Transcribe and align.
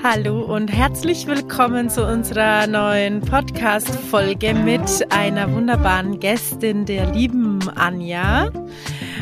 Hallo 0.00 0.42
und 0.42 0.68
herzlich 0.68 1.26
willkommen 1.26 1.90
zu 1.90 2.06
unserer 2.06 2.68
neuen 2.68 3.20
Podcast-Folge 3.20 4.54
mit 4.54 4.80
einer 5.10 5.52
wunderbaren 5.52 6.20
Gästin, 6.20 6.84
der 6.84 7.12
lieben 7.12 7.58
Anja. 7.74 8.48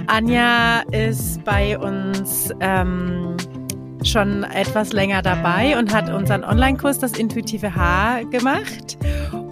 Anja 0.07 0.83
ist 0.91 1.43
bei 1.45 1.79
uns 1.79 2.51
ähm, 2.61 3.39
schon 4.05 4.45
etwas 4.45 4.93
länger 4.93 5.23
dabei 5.23 5.79
und 5.79 5.95
hat 5.95 6.13
unseren 6.13 6.45
Online-Kurs 6.45 6.99
Das 6.99 7.13
intuitive 7.13 7.75
Haar 7.75 8.27
gemacht. 8.27 8.99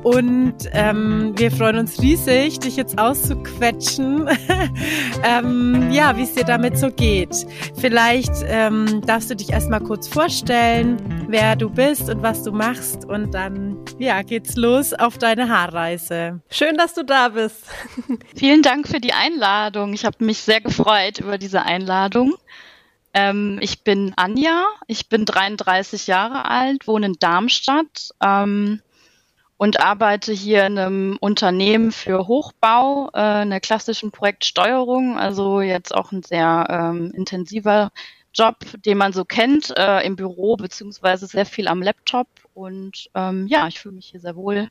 Und 0.04 0.68
ähm, 0.72 1.32
wir 1.36 1.50
freuen 1.50 1.78
uns 1.78 1.98
riesig, 2.00 2.60
dich 2.60 2.76
jetzt 2.76 2.98
auszuquetschen, 2.98 4.28
ähm, 5.24 5.90
ja, 5.90 6.14
wie 6.18 6.24
es 6.24 6.34
dir 6.34 6.44
damit 6.44 6.76
so 6.76 6.90
geht. 6.90 7.46
Vielleicht 7.78 8.30
ähm, 8.44 9.00
darfst 9.06 9.30
du 9.30 9.34
dich 9.36 9.48
erstmal 9.48 9.80
kurz 9.80 10.06
vorstellen, 10.06 10.98
wer 11.28 11.56
du 11.56 11.70
bist 11.70 12.10
und 12.10 12.22
was 12.22 12.42
du 12.42 12.52
machst. 12.52 13.06
Und 13.06 13.32
dann, 13.32 13.78
ja, 13.98 14.20
geht's 14.20 14.56
los 14.56 14.92
auf 14.92 15.16
deine 15.16 15.48
Haarreise. 15.48 16.42
Schön, 16.50 16.76
dass 16.76 16.92
du 16.92 17.02
da 17.02 17.30
bist. 17.30 17.64
Vielen 18.36 18.60
Dank 18.60 18.86
für 18.86 19.00
die 19.00 19.14
Einladung. 19.14 19.94
Ich 19.94 20.04
habe 20.04 20.22
mich 20.22 20.36
sehr 20.38 20.60
gefreut 20.60 21.20
über 21.20 21.38
diese 21.38 21.62
Einladung. 21.62 22.34
Ähm, 23.14 23.58
ich 23.62 23.84
bin 23.84 24.12
Anja, 24.16 24.66
ich 24.86 25.08
bin 25.08 25.24
33 25.24 26.08
Jahre 26.08 26.44
alt, 26.44 26.86
wohne 26.86 27.06
in 27.06 27.16
Darmstadt. 27.18 28.10
Ähm, 28.22 28.82
und 29.56 29.80
arbeite 29.80 30.32
hier 30.32 30.66
in 30.66 30.78
einem 30.78 31.16
Unternehmen 31.20 31.92
für 31.92 32.26
Hochbau, 32.26 33.10
äh, 33.14 33.42
in 33.42 33.50
der 33.50 33.60
klassischen 33.60 34.10
Projektsteuerung, 34.10 35.18
also 35.18 35.60
jetzt 35.60 35.94
auch 35.94 36.12
ein 36.12 36.22
sehr 36.22 36.66
ähm, 36.68 37.12
intensiver 37.14 37.90
Job, 38.34 38.56
den 38.84 38.98
man 38.98 39.12
so 39.12 39.24
kennt 39.24 39.72
äh, 39.78 40.04
im 40.04 40.16
Büro 40.16 40.56
beziehungsweise 40.56 41.26
sehr 41.26 41.46
viel 41.46 41.68
am 41.68 41.82
Laptop. 41.82 42.26
Und 42.52 43.08
ähm, 43.14 43.46
ja, 43.46 43.68
ich 43.68 43.78
fühle 43.78 43.94
mich 43.94 44.06
hier 44.06 44.20
sehr 44.20 44.34
wohl. 44.36 44.68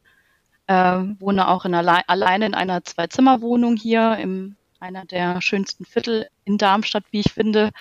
Äh, 0.67 1.03
wohne 1.19 1.47
auch 1.47 1.65
in 1.65 1.75
alle 1.75 2.07
alleine 2.07 2.45
in 2.45 2.53
einer 2.53 2.83
Zwei-Zimmer-Wohnung 2.83 3.75
hier 3.75 4.17
in 4.17 4.55
einer 4.79 5.05
der 5.05 5.41
schönsten 5.41 5.85
Viertel 5.85 6.27
in 6.45 6.57
Darmstadt, 6.57 7.03
wie 7.11 7.21
ich 7.21 7.33
finde. 7.33 7.71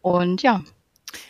Und 0.00 0.42
ja, 0.42 0.62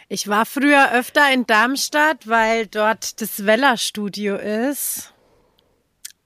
ich 0.09 0.29
war 0.29 0.47
früher 0.47 0.93
öfter 0.93 1.31
in 1.33 1.47
Darmstadt, 1.47 2.27
weil 2.27 2.67
dort 2.67 3.21
das 3.21 3.45
Weller 3.45 3.77
Studio 3.77 4.37
ist. 4.37 5.13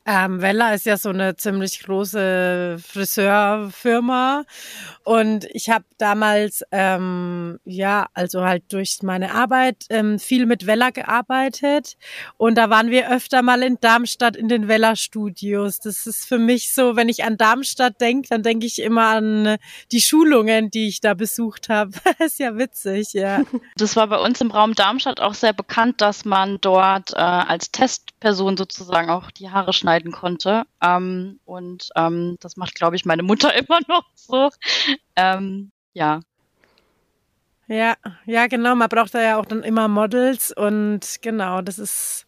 Ähm, 0.05 0.42
Wella 0.42 0.75
ist 0.75 0.84
ja 0.84 0.97
so 0.97 1.11
eine 1.11 1.36
ziemlich 1.36 1.81
große 1.84 2.78
Friseurfirma 2.84 4.42
und 5.05 5.47
ich 5.53 5.70
habe 5.70 5.84
damals 5.97 6.64
ähm, 6.72 7.61
ja 7.64 8.08
also 8.12 8.42
halt 8.42 8.64
durch 8.73 8.98
meine 9.03 9.33
Arbeit 9.33 9.84
ähm, 9.91 10.19
viel 10.19 10.47
mit 10.47 10.67
Wella 10.67 10.91
gearbeitet 10.91 11.97
und 12.36 12.58
da 12.58 12.69
waren 12.69 12.91
wir 12.91 13.12
öfter 13.12 13.42
mal 13.42 13.62
in 13.62 13.78
Darmstadt 13.80 14.34
in 14.34 14.48
den 14.48 14.67
Wella 14.67 14.97
Studios. 14.97 15.78
Das 15.78 16.05
ist 16.08 16.27
für 16.27 16.39
mich 16.39 16.75
so, 16.75 16.97
wenn 16.97 17.08
ich 17.08 17.23
an 17.23 17.36
Darmstadt 17.36 18.00
denke, 18.00 18.29
dann 18.29 18.42
denke 18.42 18.67
ich 18.67 18.80
immer 18.80 19.07
an 19.07 19.57
die 19.92 20.01
Schulungen, 20.01 20.73
die 20.73 20.89
ich 20.89 21.01
da 21.01 21.14
besucht 21.14 21.69
habe. 21.69 21.92
ist 22.19 22.40
ja 22.40 22.57
witzig, 22.57 23.13
ja. 23.13 23.42
Das 23.77 23.96
war 23.96 24.08
bei 24.08 24.19
uns 24.19 24.40
im 24.40 24.51
Raum 24.51 24.74
Darmstadt 24.74 25.20
auch 25.20 25.34
sehr 25.34 25.52
bekannt, 25.52 26.01
dass 26.01 26.24
man 26.24 26.58
dort 26.61 27.13
äh, 27.14 27.19
als 27.19 27.70
Testperson 27.70 28.57
sozusagen 28.57 29.08
auch 29.08 29.30
die 29.30 29.51
Haare 29.51 29.73
schneidet 29.73 29.92
schneiden 29.92 30.13
konnte. 30.13 30.64
Ähm, 30.83 31.39
und 31.45 31.89
ähm, 31.97 32.36
das 32.41 32.57
macht, 32.57 32.75
glaube 32.75 32.97
ich, 32.97 33.05
meine 33.05 33.23
Mutter 33.23 33.55
immer 33.57 33.80
noch 33.89 34.07
so. 34.14 34.51
Ähm, 35.17 35.70
ja. 35.92 36.20
Ja, 37.69 37.95
ja, 38.27 38.47
genau. 38.48 38.75
Man 38.75 38.89
braucht 38.89 39.14
da 39.14 39.23
ja 39.23 39.39
auch 39.39 39.47
dann 39.47 39.63
immer 39.63 39.89
Models 39.89 40.52
und 40.52 41.23
genau, 41.23 41.63
das 41.63 41.79
ist 41.79 42.27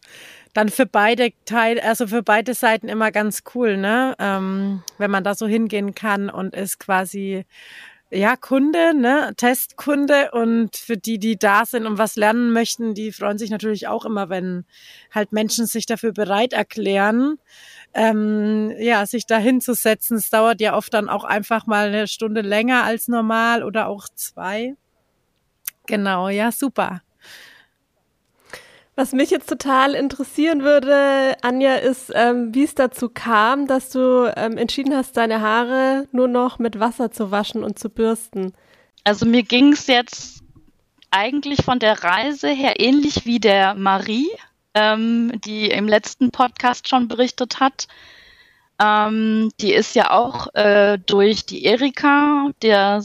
dann 0.53 0.69
für 0.69 0.85
beide 0.85 1.31
Teile, 1.43 1.83
also 1.83 2.07
für 2.07 2.23
beide 2.23 2.53
Seiten 2.53 2.87
immer 2.87 3.11
ganz 3.11 3.43
cool, 3.53 3.75
ne? 3.77 4.15
Ähm, 4.17 4.81
wenn 4.97 5.11
man 5.11 5.23
da 5.23 5.35
so 5.35 5.45
hingehen 5.45 5.93
kann 5.93 6.29
und 6.29 6.55
ist 6.55 6.79
quasi 6.79 7.45
ja, 8.15 8.35
Kunde, 8.35 8.93
ne, 8.95 9.33
Testkunde 9.37 10.31
und 10.31 10.75
für 10.75 10.97
die, 10.97 11.19
die 11.19 11.37
da 11.37 11.65
sind 11.65 11.85
und 11.85 11.97
was 11.97 12.15
lernen 12.15 12.51
möchten, 12.53 12.93
die 12.93 13.11
freuen 13.11 13.37
sich 13.37 13.49
natürlich 13.49 13.87
auch 13.87 14.05
immer, 14.05 14.29
wenn 14.29 14.65
halt 15.13 15.31
Menschen 15.31 15.65
sich 15.65 15.85
dafür 15.85 16.13
bereit 16.13 16.53
erklären, 16.53 17.37
ähm, 17.93 18.73
ja, 18.79 19.05
sich 19.05 19.25
da 19.25 19.37
hinzusetzen. 19.37 20.17
Es 20.17 20.29
dauert 20.29 20.61
ja 20.61 20.75
oft 20.75 20.93
dann 20.93 21.09
auch 21.09 21.23
einfach 21.23 21.67
mal 21.67 21.87
eine 21.87 22.07
Stunde 22.07 22.41
länger 22.41 22.83
als 22.83 23.07
normal 23.07 23.63
oder 23.63 23.87
auch 23.87 24.07
zwei. 24.15 24.75
Genau, 25.87 26.29
ja, 26.29 26.51
super. 26.51 27.01
Was 28.97 29.11
mich 29.11 29.29
jetzt 29.29 29.49
total 29.49 29.93
interessieren 29.93 30.63
würde, 30.63 31.35
Anja, 31.41 31.75
ist, 31.75 32.13
ähm, 32.15 32.55
wie 32.55 32.63
es 32.63 32.75
dazu 32.75 33.09
kam, 33.09 33.67
dass 33.67 33.89
du 33.89 34.31
ähm, 34.37 34.57
entschieden 34.57 34.95
hast, 34.95 35.17
deine 35.17 35.41
Haare 35.41 36.07
nur 36.13 36.29
noch 36.29 36.59
mit 36.59 36.79
Wasser 36.79 37.11
zu 37.11 37.29
waschen 37.29 37.61
und 37.61 37.77
zu 37.77 37.89
bürsten. 37.89 38.53
Also 39.03 39.25
mir 39.25 39.43
ging 39.43 39.73
es 39.73 39.87
jetzt 39.87 40.43
eigentlich 41.11 41.63
von 41.63 41.79
der 41.79 42.03
Reise 42.03 42.47
her 42.47 42.79
ähnlich 42.79 43.25
wie 43.25 43.39
der 43.39 43.75
Marie, 43.75 44.29
ähm, 44.73 45.33
die 45.43 45.69
im 45.69 45.89
letzten 45.89 46.31
Podcast 46.31 46.87
schon 46.87 47.09
berichtet 47.09 47.59
hat. 47.59 47.87
Ähm, 48.77 49.51
die 49.61 49.73
ist 49.73 49.95
ja 49.95 50.11
auch 50.11 50.53
äh, 50.53 50.97
durch 50.97 51.45
die 51.45 51.63
Erika, 51.63 52.49
der 52.61 53.01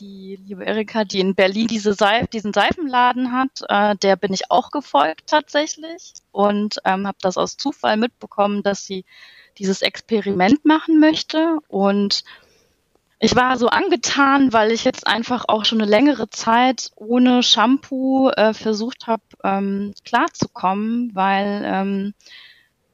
die 0.00 0.38
liebe 0.46 0.64
Erika, 0.64 1.04
die 1.04 1.18
in 1.18 1.34
Berlin 1.34 1.66
diese 1.66 1.92
Seif 1.92 2.28
diesen 2.28 2.52
Seifenladen 2.52 3.32
hat, 3.32 3.62
äh, 3.68 3.96
der 3.96 4.14
bin 4.14 4.32
ich 4.32 4.50
auch 4.50 4.70
gefolgt 4.70 5.26
tatsächlich 5.26 6.14
und 6.30 6.78
ähm, 6.84 7.06
habe 7.06 7.18
das 7.20 7.36
aus 7.36 7.56
Zufall 7.56 7.96
mitbekommen, 7.96 8.62
dass 8.62 8.84
sie 8.84 9.04
dieses 9.58 9.82
Experiment 9.82 10.64
machen 10.64 11.00
möchte 11.00 11.58
und 11.66 12.22
ich 13.20 13.34
war 13.34 13.58
so 13.58 13.66
angetan, 13.66 14.52
weil 14.52 14.70
ich 14.70 14.84
jetzt 14.84 15.06
einfach 15.08 15.46
auch 15.48 15.64
schon 15.64 15.80
eine 15.80 15.90
längere 15.90 16.30
Zeit 16.30 16.92
ohne 16.94 17.42
Shampoo 17.42 18.28
äh, 18.30 18.54
versucht 18.54 19.08
habe, 19.08 19.22
ähm, 19.42 19.92
klarzukommen, 20.04 21.10
weil 21.14 21.62
ähm, 21.64 22.14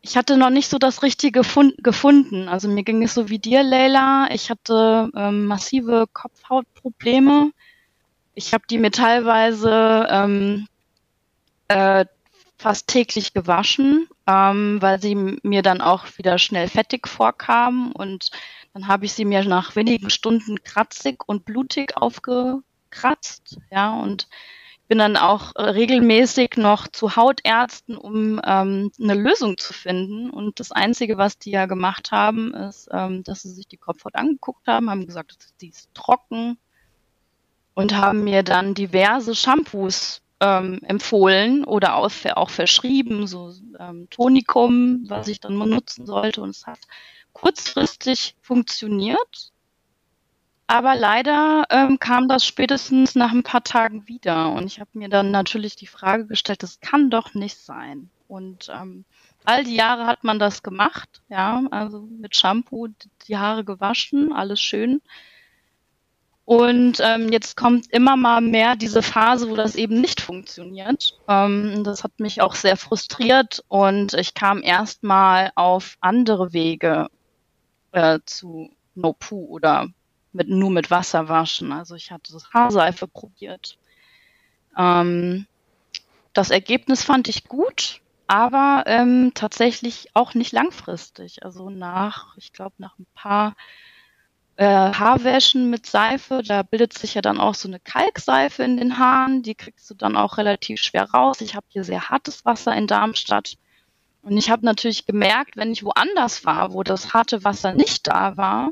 ich 0.05 0.19
hatte 0.19 0.37
noch 0.37 0.51
nicht 0.51 0.69
so 0.69 0.77
das 0.77 1.03
Richtige 1.03 1.41
gefunden. 1.79 2.47
Also 2.47 2.69
mir 2.69 2.83
ging 2.83 3.03
es 3.03 3.15
so 3.15 3.31
wie 3.31 3.39
dir, 3.39 3.63
Leila. 3.63 4.29
Ich 4.31 4.51
hatte 4.51 5.11
ähm, 5.17 5.47
massive 5.47 6.05
Kopfhautprobleme. 6.13 7.53
Ich 8.35 8.53
habe 8.53 8.65
die 8.69 8.77
mir 8.77 8.91
teilweise 8.91 10.07
ähm, 10.11 10.69
äh, 11.69 12.05
fast 12.59 12.87
täglich 12.89 13.33
gewaschen, 13.33 14.07
ähm, 14.27 14.77
weil 14.83 15.01
sie 15.01 15.15
mir 15.15 15.63
dann 15.63 15.81
auch 15.81 16.05
wieder 16.19 16.37
schnell 16.37 16.69
fettig 16.69 17.09
vorkamen. 17.09 17.91
Und 17.93 18.31
dann 18.75 18.89
habe 18.89 19.07
ich 19.07 19.15
sie 19.15 19.25
mir 19.25 19.43
nach 19.45 19.75
wenigen 19.75 20.11
Stunden 20.11 20.63
kratzig 20.63 21.27
und 21.27 21.47
blutig 21.47 21.97
aufgekratzt. 21.97 23.57
Ja, 23.71 23.95
und 23.95 24.29
bin 24.87 24.99
dann 24.99 25.17
auch 25.17 25.53
äh, 25.56 25.62
regelmäßig 25.62 26.56
noch 26.56 26.89
zu 26.89 27.17
Hautärzten, 27.17 27.97
um 27.97 28.41
ähm, 28.44 28.91
eine 29.00 29.14
Lösung 29.14 29.56
zu 29.56 29.73
finden. 29.73 30.31
Und 30.31 30.61
das 30.61 30.73
Einzige, 30.73 31.17
was 31.17 31.38
die 31.38 31.50
ja 31.50 31.67
gemacht 31.67 32.12
haben, 32.12 32.53
ist, 32.55 32.88
ähm, 32.93 33.25
dass 33.25 33.43
sie 33.43 33.50
sich 33.50 33.67
die 33.67 33.79
Kopfhaut 33.79 34.14
angeguckt 34.14 34.67
haben, 34.67 34.91
haben 34.91 35.06
gesagt, 35.06 35.37
die 35.61 35.69
ist 35.69 35.88
trocken 35.94 36.59
und 37.75 37.97
haben 37.97 38.25
mir 38.25 38.43
dann 38.43 38.75
diverse 38.75 39.35
Shampoos 39.35 40.23
ähm, 40.41 40.81
empfohlen 40.82 41.64
oder 41.64 41.97
auch, 41.97 42.11
auch 42.35 42.50
verschrieben, 42.50 43.26
so 43.26 43.53
ähm, 43.79 44.09
Tonikum, 44.11 45.05
was 45.09 45.29
ich 45.29 45.41
dann 45.41 45.59
benutzen 45.59 46.06
sollte. 46.06 46.43
Und 46.43 46.50
es 46.50 46.67
hat 46.67 46.81
kurzfristig 47.32 48.37
funktioniert. 48.43 49.54
Aber 50.66 50.94
leider 50.94 51.66
ähm, 51.70 51.99
kam 51.99 52.26
das 52.28 52.46
spätestens 52.46 53.14
nach 53.14 53.32
ein 53.32 53.43
paar 53.43 53.64
Tagen 53.64 54.08
wieder. 54.08 54.52
Und 54.52 54.66
ich 54.66 54.81
habe 54.81 54.90
mir 54.94 55.08
dann 55.08 55.31
natürlich 55.31 55.76
die 55.76 55.87
Frage 55.87 56.26
gestellt, 56.26 56.62
das 56.62 56.81
kann 56.81 57.11
doch 57.11 57.34
nicht 57.34 57.58
sein. 57.58 58.11
Und 58.28 58.70
ähm, 58.75 59.05
all 59.44 59.64
die 59.64 59.76
Jahre 59.76 60.06
hat 60.06 60.25
man 60.25 60.38
das 60.38 60.62
gemacht, 60.62 61.22
ja, 61.28 61.62
also 61.70 62.00
mit 62.00 62.34
Shampoo 62.34 62.88
die 63.28 63.37
Haare 63.37 63.64
gewaschen, 63.64 64.32
alles 64.32 64.61
schön. 64.61 65.02
Und 66.46 66.99
ähm, 67.00 67.31
jetzt 67.31 67.56
kommt 67.56 67.90
immer 67.90 68.16
mal 68.16 68.40
mehr 68.43 68.76
diese 68.76 69.02
Phase, 69.02 69.49
wo 69.49 69.56
das 69.56 69.76
eben 69.76 70.00
nicht 70.00 70.20
funktioniert. 70.20 71.19
Ähm, 71.26 71.84
das 71.84 72.05
hat 72.05 72.20
mich 72.20 72.43
auch 72.43 72.55
sehr 72.55 72.76
frustriert 72.76 73.64
und 73.69 74.12
ich 74.14 74.34
kam 74.34 74.62
erstmal 74.62 75.52
auf 75.55 75.96
andere 76.00 76.52
Wege 76.52 77.08
äh, 77.93 78.19
zu 78.26 78.70
No 78.94 79.14
Poo 79.14 79.46
oder 79.46 79.88
mit, 80.35 80.49
nur 80.49 80.71
mit 80.71 80.91
Wasser 80.91 81.29
waschen. 81.29 81.73
Also 81.73 81.95
ich 81.95 82.11
hatte 82.11 82.33
das 82.33 82.53
Haarseife 82.53 83.07
probiert. 83.09 83.79
Ähm, 84.77 85.47
das 86.33 86.51
Ergebnis 86.51 87.05
fand 87.05 87.29
ich 87.29 87.45
gut, 87.45 88.01
aber 88.27 88.85
ähm, 88.87 89.33
tatsächlich 89.35 90.09
auch 90.15 90.35
nicht 90.35 90.53
langfristig. 90.53 91.45
Also 91.45 91.71
nach, 91.71 92.37
ich 92.37 92.53
glaube, 92.53 92.75
nach 92.79 92.99
ein 92.99 93.07
paar 93.15 93.55
äh, 94.57 94.65
Haarwäschen 94.65 95.71
mit 95.71 95.87
Seife, 95.87 96.43
da 96.45 96.63
bildet 96.63 96.97
sich 96.97 97.15
ja 97.15 97.23
dann 97.23 97.41
auch 97.41 97.55
so 97.55 97.69
eine 97.69 97.81
Kalkseife 97.81 98.63
in 98.63 98.77
den 98.77 98.99
Haaren, 98.99 99.43
die 99.43 99.55
kriegst 99.55 99.89
du 99.91 99.95
dann 99.95 100.17
auch 100.17 100.39
relativ 100.39 100.81
schwer 100.81 101.11
raus. 101.11 101.41
Ich 101.41 101.55
habe 101.55 101.67
hier 101.69 101.85
sehr 101.85 102.09
hartes 102.09 102.45
Wasser 102.45 102.75
in 102.75 102.87
Darmstadt. 102.87 103.57
Und 104.23 104.37
ich 104.39 104.51
habe 104.51 104.65
natürlich 104.65 105.07
gemerkt, 105.07 105.57
wenn 105.57 105.73
ich 105.73 105.85
woanders 105.85 106.45
war, 106.45 106.73
wo 106.73 106.83
das 106.83 107.13
harte 107.13 107.45
Wasser 107.45 107.75
nicht 107.75 108.07
da 108.07 108.37
war, 108.37 108.71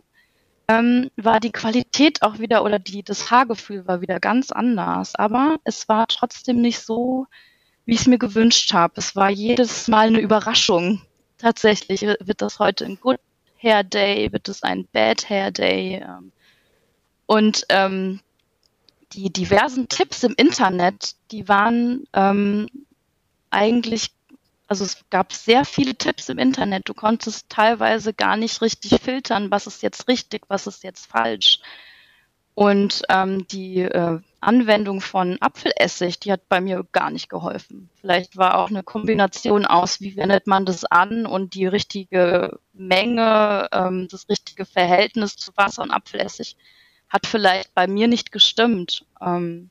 ähm, 0.68 1.10
war 1.16 1.40
die 1.40 1.52
Qualität 1.52 2.22
auch 2.22 2.38
wieder 2.38 2.64
oder 2.64 2.78
die, 2.78 3.02
das 3.02 3.30
Haargefühl 3.30 3.86
war 3.86 4.00
wieder 4.00 4.20
ganz 4.20 4.52
anders. 4.52 5.14
Aber 5.14 5.58
es 5.64 5.88
war 5.88 6.06
trotzdem 6.06 6.60
nicht 6.60 6.80
so, 6.80 7.26
wie 7.84 7.94
ich 7.94 8.00
es 8.00 8.06
mir 8.06 8.18
gewünscht 8.18 8.72
habe. 8.72 8.94
Es 8.96 9.16
war 9.16 9.30
jedes 9.30 9.88
Mal 9.88 10.08
eine 10.08 10.20
Überraschung. 10.20 11.02
Tatsächlich 11.38 12.02
wird 12.02 12.40
das 12.40 12.58
heute 12.58 12.84
ein 12.84 12.98
Good 13.00 13.18
Hair 13.58 13.84
Day, 13.84 14.32
wird 14.32 14.48
es 14.48 14.62
ein 14.62 14.86
Bad 14.92 15.28
Hair 15.28 15.50
Day. 15.50 16.02
Ähm, 16.04 16.32
und 17.26 17.64
ähm, 17.68 18.20
die 19.12 19.32
diversen 19.32 19.88
Tipps 19.88 20.22
im 20.22 20.34
Internet, 20.36 21.14
die 21.30 21.48
waren 21.48 22.04
ähm, 22.12 22.68
eigentlich, 23.50 24.10
also 24.66 24.84
es 24.84 25.04
gab 25.10 25.32
sehr 25.32 25.64
viele 25.64 25.94
Tipps 25.94 26.28
im 26.28 26.38
Internet. 26.38 26.88
Du 26.88 26.94
konntest 26.94 27.48
teilweise 27.48 28.14
gar 28.14 28.36
nicht 28.36 28.62
richtig 28.62 29.00
filtern, 29.02 29.50
was 29.50 29.66
ist 29.66 29.82
jetzt 29.82 30.08
richtig, 30.08 30.44
was 30.48 30.66
ist 30.66 30.82
jetzt 30.84 31.06
falsch. 31.06 31.60
Und 32.54 33.02
ähm, 33.08 33.46
die 33.48 33.80
äh, 33.80 34.20
Anwendung 34.40 35.00
von 35.00 35.38
Apfelessig, 35.40 36.20
die 36.20 36.32
hat 36.32 36.48
bei 36.48 36.60
mir 36.60 36.84
gar 36.92 37.10
nicht 37.10 37.30
geholfen. 37.30 37.88
Vielleicht 38.00 38.36
war 38.36 38.58
auch 38.58 38.68
eine 38.68 38.82
Kombination 38.82 39.64
aus, 39.64 40.00
wie 40.00 40.16
wendet 40.16 40.46
man 40.46 40.66
das 40.66 40.84
an 40.84 41.24
und 41.24 41.54
die 41.54 41.66
richtige 41.66 42.58
Menge, 42.72 43.68
ähm, 43.72 44.08
das 44.10 44.28
richtige 44.28 44.66
Verhältnis 44.66 45.36
zu 45.36 45.52
Wasser 45.56 45.82
und 45.82 45.90
Apfelessig 45.90 46.56
hat 47.08 47.26
vielleicht 47.26 47.74
bei 47.74 47.86
mir 47.86 48.08
nicht 48.08 48.32
gestimmt. 48.32 49.06
Ähm, 49.20 49.70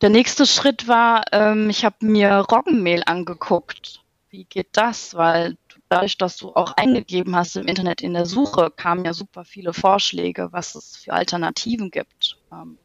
der 0.00 0.10
nächste 0.10 0.46
Schritt 0.46 0.86
war, 0.86 1.24
ähm, 1.32 1.70
ich 1.70 1.84
habe 1.84 1.96
mir 2.00 2.46
Roggenmehl 2.50 3.02
angeguckt. 3.06 4.02
Wie 4.30 4.44
geht 4.44 4.68
das? 4.72 5.14
Weil 5.14 5.56
dadurch, 5.88 6.18
dass 6.18 6.36
du 6.36 6.54
auch 6.54 6.72
eingegeben 6.72 7.34
hast 7.34 7.56
im 7.56 7.66
Internet 7.66 8.02
in 8.02 8.14
der 8.14 8.26
Suche, 8.26 8.70
kamen 8.70 9.04
ja 9.04 9.12
super 9.12 9.44
viele 9.44 9.72
Vorschläge, 9.72 10.48
was 10.52 10.74
es 10.74 10.96
für 10.96 11.12
Alternativen 11.12 11.90
gibt. 11.90 12.38
Ähm, 12.52 12.78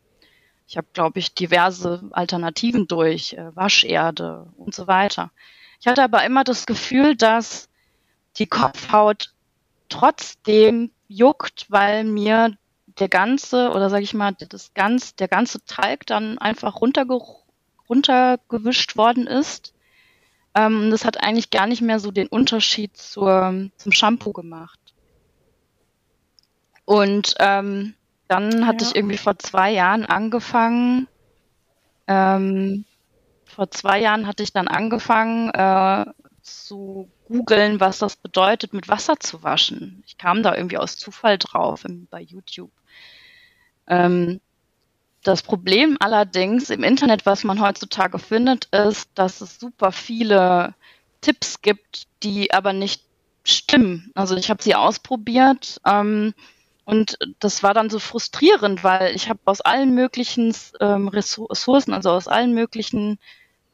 ich 0.67 0.77
habe, 0.77 0.87
glaube 0.93 1.19
ich, 1.19 1.33
diverse 1.33 2.03
Alternativen 2.11 2.87
durch, 2.87 3.33
äh, 3.33 3.55
Wascherde 3.55 4.47
und 4.57 4.73
so 4.73 4.87
weiter. 4.87 5.31
Ich 5.79 5.87
hatte 5.87 6.03
aber 6.03 6.23
immer 6.23 6.43
das 6.43 6.65
Gefühl, 6.65 7.15
dass 7.15 7.69
die 8.37 8.47
Kopfhaut 8.47 9.33
trotzdem 9.89 10.91
juckt, 11.07 11.67
weil 11.69 12.05
mir 12.05 12.57
der 12.99 13.09
ganze, 13.09 13.71
oder 13.71 13.89
sage 13.89 14.03
ich 14.03 14.13
mal, 14.13 14.33
das 14.33 14.73
ganz, 14.73 15.15
der 15.15 15.27
ganze 15.27 15.63
Talg 15.65 16.05
dann 16.05 16.37
einfach 16.37 16.81
runterge 16.81 17.19
runtergewischt 17.89 18.95
worden 18.95 19.27
ist. 19.27 19.73
Ähm, 20.55 20.89
das 20.91 21.05
hat 21.05 21.21
eigentlich 21.21 21.49
gar 21.49 21.67
nicht 21.67 21.81
mehr 21.81 21.99
so 21.99 22.11
den 22.11 22.27
Unterschied 22.27 22.95
zur, 22.95 23.69
zum 23.75 23.91
Shampoo 23.91 24.31
gemacht. 24.31 24.79
Und 26.85 27.35
ähm, 27.39 27.95
dann 28.27 28.67
hatte 28.67 28.83
ja. 28.83 28.89
ich 28.89 28.95
irgendwie 28.95 29.17
vor 29.17 29.37
zwei 29.39 29.71
Jahren 29.71 30.05
angefangen, 30.05 31.07
ähm, 32.07 32.85
vor 33.45 33.69
zwei 33.69 33.99
Jahren 33.99 34.27
hatte 34.27 34.43
ich 34.43 34.51
dann 34.51 34.67
angefangen 34.67 35.49
äh, 35.51 36.05
zu 36.41 37.09
googeln, 37.25 37.79
was 37.79 37.99
das 37.99 38.15
bedeutet, 38.15 38.73
mit 38.73 38.89
Wasser 38.89 39.19
zu 39.19 39.43
waschen. 39.43 40.03
Ich 40.05 40.17
kam 40.17 40.43
da 40.43 40.55
irgendwie 40.55 40.77
aus 40.77 40.97
Zufall 40.97 41.37
drauf 41.37 41.85
im, 41.85 42.07
bei 42.07 42.21
YouTube. 42.21 42.71
Ähm, 43.87 44.39
das 45.23 45.41
Problem 45.41 45.97
allerdings 45.99 46.69
im 46.69 46.83
Internet, 46.83 47.25
was 47.25 47.43
man 47.43 47.61
heutzutage 47.61 48.19
findet, 48.19 48.65
ist, 48.65 49.09
dass 49.15 49.41
es 49.41 49.59
super 49.59 49.91
viele 49.91 50.75
Tipps 51.21 51.61
gibt, 51.61 52.07
die 52.23 52.53
aber 52.53 52.73
nicht 52.73 53.03
stimmen. 53.45 54.11
Also 54.15 54.35
ich 54.35 54.49
habe 54.49 54.61
sie 54.61 54.75
ausprobiert 54.75 55.79
ähm, 55.85 56.33
und 56.85 57.17
das 57.39 57.63
war 57.63 57.73
dann 57.73 57.89
so 57.89 57.99
frustrierend, 57.99 58.83
weil 58.83 59.15
ich 59.15 59.29
habe 59.29 59.39
aus 59.45 59.61
allen 59.61 59.95
möglichen 59.95 60.53
ähm, 60.81 61.07
Ressourcen, 61.07 61.93
also 61.93 62.11
aus 62.11 62.27
allen 62.27 62.53
möglichen 62.53 63.19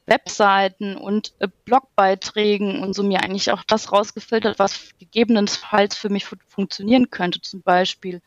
Webseiten 0.06 0.96
und 0.96 1.34
äh, 1.40 1.48
Blogbeiträgen 1.66 2.84
und 2.84 2.94
so 2.94 3.04
mir 3.04 3.22
eigentlich 3.22 3.52
auch 3.52 3.64
das 3.64 3.92
rausgefiltert, 3.92 4.60
was 4.60 4.90
gegebenenfalls 5.00 5.96
für 5.96 6.10
mich 6.10 6.28
funktionieren 6.48 7.10
könnte. 7.10 7.42
Zum 7.42 7.62
Beispiel 7.62 8.22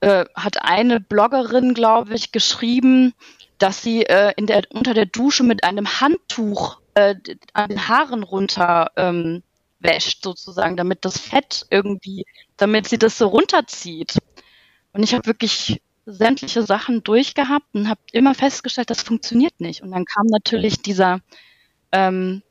äh, 0.00 0.24
hat 0.34 0.62
eine 0.62 1.00
Bloggerin, 1.00 1.74
glaube 1.74 2.14
ich, 2.14 2.32
geschrieben, 2.32 3.14
dass 3.58 3.82
sie 3.82 4.04
äh, 4.04 4.32
in 4.36 4.46
der, 4.46 4.62
unter 4.70 4.94
der 4.94 5.06
Dusche 5.06 5.42
mit 5.42 5.64
einem 5.64 6.00
Handtuch 6.00 6.80
äh, 6.94 7.14
an 7.52 7.68
den 7.68 7.88
Haaren 7.88 8.22
runter 8.22 8.92
ähm, 8.96 9.42
wäscht, 9.80 10.22
sozusagen, 10.22 10.76
damit 10.76 11.04
das 11.04 11.18
Fett 11.18 11.66
irgendwie, 11.70 12.24
damit 12.56 12.88
sie 12.88 12.98
das 12.98 13.18
so 13.18 13.28
runterzieht. 13.28 14.18
Und 14.92 15.02
ich 15.02 15.14
habe 15.14 15.26
wirklich 15.26 15.80
sämtliche 16.06 16.62
Sachen 16.62 17.02
durchgehabt 17.04 17.66
und 17.74 17.88
habe 17.88 18.00
immer 18.12 18.34
festgestellt, 18.34 18.90
das 18.90 19.02
funktioniert 19.02 19.60
nicht. 19.60 19.82
Und 19.82 19.90
dann 19.90 20.04
kam 20.04 20.26
natürlich 20.26 20.80
dieser, 20.80 21.20
ähm, 21.92 22.42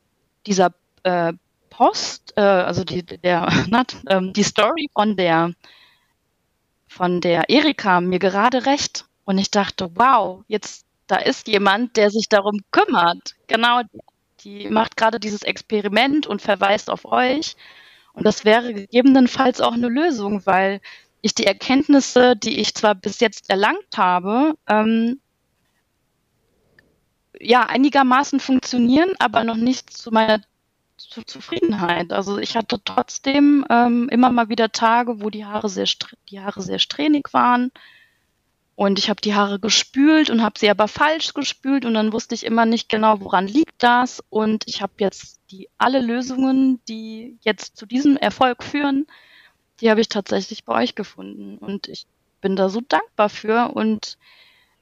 dieser 0.46 0.72
äh, 1.02 1.32
Post, 1.70 2.34
äh, 2.36 2.40
also 2.40 2.84
die, 2.84 3.02
der, 3.02 3.48
not, 3.68 3.96
ähm, 4.08 4.32
die 4.32 4.44
Story 4.44 4.88
von 4.92 5.16
der 5.16 5.52
von 6.98 7.20
der 7.20 7.48
Erika 7.48 8.00
mir 8.00 8.18
gerade 8.18 8.66
recht. 8.66 9.06
Und 9.24 9.38
ich 9.38 9.52
dachte, 9.52 9.88
wow, 9.94 10.42
jetzt 10.48 10.84
da 11.06 11.16
ist 11.16 11.46
jemand, 11.46 11.96
der 11.96 12.10
sich 12.10 12.28
darum 12.28 12.60
kümmert. 12.72 13.36
Genau, 13.46 13.82
die 14.40 14.68
macht 14.68 14.96
gerade 14.96 15.20
dieses 15.20 15.42
Experiment 15.42 16.26
und 16.26 16.42
verweist 16.42 16.90
auf 16.90 17.04
euch. 17.04 17.54
Und 18.14 18.26
das 18.26 18.44
wäre 18.44 18.74
gegebenenfalls 18.74 19.60
auch 19.60 19.74
eine 19.74 19.88
Lösung, 19.88 20.44
weil 20.44 20.80
ich 21.22 21.34
die 21.34 21.46
Erkenntnisse, 21.46 22.34
die 22.36 22.58
ich 22.58 22.74
zwar 22.74 22.96
bis 22.96 23.20
jetzt 23.20 23.48
erlangt 23.48 23.96
habe, 23.96 24.54
ähm, 24.68 25.20
ja, 27.40 27.62
einigermaßen 27.62 28.40
funktionieren, 28.40 29.10
aber 29.20 29.44
noch 29.44 29.56
nicht 29.56 29.96
zu 29.96 30.10
meiner 30.10 30.40
zur 30.98 31.26
Zufriedenheit. 31.26 32.12
Also 32.12 32.38
ich 32.38 32.56
hatte 32.56 32.80
trotzdem 32.84 33.64
ähm, 33.70 34.08
immer 34.10 34.30
mal 34.30 34.48
wieder 34.48 34.70
Tage, 34.72 35.22
wo 35.22 35.30
die 35.30 35.44
Haare 35.44 35.68
sehr 35.68 35.86
die 36.30 36.40
Haare 36.40 36.60
sehr 36.60 36.78
strähnig 36.78 37.32
waren. 37.32 37.70
Und 38.74 39.00
ich 39.00 39.10
habe 39.10 39.20
die 39.20 39.34
Haare 39.34 39.58
gespült 39.58 40.30
und 40.30 40.42
habe 40.42 40.58
sie 40.58 40.70
aber 40.70 40.86
falsch 40.86 41.34
gespült 41.34 41.84
und 41.84 41.94
dann 41.94 42.12
wusste 42.12 42.36
ich 42.36 42.46
immer 42.46 42.64
nicht 42.64 42.88
genau, 42.88 43.20
woran 43.20 43.48
liegt 43.48 43.82
das. 43.82 44.22
Und 44.30 44.64
ich 44.68 44.82
habe 44.82 44.92
jetzt 44.98 45.40
die 45.50 45.68
alle 45.78 46.00
Lösungen, 46.00 46.80
die 46.88 47.38
jetzt 47.40 47.76
zu 47.76 47.86
diesem 47.86 48.16
Erfolg 48.16 48.62
führen, 48.62 49.06
die 49.80 49.90
habe 49.90 50.00
ich 50.00 50.08
tatsächlich 50.08 50.64
bei 50.64 50.80
euch 50.80 50.94
gefunden. 50.94 51.58
Und 51.58 51.88
ich 51.88 52.06
bin 52.40 52.54
da 52.54 52.68
so 52.68 52.80
dankbar 52.80 53.28
für. 53.28 53.72
Und 53.74 54.16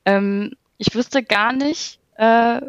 ähm, 0.05 0.57
ich 0.77 0.95
wüsste 0.95 1.23
gar 1.23 1.55
nicht, 1.55 1.99
äh, 2.17 2.61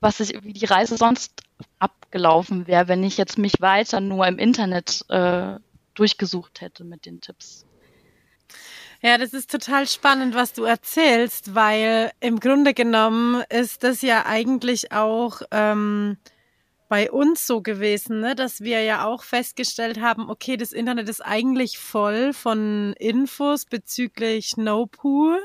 was 0.00 0.18
ich, 0.18 0.42
wie 0.42 0.52
die 0.52 0.64
Reise 0.64 0.96
sonst 0.96 1.42
abgelaufen 1.78 2.66
wäre, 2.66 2.88
wenn 2.88 3.04
ich 3.04 3.16
jetzt 3.16 3.38
mich 3.38 3.60
weiter 3.60 4.00
nur 4.00 4.26
im 4.26 4.38
Internet 4.38 5.04
äh, 5.08 5.56
durchgesucht 5.94 6.60
hätte 6.60 6.84
mit 6.84 7.06
den 7.06 7.20
Tipps. 7.20 7.66
Ja, 9.04 9.18
das 9.18 9.32
ist 9.32 9.50
total 9.50 9.88
spannend, 9.88 10.34
was 10.34 10.52
du 10.52 10.62
erzählst, 10.62 11.56
weil 11.56 12.12
im 12.20 12.38
Grunde 12.38 12.72
genommen 12.72 13.42
ist 13.48 13.82
das 13.82 14.00
ja 14.00 14.26
eigentlich 14.26 14.92
auch 14.92 15.42
ähm, 15.50 16.18
bei 16.88 17.10
uns 17.10 17.46
so 17.46 17.62
gewesen, 17.62 18.20
ne, 18.20 18.36
dass 18.36 18.60
wir 18.60 18.82
ja 18.82 19.06
auch 19.06 19.24
festgestellt 19.24 20.00
haben, 20.00 20.30
okay, 20.30 20.56
das 20.56 20.72
Internet 20.72 21.08
ist 21.08 21.20
eigentlich 21.20 21.78
voll 21.78 22.32
von 22.32 22.92
Infos 22.98 23.64
bezüglich 23.64 24.56
No 24.56 24.86
Pool. 24.86 25.42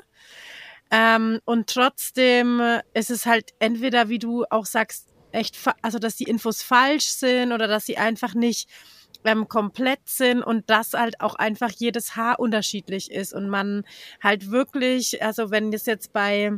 Ähm, 0.91 1.39
und 1.45 1.67
trotzdem 1.67 2.61
ist 2.93 3.09
es 3.09 3.25
halt 3.25 3.53
entweder, 3.59 4.07
wie 4.07 4.19
du 4.19 4.45
auch 4.49 4.65
sagst, 4.65 5.07
echt, 5.31 5.57
also 5.81 5.99
dass 5.99 6.15
die 6.15 6.25
Infos 6.25 6.61
falsch 6.61 7.07
sind 7.07 7.51
oder 7.51 7.67
dass 7.67 7.85
sie 7.85 7.97
einfach 7.97 8.33
nicht 8.33 8.69
ähm, 9.23 9.47
komplett 9.47 9.99
sind 10.05 10.41
und 10.41 10.69
dass 10.69 10.93
halt 10.93 11.21
auch 11.21 11.35
einfach 11.35 11.71
jedes 11.71 12.15
Haar 12.15 12.39
unterschiedlich 12.39 13.11
ist 13.11 13.33
und 13.33 13.49
man 13.49 13.83
halt 14.21 14.51
wirklich, 14.51 15.21
also 15.23 15.51
wenn 15.51 15.71
das 15.71 15.85
jetzt 15.85 16.13
bei 16.13 16.51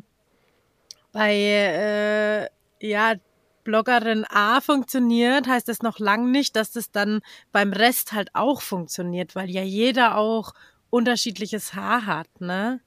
bei 1.12 1.34
äh, 1.34 2.48
ja 2.88 3.16
Bloggerin 3.64 4.26
A 4.30 4.62
funktioniert, 4.62 5.48
heißt 5.48 5.68
das 5.68 5.82
noch 5.82 6.00
lang 6.00 6.32
nicht, 6.32 6.56
dass 6.56 6.72
das 6.72 6.92
dann 6.92 7.22
beim 7.52 7.74
Rest 7.74 8.14
halt 8.14 8.30
auch 8.34 8.62
funktioniert, 8.62 9.36
weil 9.36 9.50
ja 9.50 9.64
jeder 9.64 10.18
auch 10.18 10.54
unterschiedliches 10.90 11.74
Haar 11.76 12.06
hat, 12.06 12.28
ne? 12.42 12.82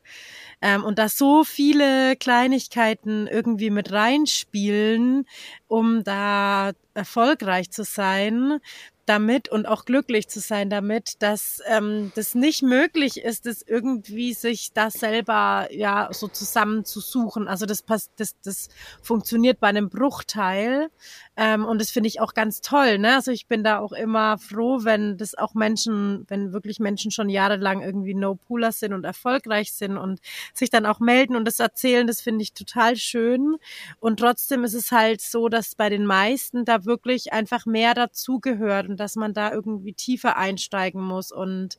Ähm, 0.61 0.85
und 0.85 0.99
dass 0.99 1.19
so 1.19 1.45
viele 1.45 2.17
Kleinigkeiten 2.17 3.27
irgendwie 3.27 3.71
mit 3.71 3.93
reinspielen, 3.93 5.27
um 5.69 6.05
da 6.05 6.73
erfolgreich 6.95 7.71
zu 7.71 7.85
sein, 7.85 8.59
damit 9.07 9.49
und 9.49 9.67
auch 9.67 9.85
glücklich 9.85 10.29
zu 10.29 10.39
sein 10.39 10.71
damit, 10.71 11.23
dass 11.23 11.61
ähm, 11.67 12.13
das 12.15 12.35
nicht 12.35 12.63
möglich 12.63 13.21
ist, 13.21 13.47
das 13.47 13.63
irgendwie 13.63 14.33
sich 14.33 14.73
da 14.73 14.91
selber 14.91 15.69
ja 15.71 16.09
so 16.13 16.29
zusammen 16.29 16.85
zu 16.85 17.01
suchen. 17.01 17.49
Also 17.49 17.67
das 17.67 17.83
passt, 17.83 18.13
das, 18.17 18.37
das 18.45 18.69
funktioniert 19.03 19.59
bei 19.59 19.69
einem 19.69 19.89
Bruchteil 19.89 20.89
ähm, 21.37 21.65
und 21.65 21.81
das 21.81 21.91
finde 21.91 22.09
ich 22.09 22.21
auch 22.21 22.33
ganz 22.35 22.61
toll. 22.61 22.99
Ne? 22.99 23.17
Also 23.17 23.33
ich 23.33 23.49
bin 23.49 23.65
da 23.65 23.81
auch 23.81 23.93
immer 23.93 24.39
froh, 24.39 24.85
wenn 24.85 25.17
das 25.17 25.35
auch 25.37 25.55
Menschen, 25.55 26.25
wenn 26.29 26.53
wirklich 26.53 26.79
Menschen 26.79 27.11
schon 27.11 27.29
jahrelang 27.29 27.83
irgendwie 27.83 28.15
No-Pooler 28.15 28.71
sind 28.71 28.93
und 28.93 29.05
erfolgreich 29.05 29.73
sind 29.73 29.97
und 29.97 30.21
sich 30.55 30.71
dann 30.71 30.87
auch 30.87 31.01
melden 31.01 31.35
und 31.35 31.45
das 31.45 31.59
erzählen, 31.59 32.07
das 32.07 32.21
finde 32.21 32.43
ich 32.43 32.53
total 32.53 32.95
schön. 32.95 33.57
Und 33.99 34.21
trotzdem 34.21 34.63
ist 34.63 34.75
es 34.75 34.93
halt 34.93 35.21
so, 35.21 35.49
dass 35.49 35.75
bei 35.75 35.89
den 35.89 36.07
meisten 36.07 36.65
da 36.65 36.85
wirklich 36.85 37.33
einfach 37.33 37.67
mehr 37.67 37.95
dazugehört 37.95 38.92
und 38.93 39.01
dass 39.01 39.17
man 39.17 39.33
da 39.35 39.51
irgendwie 39.53 39.95
tiefer 39.95 40.37
einsteigen 40.37 41.03
muss 41.03 41.33
und 41.33 41.79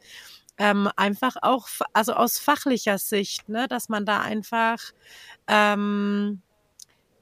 ähm, 0.58 0.89
einfach 0.96 1.36
auch, 1.41 1.67
also 1.93 2.13
aus 2.13 2.39
fachlicher 2.39 2.98
Sicht, 2.98 3.50
ne, 3.50 3.67
dass 3.67 3.89
man 3.89 4.05
da 4.05 4.22
einfach 4.22 4.79
ähm, 5.48 6.41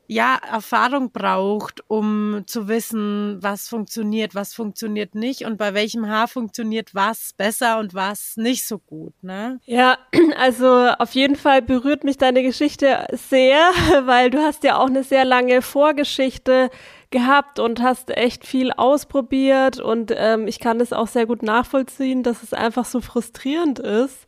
ja 0.08 0.38
Erfahrung 0.52 1.12
braucht, 1.12 1.84
um 1.88 2.44
zu 2.46 2.68
wissen, 2.68 3.38
was 3.42 3.70
funktioniert, 3.70 4.36
was 4.36 4.54
funktioniert 4.54 5.16
nicht 5.16 5.46
und 5.46 5.58
bei 5.58 5.74
welchem 5.74 6.10
Haar 6.10 6.28
funktioniert 6.28 6.94
was 6.94 7.34
besser 7.38 7.80
und 7.80 7.94
was 7.94 8.36
nicht 8.36 8.66
so 8.66 8.78
gut, 8.78 9.14
ne? 9.22 9.60
Ja, 9.66 9.98
also 10.38 10.90
auf 11.00 11.16
jeden 11.16 11.38
Fall 11.38 11.62
berührt 11.62 12.04
mich 12.04 12.18
deine 12.18 12.44
Geschichte 12.44 13.08
sehr, 13.30 13.72
weil 14.06 14.30
du 14.30 14.40
hast 14.40 14.64
ja 14.66 14.78
auch 14.78 14.88
eine 14.88 15.04
sehr 15.04 15.24
lange 15.24 15.62
Vorgeschichte 15.62 16.70
gehabt 17.12 17.60
und 17.60 17.82
hast 17.82 18.16
echt 18.16 18.46
viel 18.46 18.72
ausprobiert 18.72 19.80
und 19.80 20.14
ähm, 20.16 20.48
ich 20.48 20.60
kann 20.60 20.80
das 20.80 20.94
auch 20.94 21.08
sehr 21.08 21.26
gut 21.26 21.44
nachvollziehen, 21.44 22.24
dass 22.24 22.44
es 22.44 22.54
einfach 22.54 22.86
so 22.86 23.02
frustrierend 23.02 23.80
ist. 23.80 24.26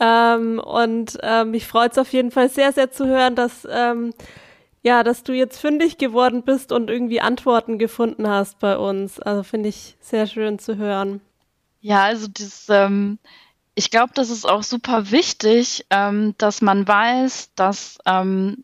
Ähm, 0.00 0.58
und 0.58 1.18
ähm, 1.22 1.52
mich 1.52 1.66
freut 1.66 1.92
es 1.92 1.98
auf 1.98 2.12
jeden 2.12 2.30
Fall 2.30 2.48
sehr, 2.48 2.72
sehr 2.72 2.90
zu 2.90 3.06
hören, 3.06 3.36
dass 3.36 3.66
ähm, 3.70 4.12
ja, 4.84 5.02
dass 5.02 5.22
du 5.22 5.32
jetzt 5.32 5.58
fündig 5.58 5.96
geworden 5.96 6.42
bist 6.42 6.70
und 6.70 6.90
irgendwie 6.90 7.22
Antworten 7.22 7.78
gefunden 7.78 8.28
hast 8.28 8.58
bei 8.58 8.76
uns. 8.76 9.18
Also 9.18 9.42
finde 9.42 9.70
ich 9.70 9.96
sehr 10.00 10.26
schön 10.26 10.58
zu 10.58 10.76
hören. 10.76 11.22
Ja, 11.80 12.04
also 12.04 12.28
das, 12.28 12.66
ähm, 12.68 13.18
ich 13.74 13.90
glaube, 13.90 14.12
das 14.14 14.28
ist 14.28 14.46
auch 14.46 14.62
super 14.62 15.10
wichtig, 15.10 15.86
ähm, 15.88 16.34
dass 16.36 16.60
man 16.60 16.86
weiß, 16.86 17.54
dass 17.54 17.98
ähm, 18.04 18.62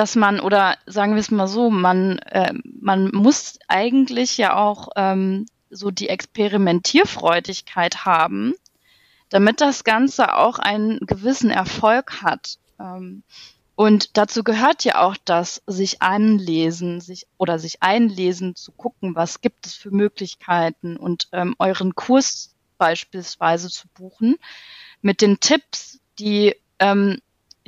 dass 0.00 0.16
man, 0.16 0.40
oder 0.40 0.78
sagen 0.86 1.12
wir 1.12 1.20
es 1.20 1.30
mal 1.30 1.46
so, 1.46 1.68
man, 1.68 2.20
äh, 2.20 2.54
man 2.64 3.10
muss 3.12 3.58
eigentlich 3.68 4.38
ja 4.38 4.56
auch 4.56 4.88
ähm, 4.96 5.44
so 5.68 5.90
die 5.90 6.08
Experimentierfreudigkeit 6.08 8.06
haben, 8.06 8.54
damit 9.28 9.60
das 9.60 9.84
Ganze 9.84 10.34
auch 10.36 10.58
einen 10.58 11.00
gewissen 11.00 11.50
Erfolg 11.50 12.22
hat. 12.22 12.56
Ähm, 12.78 13.24
und 13.74 14.16
dazu 14.16 14.42
gehört 14.42 14.84
ja 14.84 15.02
auch 15.02 15.18
das, 15.22 15.62
sich 15.66 16.00
anlesen, 16.00 17.02
sich 17.02 17.26
oder 17.36 17.58
sich 17.58 17.82
einlesen, 17.82 18.56
zu 18.56 18.72
gucken, 18.72 19.14
was 19.14 19.42
gibt 19.42 19.66
es 19.66 19.74
für 19.74 19.90
Möglichkeiten 19.90 20.96
und 20.96 21.28
ähm, 21.32 21.54
euren 21.58 21.94
Kurs 21.94 22.54
beispielsweise 22.78 23.68
zu 23.68 23.86
buchen 23.88 24.36
mit 25.02 25.20
den 25.20 25.40
Tipps, 25.40 26.00
die 26.18 26.56
ähm, 26.78 27.20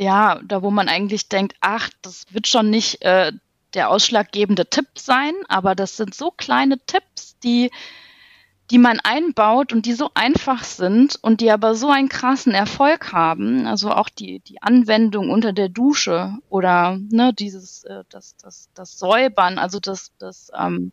ja, 0.02 0.40
da 0.44 0.62
wo 0.62 0.70
man 0.70 0.88
eigentlich 0.88 1.28
denkt, 1.28 1.56
ach, 1.60 1.88
das 2.02 2.26
wird 2.30 2.48
schon 2.48 2.70
nicht 2.70 3.02
äh, 3.02 3.32
der 3.74 3.90
ausschlaggebende 3.90 4.66
Tipp 4.66 4.88
sein, 4.96 5.32
aber 5.48 5.74
das 5.74 5.96
sind 5.96 6.14
so 6.14 6.30
kleine 6.30 6.78
Tipps, 6.86 7.38
die, 7.38 7.70
die 8.70 8.78
man 8.78 9.00
einbaut 9.00 9.72
und 9.72 9.86
die 9.86 9.94
so 9.94 10.10
einfach 10.14 10.64
sind 10.64 11.18
und 11.22 11.40
die 11.40 11.50
aber 11.50 11.74
so 11.74 11.90
einen 11.90 12.08
krassen 12.08 12.52
Erfolg 12.52 13.12
haben. 13.12 13.66
Also 13.66 13.90
auch 13.90 14.08
die, 14.08 14.40
die 14.40 14.62
Anwendung 14.62 15.30
unter 15.30 15.52
der 15.52 15.68
Dusche 15.68 16.34
oder 16.48 16.98
ne, 17.10 17.32
dieses, 17.32 17.84
äh, 17.84 18.04
das, 18.10 18.36
das, 18.36 18.68
das 18.74 18.98
Säubern, 18.98 19.58
also 19.58 19.80
das, 19.80 20.12
das, 20.18 20.50
ähm, 20.58 20.92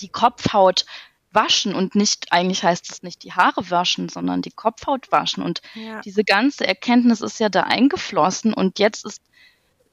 die 0.00 0.08
Kopfhaut 0.08 0.86
waschen 1.32 1.74
und 1.74 1.94
nicht, 1.94 2.32
eigentlich 2.32 2.62
heißt 2.62 2.90
es 2.90 3.02
nicht 3.02 3.22
die 3.24 3.32
Haare 3.32 3.70
waschen, 3.70 4.08
sondern 4.08 4.42
die 4.42 4.50
Kopfhaut 4.50 5.10
waschen. 5.12 5.42
Und 5.42 5.60
ja. 5.74 6.00
diese 6.00 6.24
ganze 6.24 6.66
Erkenntnis 6.66 7.20
ist 7.20 7.40
ja 7.40 7.48
da 7.48 7.62
eingeflossen 7.62 8.52
und 8.52 8.78
jetzt 8.78 9.04
ist, 9.04 9.22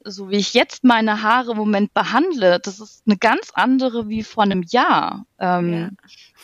so 0.04 0.30
wie 0.30 0.36
ich 0.36 0.54
jetzt 0.54 0.84
meine 0.84 1.22
Haare 1.22 1.52
im 1.52 1.56
Moment 1.56 1.94
behandle, 1.94 2.60
das 2.60 2.80
ist 2.80 3.02
eine 3.06 3.16
ganz 3.16 3.50
andere 3.52 4.08
wie 4.08 4.22
vor 4.22 4.44
einem 4.44 4.62
Jahr 4.62 5.26
ähm, 5.38 5.96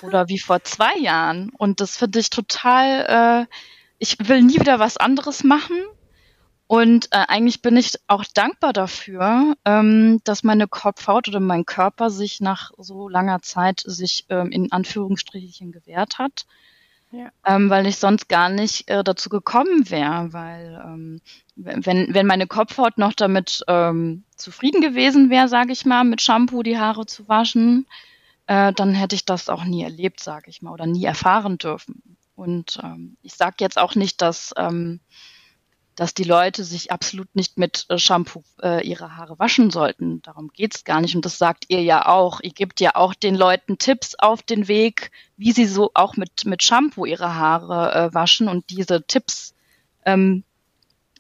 ja. 0.03 0.07
oder 0.07 0.29
wie 0.29 0.39
vor 0.39 0.63
zwei 0.65 0.97
Jahren. 0.99 1.51
Und 1.51 1.81
das 1.81 1.97
finde 1.97 2.19
ich 2.19 2.31
total, 2.31 3.47
äh, 3.49 3.55
ich 3.99 4.17
will 4.21 4.43
nie 4.43 4.61
wieder 4.61 4.79
was 4.79 4.97
anderes 4.97 5.45
machen. 5.45 5.77
Und 6.67 7.07
äh, 7.13 7.25
eigentlich 7.29 7.61
bin 7.61 7.77
ich 7.77 7.93
auch 8.07 8.25
dankbar 8.25 8.73
dafür, 8.73 9.55
ähm, 9.65 10.21
dass 10.25 10.45
meine 10.45 10.67
Kopfhaut 10.67 11.29
oder 11.29 11.41
mein 11.41 11.67
Körper 11.67 12.11
sich 12.11 12.41
nach 12.41 12.71
so 12.79 13.09
langer 13.09 13.43
Zeit 13.43 13.83
sich 13.85 14.25
ähm, 14.31 14.51
in 14.51 14.73
Anführungsstrichen 14.73 15.73
gewehrt 15.73 16.19
hat. 16.19 16.47
Ja. 17.13 17.29
Ähm, 17.47 17.71
weil 17.71 17.87
ich 17.87 17.99
sonst 17.99 18.29
gar 18.29 18.49
nicht 18.49 18.91
äh, 18.91 19.05
dazu 19.05 19.29
gekommen 19.29 19.89
wäre, 19.89 20.33
weil 20.33 20.83
ähm, 20.85 21.21
wenn, 21.55 22.13
wenn 22.13 22.27
meine 22.27 22.49
Kopfhaut 22.49 22.99
noch 22.99 23.13
damit 23.13 23.63
ähm, 23.69 24.25
zufrieden 24.35 24.81
gewesen 24.81 25.31
wäre, 25.31 25.47
sage 25.47 25.71
ich 25.71 25.85
mal, 25.85 26.03
mit 26.03 26.23
Shampoo 26.23 26.65
die 26.65 26.79
Haare 26.79 27.07
zu 27.07 27.29
waschen, 27.29 27.87
äh, 28.49 28.73
dann 28.73 28.95
hätte 28.95 29.15
ich 29.15 29.25
das 29.25 29.49
auch 29.49 29.63
nie 29.63 29.85
erlebt, 29.85 30.19
sage 30.19 30.51
ich 30.51 30.61
mal, 30.61 30.73
oder 30.73 30.87
nie 30.87 31.05
erfahren 31.05 31.57
dürfen. 31.59 32.17
Und 32.35 32.81
ähm, 32.83 33.17
ich 33.23 33.35
sage 33.35 33.57
jetzt 33.61 33.79
auch 33.79 33.95
nicht, 33.95 34.21
dass 34.21 34.53
ähm, 34.57 34.99
dass 35.97 36.15
die 36.15 36.25
Leute 36.25 36.65
sich 36.65 36.91
absolut 36.91 37.35
nicht 37.35 37.59
mit 37.59 37.87
äh, 37.89 37.99
Shampoo 37.99 38.43
äh, 38.63 38.87
ihre 38.87 39.17
Haare 39.17 39.39
waschen 39.39 39.71
sollten. 39.71 40.23
Darum 40.23 40.49
geht's 40.53 40.85
gar 40.85 41.01
nicht. 41.01 41.15
Und 41.15 41.25
das 41.25 41.39
sagt 41.39 41.67
ihr 41.69 41.83
ja 41.83 42.07
auch. 42.07 42.41
Ihr 42.41 42.53
gebt 42.53 42.81
ja 42.81 42.95
auch 42.95 43.15
den 43.15 43.35
Leuten 43.35 43.79
Tipps 43.79 44.15
auf 44.17 44.43
den 44.43 44.69
Weg, 44.69 45.11
wie 45.37 45.53
sie 45.53 45.67
so 45.67 45.91
auch 45.95 46.17
mit, 46.17 46.45
mit 46.45 46.63
Shampoo 46.63 47.05
ihre 47.05 47.35
Haare 47.35 47.95
äh, 47.95 48.15
waschen. 48.15 48.49
Und 48.49 48.71
diese 48.71 49.07
Tipps, 49.07 49.55
ähm, 50.05 50.45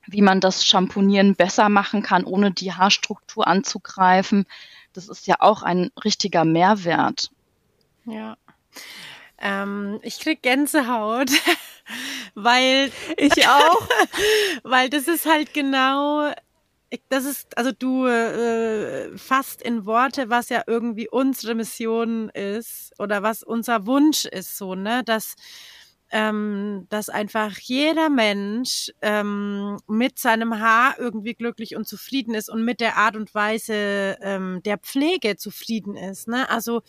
wie 0.07 0.23
man 0.23 0.41
das 0.41 0.67
Shampoonieren 0.67 1.35
besser 1.35 1.69
machen 1.69 2.03
kann, 2.03 2.25
ohne 2.25 2.51
die 2.51 2.73
Haarstruktur 2.73 3.47
anzugreifen, 3.47 4.47
das 4.93 5.09
ist 5.09 5.27
ja 5.27 5.37
auch 5.41 5.63
ein 5.63 5.91
richtiger 6.05 6.45
Mehrwert. 6.45 7.31
Ja. 8.07 8.37
Ähm, 9.39 9.99
ich 10.03 10.21
krieg 10.21 10.43
Gänsehaut, 10.43 11.31
weil 12.35 12.91
ich 13.17 13.47
auch, 13.49 13.89
weil 14.63 14.91
das 14.91 15.09
ist 15.09 15.27
halt 15.27 15.55
genau, 15.55 16.33
das 17.09 17.25
ist, 17.25 17.57
also 17.59 17.73
du 17.73 18.07
äh, 18.07 19.17
fasst 19.17 19.63
in 19.63 19.87
Worte, 19.87 20.31
was 20.31 20.49
ja 20.49 20.63
irgendwie 20.67 21.09
unsere 21.09 21.55
Mission 21.55 22.29
ist 22.31 22.93
oder 22.99 23.23
was 23.23 23.43
unser 23.43 23.87
Wunsch 23.87 24.25
ist, 24.25 24.57
so 24.57 24.75
ne, 24.75 25.03
dass 25.05 25.35
ähm, 26.15 26.87
dass 26.91 27.09
einfach 27.09 27.59
jeder 27.59 28.09
Mensch 28.09 28.93
ähm, 29.03 29.81
mit 29.89 30.17
seinem 30.17 30.61
Haar 30.61 30.95
irgendwie 30.97 31.35
glücklich 31.35 31.75
und 31.75 31.89
zufrieden 31.89 32.35
ist 32.35 32.49
und 32.49 32.65
mit 32.65 32.79
der 32.79 32.97
Art 32.97 33.17
und 33.17 33.35
Weise 33.35 34.17
ähm, 34.23 34.63
der 34.65 34.79
Pflege 34.79 35.35
zufrieden 35.35 35.97
ist. 35.97 36.29
Ne? 36.29 36.49
Also 36.49 36.83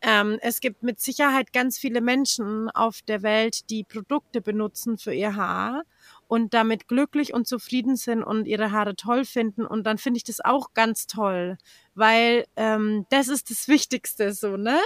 ähm, 0.00 0.38
es 0.42 0.60
gibt 0.60 0.84
mit 0.84 1.00
Sicherheit 1.00 1.52
ganz 1.52 1.76
viele 1.76 2.00
Menschen 2.00 2.70
auf 2.70 3.02
der 3.02 3.24
Welt, 3.24 3.68
die 3.68 3.82
Produkte 3.82 4.40
benutzen 4.40 4.96
für 4.96 5.12
ihr 5.12 5.34
Haar 5.34 5.82
und 6.28 6.54
damit 6.54 6.86
glücklich 6.86 7.34
und 7.34 7.48
zufrieden 7.48 7.96
sind 7.96 8.22
und 8.22 8.46
ihre 8.46 8.70
Haare 8.70 8.94
toll 8.94 9.24
finden. 9.24 9.66
Und 9.66 9.88
dann 9.88 9.98
finde 9.98 10.18
ich 10.18 10.24
das 10.24 10.38
auch 10.40 10.72
ganz 10.74 11.08
toll, 11.08 11.58
weil 11.96 12.44
ähm, 12.54 13.06
das 13.10 13.26
ist 13.26 13.50
das 13.50 13.66
Wichtigste 13.66 14.32
so, 14.32 14.56
ne? 14.56 14.78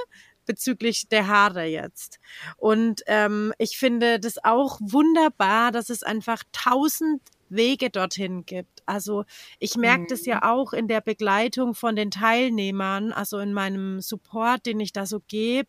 Bezüglich 0.46 1.08
der 1.08 1.28
Haare 1.28 1.64
jetzt. 1.64 2.18
Und 2.56 3.02
ähm, 3.06 3.52
ich 3.58 3.78
finde 3.78 4.18
das 4.20 4.42
auch 4.42 4.78
wunderbar, 4.80 5.72
dass 5.72 5.90
es 5.90 6.02
einfach 6.02 6.42
tausend 6.52 7.20
Wege 7.48 7.90
dorthin 7.90 8.44
gibt. 8.46 8.82
Also 8.86 9.24
ich 9.58 9.76
merke 9.76 10.02
mhm. 10.02 10.06
das 10.08 10.26
ja 10.26 10.36
mhm. 10.36 10.42
auch 10.42 10.72
in 10.72 10.88
der 10.88 11.00
Begleitung 11.00 11.74
von 11.74 11.96
den 11.96 12.10
Teilnehmern, 12.10 13.12
also 13.12 13.38
in 13.38 13.52
meinem 13.52 14.00
Support, 14.00 14.66
den 14.66 14.80
ich 14.80 14.92
da 14.92 15.06
so 15.06 15.20
gebe, 15.28 15.68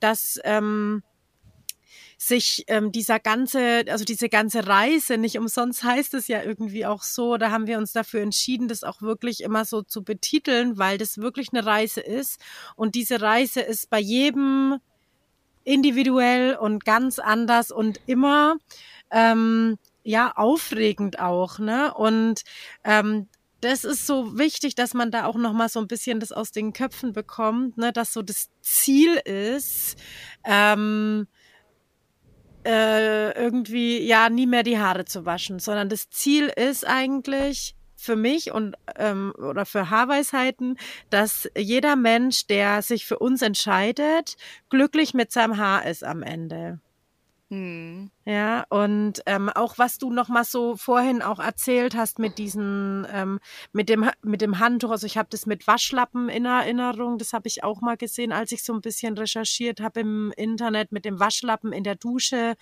dass 0.00 0.38
ähm, 0.44 1.02
sich 2.28 2.64
ähm, 2.68 2.92
dieser 2.92 3.18
ganze, 3.18 3.84
also 3.88 4.04
diese 4.04 4.28
ganze 4.28 4.68
Reise, 4.68 5.18
nicht 5.18 5.38
umsonst 5.38 5.82
heißt 5.82 6.14
es 6.14 6.28
ja 6.28 6.40
irgendwie 6.42 6.86
auch 6.86 7.02
so, 7.02 7.36
da 7.36 7.50
haben 7.50 7.66
wir 7.66 7.78
uns 7.78 7.92
dafür 7.92 8.20
entschieden, 8.20 8.68
das 8.68 8.84
auch 8.84 9.02
wirklich 9.02 9.42
immer 9.42 9.64
so 9.64 9.82
zu 9.82 10.04
betiteln, 10.04 10.78
weil 10.78 10.98
das 10.98 11.18
wirklich 11.18 11.48
eine 11.52 11.66
Reise 11.66 12.00
ist. 12.00 12.40
Und 12.76 12.94
diese 12.94 13.20
Reise 13.20 13.60
ist 13.60 13.90
bei 13.90 13.98
jedem 13.98 14.78
individuell 15.64 16.54
und 16.54 16.84
ganz 16.84 17.18
anders 17.18 17.72
und 17.72 18.00
immer 18.06 18.56
ähm, 19.10 19.76
ja 20.04 20.32
aufregend 20.36 21.18
auch, 21.18 21.58
ne? 21.58 21.92
Und 21.92 22.42
ähm, 22.84 23.28
das 23.60 23.82
ist 23.82 24.06
so 24.06 24.38
wichtig, 24.38 24.76
dass 24.76 24.94
man 24.94 25.10
da 25.10 25.24
auch 25.26 25.36
noch 25.36 25.52
mal 25.52 25.68
so 25.68 25.80
ein 25.80 25.88
bisschen 25.88 26.20
das 26.20 26.30
aus 26.30 26.52
den 26.52 26.72
Köpfen 26.72 27.12
bekommt, 27.12 27.78
ne, 27.78 27.92
dass 27.92 28.12
so 28.12 28.22
das 28.22 28.50
Ziel 28.60 29.16
ist, 29.16 29.96
ähm, 30.44 31.26
äh, 32.64 33.32
irgendwie 33.32 34.00
ja 34.06 34.30
nie 34.30 34.46
mehr 34.46 34.62
die 34.62 34.78
Haare 34.78 35.04
zu 35.04 35.24
waschen, 35.24 35.58
sondern 35.58 35.88
das 35.88 36.10
Ziel 36.10 36.48
ist 36.48 36.86
eigentlich 36.86 37.74
für 37.96 38.16
mich 38.16 38.52
und 38.52 38.74
ähm, 38.96 39.32
oder 39.38 39.64
für 39.64 39.90
Haarweisheiten, 39.90 40.76
dass 41.10 41.48
jeder 41.56 41.94
Mensch, 41.94 42.46
der 42.46 42.82
sich 42.82 43.06
für 43.06 43.18
uns 43.18 43.42
entscheidet, 43.42 44.36
glücklich 44.70 45.14
mit 45.14 45.30
seinem 45.30 45.56
Haar 45.56 45.86
ist 45.86 46.02
am 46.02 46.22
Ende. 46.22 46.80
Hm. 47.48 48.10
Ja, 48.24 48.64
und 48.68 49.20
ähm, 49.26 49.48
auch 49.48 49.78
was 49.78 49.98
du 49.98 50.12
noch 50.12 50.28
mal 50.28 50.44
so 50.44 50.76
vorhin 50.76 51.22
auch 51.22 51.40
erzählt 51.40 51.96
hast 51.96 52.20
mit 52.20 52.38
diesen, 52.38 53.04
ähm, 53.10 53.40
mit 53.72 53.88
dem 53.88 54.08
mit 54.22 54.40
dem 54.40 54.60
Handtuch, 54.60 54.90
also 54.92 55.06
ich 55.08 55.18
habe 55.18 55.28
das 55.30 55.44
mit 55.44 55.66
Waschlappen 55.66 56.28
in 56.28 56.44
Erinnerung, 56.44 57.18
das 57.18 57.32
habe 57.32 57.48
ich 57.48 57.64
auch 57.64 57.80
mal 57.80 57.96
gesehen, 57.96 58.30
als 58.30 58.52
ich 58.52 58.62
so 58.62 58.72
ein 58.74 58.80
bisschen 58.80 59.18
recherchiert 59.18 59.80
habe 59.80 60.00
im 60.00 60.32
Internet 60.36 60.92
mit 60.92 61.04
dem 61.04 61.18
Waschlappen 61.18 61.72
in 61.72 61.82
der 61.82 61.96
Dusche. 61.96 62.54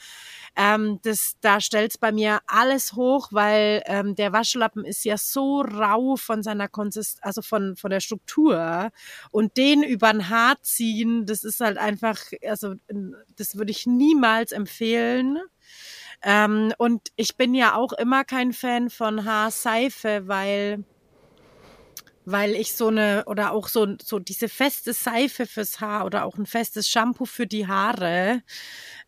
Ähm, 0.57 0.99
das, 1.03 1.35
da 1.43 1.61
stellt's 1.61 1.99
bei 1.99 2.11
mir 2.13 2.41
alles 2.47 2.95
hoch, 2.95 3.29
weil 3.31 3.83
ähm, 3.87 4.15
der 4.15 4.33
Waschlappen 4.33 4.85
ist 4.87 5.05
ja 5.05 5.19
so 5.19 5.61
rau 5.61 6.17
von 6.17 6.43
seiner 6.43 6.69
Konsist, 6.69 7.19
also 7.23 7.43
von 7.43 7.77
von 7.77 7.91
der 7.91 8.01
Struktur 8.01 8.91
und 9.31 9.57
den 9.59 9.83
übern 9.83 10.29
Haar 10.31 10.57
ziehen, 10.63 11.27
das 11.27 11.45
ist 11.45 11.61
halt 11.61 11.77
einfach, 11.79 12.19
also 12.47 12.75
das 13.37 13.57
würde 13.57 13.71
ich 13.73 13.87
niemals 13.87 14.53
empfehlen. 14.53 15.39
Ähm, 16.23 16.73
und 16.79 17.09
ich 17.17 17.37
bin 17.37 17.55
ja 17.55 17.75
auch 17.75 17.93
immer 17.93 18.25
kein 18.25 18.53
Fan 18.53 18.91
von 18.91 19.25
Haarseife, 19.25 20.23
weil 20.27 20.85
weil 22.27 22.55
ich 22.55 22.75
so 22.75 22.89
eine 22.89 23.25
oder 23.27 23.53
auch 23.53 23.69
so 23.69 23.97
so 24.03 24.19
diese 24.19 24.49
feste 24.49 24.93
Seife 24.93 25.47
fürs 25.47 25.81
Haar 25.81 26.05
oder 26.05 26.25
auch 26.25 26.37
ein 26.37 26.47
festes 26.47 26.89
Shampoo 26.89 27.25
für 27.25 27.47
die 27.47 27.67
Haare. 27.67 28.43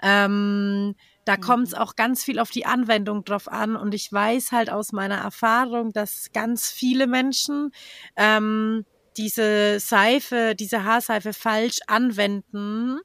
Ähm, 0.02 0.94
da 1.24 1.36
kommt 1.36 1.68
es 1.68 1.74
mhm. 1.74 1.78
auch 1.78 1.94
ganz 1.94 2.24
viel 2.24 2.38
auf 2.38 2.50
die 2.50 2.66
Anwendung 2.66 3.24
drauf 3.24 3.46
an 3.48 3.76
und 3.76 3.94
ich 3.94 4.12
weiß 4.12 4.50
halt 4.50 4.70
aus 4.70 4.92
meiner 4.92 5.18
Erfahrung, 5.18 5.92
dass 5.92 6.30
ganz 6.32 6.70
viele 6.70 7.06
Menschen 7.06 7.70
ähm, 8.16 8.84
diese 9.16 9.78
Seife, 9.78 10.54
diese 10.58 10.84
Haarseife 10.84 11.32
falsch 11.32 11.78
anwenden 11.86 12.98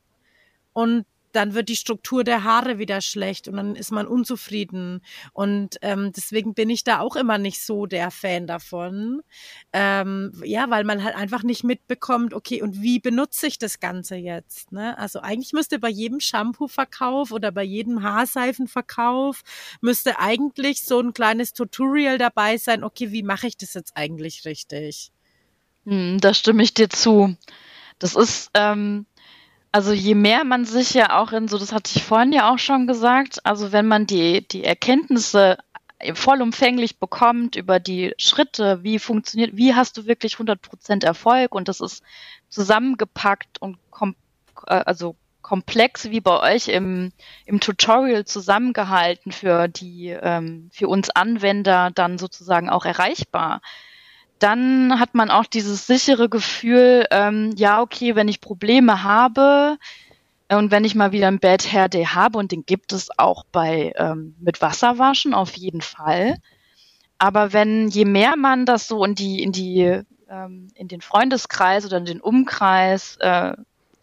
und 0.74 1.06
dann 1.38 1.53
wird 1.53 1.70
die 1.70 1.75
Struktur 1.75 2.24
der 2.24 2.44
Haare 2.44 2.79
wieder 2.79 3.00
schlecht 3.00 3.48
und 3.48 3.58
dann 3.58 3.75
ist 3.75 3.91
man 3.91 4.08
unzufrieden. 4.08 5.01
Und 5.34 5.77
ähm, 5.84 6.12
deswegen 6.12 6.56
bin 6.56 6.72
ich 6.72 6.84
da 6.84 7.00
auch 7.00 7.15
immer 7.15 7.38
nicht 7.38 7.63
so 7.63 7.86
der 7.86 8.10
Fan 8.10 8.48
davon. 8.48 9.22
Ähm, 9.72 10.32
ja, 10.44 10.70
weil 10.72 10.84
man 10.84 11.03
halt 11.03 11.15
einfach 11.15 11.44
nicht 11.44 11.63
mitbekommt, 11.63 12.34
okay, 12.34 12.63
und 12.63 12.82
wie 12.82 13.00
benutze 13.00 13.46
ich 13.46 13.60
das 13.60 13.79
Ganze 13.79 14.15
jetzt? 14.15 14.72
Ne? 14.72 14.98
Also 14.98 15.20
eigentlich 15.20 15.53
müsste 15.53 15.77
bei 15.77 15.89
jedem 15.89 16.20
Shampoo-Verkauf 16.20 17.32
oder 17.32 17.51
bei 17.51 17.63
jedem 17.63 18.01
Haarseifenverkauf 18.01 19.44
müsste 19.79 20.17
eigentlich 20.17 20.84
so 20.84 21.00
ein 21.00 21.13
kleines 21.13 21.53
Tutorial 21.53 22.17
dabei 22.17 22.58
sein, 22.58 22.84
okay, 22.84 23.12
wie 23.12 23.22
mache 23.22 23.46
ich 23.46 23.58
das 23.58 23.75
jetzt 23.75 23.96
eigentlich 23.96 24.44
richtig? 24.46 25.12
Hm, 25.86 26.20
da 26.20 26.34
stimme 26.34 26.63
ich 26.63 26.74
dir 26.74 26.89
zu. 26.89 27.36
Das 28.00 28.15
ist, 28.15 28.50
ähm, 28.56 29.06
also 29.77 29.93
je 29.93 30.15
mehr 30.15 30.43
man 30.43 30.65
sich 30.65 30.95
ja 30.95 31.21
auch 31.21 31.32
in 31.34 31.47
so, 31.47 31.60
das 31.60 31.71
hatte 31.71 31.91
ich 31.95 32.04
vorhin 32.04 32.34
ja 32.34 32.52
auch 32.52 32.58
schon 32.58 32.88
gesagt, 32.88 33.45
also 33.45 33.71
wenn 33.71 33.88
man 33.88 34.08
die, 34.08 34.47
die 34.47 34.63
Erkenntnisse 34.63 35.60
vollumfänglich 36.15 36.97
bekommt 36.97 37.56
über 37.56 37.80
die 37.80 38.15
Schritte, 38.17 38.82
wie 38.82 38.97
funktioniert, 38.97 39.56
wie 39.56 39.75
hast 39.75 39.95
du 39.95 40.08
wirklich 40.08 40.34
100% 40.34 41.06
Erfolg 41.06 41.54
und 41.54 41.67
das 41.67 41.80
ist 41.80 42.02
zusammengepackt 42.49 43.62
und 43.62 43.78
kom 43.91 44.15
äh, 44.65 44.82
also 44.84 45.15
komplex 45.43 46.10
wie 46.10 46.21
bei 46.21 46.56
euch 46.56 46.69
im, 46.69 47.12
im 47.45 47.60
Tutorial 47.60 48.25
zusammengehalten 48.25 49.32
für 49.32 49.67
die, 49.67 50.08
ähm, 50.08 50.71
für 50.73 50.88
uns 50.88 51.12
Anwender 51.12 51.91
dann 51.93 52.17
sozusagen 52.17 52.71
auch 52.71 52.86
erreichbar 52.86 53.62
dann 54.39 55.00
hat 55.00 55.15
man 55.15 55.30
auch 55.30 55.45
dieses 55.45 55.88
sichere 55.88 56.30
Gefühl, 56.30 57.06
ähm, 57.12 57.54
ja, 57.56 57.82
okay, 57.82 58.15
wenn 58.15 58.28
ich 58.28 58.41
Probleme 58.41 59.04
habe 59.04 59.78
äh, 60.47 60.56
und 60.56 60.71
wenn 60.71 60.84
ich 60.84 60.95
mal 60.95 61.12
wieder 61.12 61.28
ein 61.28 61.39
Bad 61.39 61.71
Hair 61.71 61.89
Day 61.89 62.06
habe, 62.06 62.38
und 62.38 62.52
den 62.52 62.65
gibt 62.65 62.93
es 62.93 63.10
auch 63.17 63.43
bei 63.52 63.93
ähm, 63.97 64.36
mit 64.39 64.62
Wasserwaschen 64.62 65.34
auf 65.34 65.56
jeden 65.58 65.82
Fall. 65.82 66.38
Aber 67.17 67.54
wenn 67.54 67.88
je 67.88 68.06
mehr 68.06 68.36
man 68.38 68.65
das 68.65 68.88
so 68.88 69.04
in 69.04 69.15
die, 69.15 69.41
in 69.41 69.52
die, 69.52 70.02
ähm, 70.30 70.67
in 70.76 70.88
den 70.88 71.02
Freundeskreis 71.02 71.86
oder 71.86 71.97
in 71.97 72.06
den 72.06 72.21
Umkreis 72.21 73.17
äh, 73.19 73.54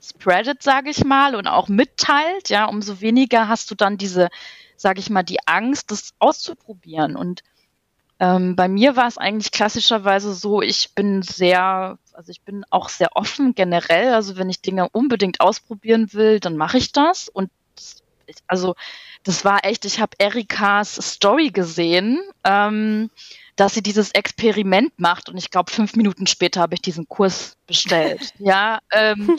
spreadet, 0.03 0.63
sage 0.63 0.91
ich 0.91 1.05
mal, 1.05 1.35
und 1.37 1.47
auch 1.47 1.69
mitteilt, 1.69 2.49
ja, 2.49 2.65
umso 2.67 3.01
weniger 3.01 3.49
hast 3.49 3.71
du 3.71 3.75
dann 3.75 3.97
diese, 3.97 4.29
sage 4.77 5.01
ich 5.01 5.11
mal, 5.11 5.23
die 5.23 5.47
Angst, 5.47 5.91
das 5.91 6.11
auszuprobieren. 6.19 7.17
Und 7.17 7.43
ähm, 8.21 8.55
bei 8.55 8.69
mir 8.69 8.97
war 8.97 9.09
es 9.09 9.19
eigentlich 9.19 9.51
klassischerweise 9.51 10.35
so, 10.35 10.63
ich 10.63 10.95
bin 10.95 11.23
sehr, 11.23 11.99
also 12.13 12.31
ich 12.31 12.43
bin 12.43 12.65
auch 12.71 12.89
sehr 12.89 13.17
offen 13.17 13.55
generell. 13.55 14.15
Also 14.15 14.37
wenn 14.37 14.49
ich 14.49 14.63
Dinge 14.63 14.89
unbedingt 14.91 15.41
ausprobieren 15.41 16.13
will, 16.13 16.41
dann 16.41 16.57
mache 16.57 16.79
ich 16.79 16.93
das. 16.93 17.29
Und 17.29 17.51
also 18.47 18.75
das 19.25 19.45
war 19.45 19.65
echt, 19.65 19.85
ich 19.85 20.01
habe 20.01 20.17
Erikas 20.19 20.95
Story 20.95 21.51
gesehen, 21.51 22.21
ähm, 22.45 23.11
dass 23.57 23.75
sie 23.75 23.83
dieses 23.83 24.11
Experiment 24.11 24.99
macht 24.99 25.29
und 25.29 25.37
ich 25.37 25.51
glaube, 25.51 25.71
fünf 25.71 25.95
Minuten 25.95 26.27
später 26.27 26.61
habe 26.61 26.75
ich 26.75 26.83
diesen 26.83 27.09
Kurs 27.09 27.57
bestellt. 27.67 28.33
ja, 28.39 28.81
ähm, 28.93 29.39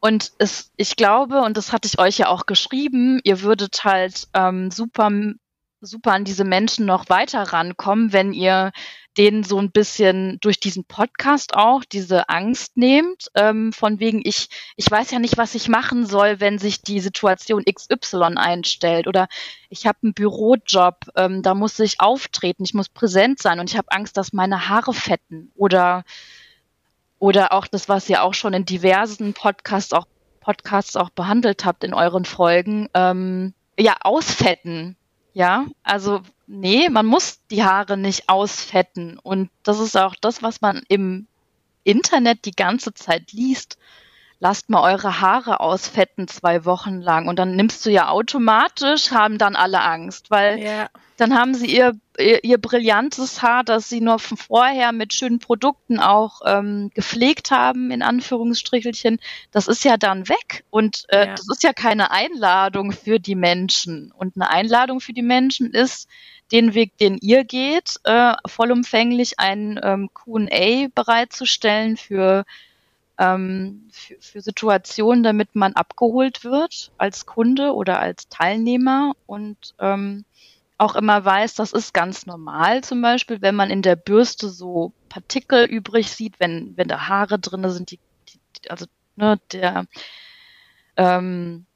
und 0.00 0.32
es, 0.38 0.70
ich 0.76 0.96
glaube, 0.96 1.40
und 1.42 1.56
das 1.56 1.72
hatte 1.72 1.88
ich 1.88 1.98
euch 1.98 2.18
ja 2.18 2.28
auch 2.28 2.46
geschrieben, 2.46 3.20
ihr 3.24 3.42
würdet 3.42 3.84
halt 3.84 4.28
ähm, 4.34 4.70
super 4.70 5.10
super 5.84 6.12
an 6.12 6.24
diese 6.24 6.44
Menschen 6.44 6.86
noch 6.86 7.08
weiter 7.08 7.42
rankommen, 7.42 8.12
wenn 8.12 8.32
ihr 8.32 8.72
denen 9.16 9.44
so 9.44 9.58
ein 9.58 9.70
bisschen 9.70 10.38
durch 10.40 10.58
diesen 10.58 10.84
Podcast 10.84 11.54
auch 11.54 11.84
diese 11.84 12.28
Angst 12.28 12.76
nehmt, 12.76 13.28
ähm, 13.34 13.72
von 13.72 14.00
wegen 14.00 14.20
ich, 14.24 14.48
ich 14.76 14.90
weiß 14.90 15.10
ja 15.12 15.18
nicht, 15.18 15.38
was 15.38 15.54
ich 15.54 15.68
machen 15.68 16.04
soll, 16.06 16.40
wenn 16.40 16.58
sich 16.58 16.82
die 16.82 17.00
Situation 17.00 17.64
XY 17.64 18.36
einstellt. 18.36 19.06
Oder 19.06 19.28
ich 19.68 19.86
habe 19.86 19.98
einen 20.02 20.14
Bürojob, 20.14 21.06
ähm, 21.16 21.42
da 21.42 21.54
muss 21.54 21.78
ich 21.78 22.00
auftreten, 22.00 22.64
ich 22.64 22.74
muss 22.74 22.88
präsent 22.88 23.40
sein 23.40 23.60
und 23.60 23.70
ich 23.70 23.76
habe 23.76 23.92
Angst, 23.92 24.16
dass 24.16 24.32
meine 24.32 24.68
Haare 24.68 24.94
fetten. 24.94 25.52
Oder 25.54 26.04
oder 27.20 27.52
auch 27.52 27.66
das, 27.66 27.88
was 27.88 28.08
ihr 28.10 28.22
auch 28.22 28.34
schon 28.34 28.52
in 28.52 28.66
diversen 28.66 29.32
Podcasts 29.32 29.92
auch 29.92 30.06
Podcasts 30.40 30.96
auch 30.96 31.08
behandelt 31.10 31.64
habt 31.64 31.84
in 31.84 31.94
euren 31.94 32.26
Folgen, 32.26 32.88
ähm, 32.92 33.54
ja 33.78 33.96
ausfetten, 34.02 34.96
ja, 35.34 35.66
also 35.82 36.22
nee, 36.46 36.88
man 36.88 37.06
muss 37.06 37.40
die 37.50 37.64
Haare 37.64 37.96
nicht 37.96 38.28
ausfetten. 38.28 39.18
Und 39.18 39.50
das 39.64 39.80
ist 39.80 39.96
auch 39.96 40.14
das, 40.20 40.42
was 40.42 40.60
man 40.60 40.82
im 40.88 41.26
Internet 41.82 42.44
die 42.46 42.52
ganze 42.52 42.94
Zeit 42.94 43.32
liest. 43.32 43.76
Lasst 44.40 44.70
mal 44.70 44.82
eure 44.82 45.20
Haare 45.20 45.60
ausfetten 45.60 46.28
zwei 46.28 46.64
Wochen 46.64 47.00
lang. 47.00 47.28
Und 47.28 47.38
dann 47.38 47.56
nimmst 47.56 47.84
du 47.86 47.90
ja 47.90 48.08
automatisch, 48.08 49.10
haben 49.10 49.38
dann 49.38 49.56
alle 49.56 49.80
Angst, 49.80 50.30
weil 50.30 50.58
ja. 50.58 50.88
dann 51.16 51.38
haben 51.38 51.54
sie 51.54 51.66
ihr 51.66 51.94
ihr, 52.18 52.44
ihr 52.44 52.58
brillantes 52.58 53.42
Haar, 53.42 53.64
das 53.64 53.88
sie 53.88 54.00
nur 54.00 54.18
von 54.18 54.36
vorher 54.36 54.92
mit 54.92 55.12
schönen 55.12 55.38
Produkten 55.38 56.00
auch 56.00 56.40
ähm, 56.44 56.90
gepflegt 56.94 57.50
haben, 57.50 57.90
in 57.90 58.02
Anführungsstrichelchen, 58.02 59.18
das 59.50 59.68
ist 59.68 59.84
ja 59.84 59.96
dann 59.96 60.28
weg. 60.28 60.64
Und 60.70 61.04
äh, 61.08 61.26
ja. 61.26 61.34
das 61.34 61.46
ist 61.50 61.62
ja 61.62 61.72
keine 61.72 62.10
Einladung 62.10 62.92
für 62.92 63.18
die 63.18 63.34
Menschen. 63.34 64.12
Und 64.12 64.36
eine 64.36 64.50
Einladung 64.50 65.00
für 65.00 65.12
die 65.12 65.22
Menschen 65.22 65.72
ist, 65.72 66.08
den 66.52 66.74
Weg, 66.74 66.96
den 66.98 67.16
ihr 67.18 67.44
geht, 67.44 67.96
äh, 68.04 68.34
vollumfänglich 68.46 69.38
ein 69.38 69.80
ähm, 69.82 70.10
QA 70.12 70.88
bereitzustellen 70.94 71.96
für, 71.96 72.44
ähm, 73.18 73.88
für, 73.92 74.16
für 74.20 74.40
Situationen, 74.40 75.22
damit 75.22 75.54
man 75.54 75.74
abgeholt 75.74 76.44
wird 76.44 76.92
als 76.98 77.26
Kunde 77.26 77.74
oder 77.74 78.00
als 78.00 78.28
Teilnehmer 78.28 79.12
und 79.26 79.74
ähm, 79.78 80.24
auch 80.76 80.96
immer 80.96 81.24
weiß, 81.24 81.54
das 81.54 81.72
ist 81.72 81.94
ganz 81.94 82.26
normal 82.26 82.82
zum 82.82 83.00
Beispiel, 83.00 83.40
wenn 83.40 83.54
man 83.54 83.70
in 83.70 83.82
der 83.82 83.96
Bürste 83.96 84.48
so 84.48 84.92
Partikel 85.08 85.64
übrig 85.64 86.10
sieht, 86.10 86.40
wenn, 86.40 86.76
wenn 86.76 86.88
da 86.88 87.08
Haare 87.08 87.38
drin 87.38 87.68
sind, 87.70 87.92
die, 87.92 88.00
die, 88.28 88.70
also 88.70 88.86
ne, 89.16 89.38
der 89.52 89.86
ähm, 90.96 91.66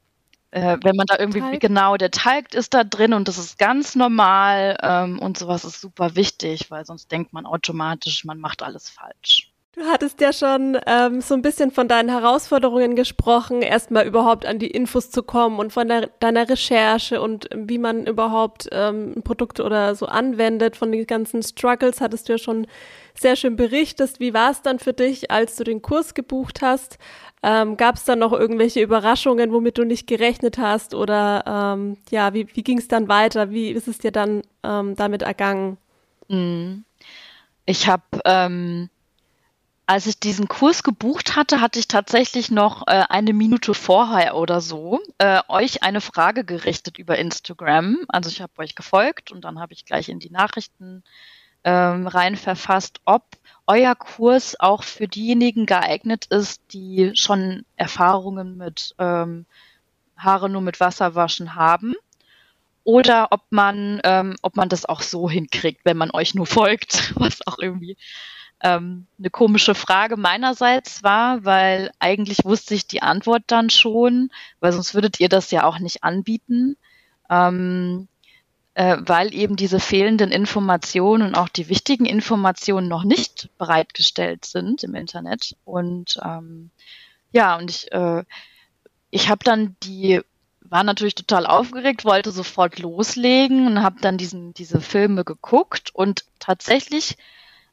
äh, 0.51 0.77
wenn 0.81 0.95
man 0.95 1.05
da 1.05 1.17
irgendwie, 1.19 1.41
Talg. 1.41 1.59
genau, 1.59 1.95
der 1.97 2.09
Talg 2.09 2.53
ist 2.55 2.73
da 2.73 2.83
drin 2.83 3.13
und 3.13 3.27
das 3.27 3.37
ist 3.37 3.59
ganz 3.59 3.95
normal 3.95 4.77
ähm, 4.81 5.19
und 5.19 5.37
sowas 5.37 5.63
ist 5.63 5.79
super 5.79 6.15
wichtig, 6.15 6.71
weil 6.71 6.85
sonst 6.85 7.11
denkt 7.11 7.33
man 7.33 7.45
automatisch, 7.45 8.25
man 8.25 8.39
macht 8.39 8.63
alles 8.63 8.89
falsch. 8.89 9.48
Du 9.75 9.85
hattest 9.85 10.19
ja 10.19 10.33
schon 10.33 10.79
ähm, 10.87 11.21
so 11.21 11.35
ein 11.35 11.43
bisschen 11.43 11.69
von 11.69 11.87
deinen 11.87 12.09
Herausforderungen 12.09 12.95
gesprochen, 12.95 13.61
erstmal 13.61 14.07
überhaupt 14.07 14.47
an 14.47 14.57
die 14.57 14.71
Infos 14.71 15.11
zu 15.11 15.21
kommen 15.21 15.59
und 15.59 15.71
von 15.71 15.87
der, 15.87 16.07
deiner 16.19 16.49
Recherche 16.49 17.21
und 17.21 17.47
wie 17.53 17.77
man 17.77 18.07
überhaupt 18.07 18.67
ähm, 18.71 19.21
Produkte 19.23 19.63
oder 19.63 19.93
so 19.93 20.07
anwendet. 20.07 20.75
Von 20.75 20.91
den 20.91 21.05
ganzen 21.05 21.43
Struggles 21.43 22.01
hattest 22.01 22.27
du 22.27 22.33
ja 22.33 22.37
schon 22.39 22.65
sehr 23.13 23.35
schön 23.35 23.55
berichtet. 23.55 24.19
Wie 24.19 24.33
war 24.33 24.49
es 24.49 24.63
dann 24.63 24.79
für 24.79 24.93
dich, 24.93 25.29
als 25.29 25.55
du 25.55 25.63
den 25.63 25.83
Kurs 25.83 26.15
gebucht 26.15 26.63
hast? 26.63 26.97
Ähm, 27.43 27.77
Gab 27.77 27.95
es 27.95 28.05
dann 28.05 28.19
noch 28.19 28.33
irgendwelche 28.33 28.81
Überraschungen, 28.81 29.53
womit 29.53 29.77
du 29.77 29.83
nicht 29.83 30.07
gerechnet 30.07 30.57
hast? 30.57 30.95
Oder 30.95 31.43
ähm, 31.77 31.97
ja, 32.09 32.33
wie, 32.33 32.47
wie 32.55 32.63
ging 32.63 32.79
es 32.79 32.87
dann 32.87 33.07
weiter? 33.07 33.51
Wie 33.51 33.69
ist 33.69 33.87
es 33.87 33.99
dir 33.99 34.11
dann 34.11 34.41
ähm, 34.63 34.95
damit 34.95 35.21
ergangen? 35.21 35.77
Mhm. 36.27 36.85
Ich 37.67 37.87
habe, 37.87 38.03
ähm, 38.25 38.89
als 39.89 40.05
ich 40.05 40.19
diesen 40.19 40.47
Kurs 40.47 40.83
gebucht 40.83 41.35
hatte, 41.35 41.61
hatte 41.61 41.79
ich 41.79 41.87
tatsächlich 41.87 42.51
noch 42.51 42.85
äh, 42.85 43.05
eine 43.09 43.33
Minute 43.33 43.73
vorher 43.73 44.35
oder 44.35 44.61
so 44.61 44.99
äh, 45.17 45.41
euch 45.47 45.81
eine 45.81 45.99
Frage 45.99 46.45
gerichtet 46.45 46.99
über 46.99 47.17
Instagram. 47.17 47.97
Also 48.07 48.29
ich 48.29 48.39
habe 48.39 48.53
euch 48.59 48.75
gefolgt 48.75 49.31
und 49.31 49.45
dann 49.45 49.59
habe 49.59 49.73
ich 49.73 49.85
gleich 49.85 50.07
in 50.07 50.19
die 50.19 50.29
Nachrichten 50.29 51.03
ähm, 51.63 52.05
rein 52.05 52.35
verfasst, 52.35 53.01
ob 53.05 53.23
euer 53.65 53.95
Kurs 53.95 54.59
auch 54.59 54.83
für 54.83 55.07
diejenigen 55.07 55.65
geeignet 55.65 56.27
ist, 56.27 56.61
die 56.71 57.13
schon 57.15 57.65
Erfahrungen 57.75 58.57
mit 58.57 58.93
ähm, 58.99 59.47
Haare 60.15 60.49
nur 60.49 60.61
mit 60.61 60.79
Wasser 60.79 61.15
waschen 61.15 61.55
haben. 61.55 61.95
Oder 62.83 63.29
ob 63.31 63.41
man, 63.49 64.01
ähm, 64.03 64.35
ob 64.43 64.55
man 64.55 64.69
das 64.69 64.85
auch 64.85 65.01
so 65.01 65.27
hinkriegt, 65.27 65.81
wenn 65.83 65.97
man 65.97 66.11
euch 66.11 66.35
nur 66.35 66.45
folgt, 66.45 67.15
was 67.19 67.39
auch 67.47 67.57
irgendwie 67.57 67.97
ähm, 68.61 69.07
eine 69.17 69.29
komische 69.29 69.75
Frage 69.75 70.17
meinerseits 70.17 71.03
war, 71.03 71.45
weil 71.45 71.91
eigentlich 71.99 72.43
wusste 72.43 72.75
ich 72.75 72.87
die 72.87 73.01
Antwort 73.01 73.43
dann 73.47 73.69
schon, 73.69 74.31
weil 74.59 74.71
sonst 74.71 74.93
würdet 74.93 75.19
ihr 75.19 75.29
das 75.29 75.51
ja 75.51 75.63
auch 75.63 75.79
nicht 75.79 76.03
anbieten. 76.03 76.77
Ähm, 77.29 78.07
äh, 78.79 78.97
weil 79.01 79.33
eben 79.33 79.57
diese 79.57 79.79
fehlenden 79.79 80.31
Informationen 80.31 81.27
und 81.27 81.35
auch 81.35 81.49
die 81.49 81.67
wichtigen 81.67 82.05
Informationen 82.05 82.87
noch 82.87 83.03
nicht 83.03 83.49
bereitgestellt 83.57 84.45
sind 84.45 84.83
im 84.83 84.95
Internet. 84.95 85.57
Und 85.65 86.17
ähm, 86.23 86.69
ja, 87.31 87.57
und 87.57 87.69
ich, 87.69 87.91
äh, 87.91 88.23
ich 89.09 89.29
habe 89.29 89.43
dann 89.43 89.75
die 89.83 90.21
war 90.61 90.83
natürlich 90.83 91.15
total 91.15 91.45
aufgeregt, 91.45 92.05
wollte 92.05 92.31
sofort 92.31 92.79
loslegen 92.79 93.67
und 93.67 93.81
habe 93.81 93.99
dann 94.01 94.17
diesen, 94.17 94.53
diese 94.53 94.81
Filme 94.81 95.25
geguckt 95.25 95.89
und 95.93 96.25
tatsächlich 96.39 97.17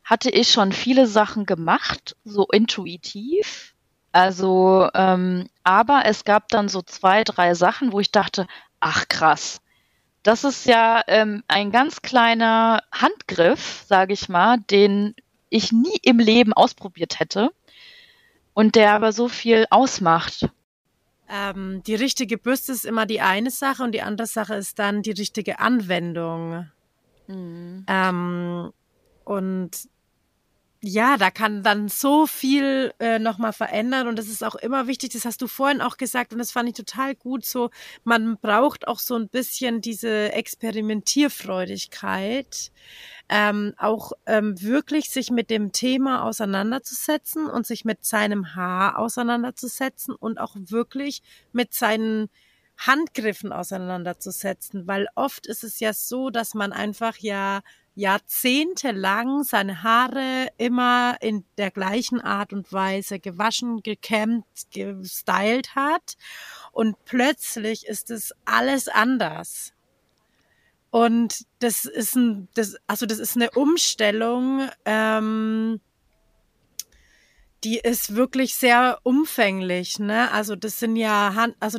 hatte 0.07 0.31
ich 0.31 0.53
schon 0.53 0.71
viele 0.71 1.09
Sachen 1.09 1.45
gemacht, 1.47 2.17
so 2.25 2.47
intuitiv. 2.47 3.75
Also, 4.13 4.89
ähm, 4.95 5.51
aber 5.65 6.03
es 6.07 6.25
gab 6.25 6.49
dann 6.49 6.69
so 6.69 6.81
zwei, 6.81 7.25
drei 7.25 7.55
Sachen, 7.55 7.93
wo 7.93 7.99
ich 8.01 8.13
dachte, 8.13 8.47
ach 8.81 9.09
krass, 9.09 9.61
das 10.23 10.45
ist 10.45 10.65
ja 10.65 11.03
ähm, 11.09 11.43
ein 11.49 11.73
ganz 11.73 12.03
kleiner 12.03 12.83
Handgriff, 12.93 13.85
sage 13.87 14.13
ich 14.13 14.29
mal, 14.29 14.59
den 14.71 15.15
ich 15.51 15.73
nie 15.73 15.99
im 16.03 16.21
Leben 16.21 16.53
ausprobiert 16.53 17.19
hätte 17.19 17.51
und 18.55 18.77
der 18.77 18.93
aber 18.93 19.13
so 19.13 19.29
viel 19.29 19.67
ausmacht. 19.71 20.49
Ähm, 21.29 21.83
die 21.85 21.97
richtige 21.97 22.39
Bürste 22.39 22.73
ist 22.73 22.85
immer 22.85 23.07
die 23.07 23.21
eine 23.21 23.51
Sache 23.51 23.83
und 23.83 23.93
die 23.93 24.03
andere 24.03 24.29
Sache 24.29 24.55
ist 24.55 24.79
dann 24.79 25.03
die 25.03 25.11
richtige 25.11 25.59
Anwendung. 25.59 26.71
Mhm. 27.27 27.85
Ähm, 27.89 28.73
und 29.25 29.71
ja, 30.83 31.17
da 31.17 31.31
kann 31.31 31.63
dann 31.63 31.89
so 31.89 32.27
viel 32.27 32.93
äh, 32.99 33.19
nochmal 33.19 33.53
verändern 33.53 34.09
und 34.09 34.19
das 34.19 34.29
ist 34.29 34.43
auch 34.45 34.57
immer 34.57 34.87
wichtig, 34.87 35.13
das 35.13 35.25
hast 35.25 35.41
du 35.43 35.47
vorhin 35.47 35.81
auch 35.81 35.97
gesagt 35.97 36.33
und 36.33 36.39
das 36.39 36.53
fand 36.53 36.69
ich 36.69 36.75
total 36.75 37.15
gut. 37.15 37.47
So, 37.47 37.71
man 38.05 38.37
braucht 38.39 38.87
auch 38.87 38.99
so 38.99 39.17
ein 39.17 39.29
bisschen 39.29 39.81
diese 39.81 40.33
Experimentierfreudigkeit, 40.33 42.73
ähm, 43.29 43.75
auch 43.79 44.13
ähm, 44.27 44.61
wirklich 44.61 45.11
sich 45.11 45.31
mit 45.31 45.51
dem 45.51 45.73
Thema 45.73 46.25
auseinanderzusetzen 46.25 47.49
und 47.49 47.67
sich 47.67 47.85
mit 47.85 48.05
seinem 48.05 48.55
Haar 48.55 48.99
auseinanderzusetzen 48.99 50.15
und 50.15 50.39
auch 50.39 50.55
wirklich 50.57 51.23
mit 51.53 51.75
seinen 51.75 52.29
Handgriffen 52.77 53.53
auseinanderzusetzen, 53.53 54.87
weil 54.87 55.09
oft 55.15 55.47
ist 55.47 55.65
es 55.65 55.81
ja 55.81 55.95
so, 55.95 56.31
dass 56.31 56.55
man 56.55 56.73
einfach 56.73 57.17
ja 57.19 57.63
jahrzehntelang 57.97 59.43
seine 59.43 59.83
Haare 59.83 60.49
immer 60.59 61.17
in 61.21 61.45
der 61.57 61.71
gleichen 61.71 62.21
Art 62.21 62.53
und 62.53 62.73
Weise 62.73 63.19
gewaschen, 63.19 63.83
gekämmt, 63.83 64.45
gestylt 64.73 65.75
hat 65.75 66.17
und 66.73 67.03
plötzlich 67.07 67.87
ist 67.87 68.11
es 68.11 68.33
alles 68.45 68.89
anders. 68.89 69.73
Und 70.91 71.47
das 71.59 71.87
ist 71.87 72.15
ein, 72.17 72.49
das, 72.55 72.77
also 72.87 73.07
das 73.07 73.19
ist 73.19 73.35
eine 73.35 73.51
Umstellung, 73.53 74.69
ähm, 74.85 75.81
die 77.65 77.79
ist 77.79 78.15
wirklich 78.15 78.55
sehr 78.55 78.99
umfänglich, 79.03 79.99
ne? 79.99 80.31
Also 80.33 80.55
das 80.55 80.79
sind 80.79 80.97
ja 80.97 81.49
also 81.59 81.79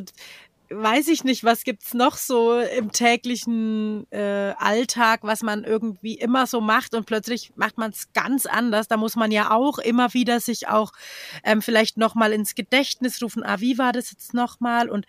weiß 0.70 1.08
ich 1.08 1.24
nicht, 1.24 1.44
was 1.44 1.64
gibt's 1.64 1.94
noch 1.94 2.16
so 2.16 2.58
im 2.58 2.92
täglichen 2.92 4.10
äh, 4.10 4.54
Alltag, 4.58 5.20
was 5.22 5.42
man 5.42 5.64
irgendwie 5.64 6.14
immer 6.14 6.46
so 6.46 6.60
macht 6.60 6.94
und 6.94 7.06
plötzlich 7.06 7.52
macht 7.56 7.78
man 7.78 7.90
es 7.90 8.12
ganz 8.12 8.46
anders. 8.46 8.88
Da 8.88 8.96
muss 8.96 9.16
man 9.16 9.30
ja 9.30 9.50
auch 9.50 9.78
immer 9.78 10.14
wieder 10.14 10.40
sich 10.40 10.68
auch 10.68 10.92
ähm, 11.44 11.62
vielleicht 11.62 11.96
nochmal 11.96 12.32
ins 12.32 12.54
Gedächtnis 12.54 13.22
rufen, 13.22 13.42
ah, 13.44 13.60
wie 13.60 13.78
war 13.78 13.92
das 13.92 14.10
jetzt 14.10 14.34
nochmal 14.34 14.88
und 14.90 15.06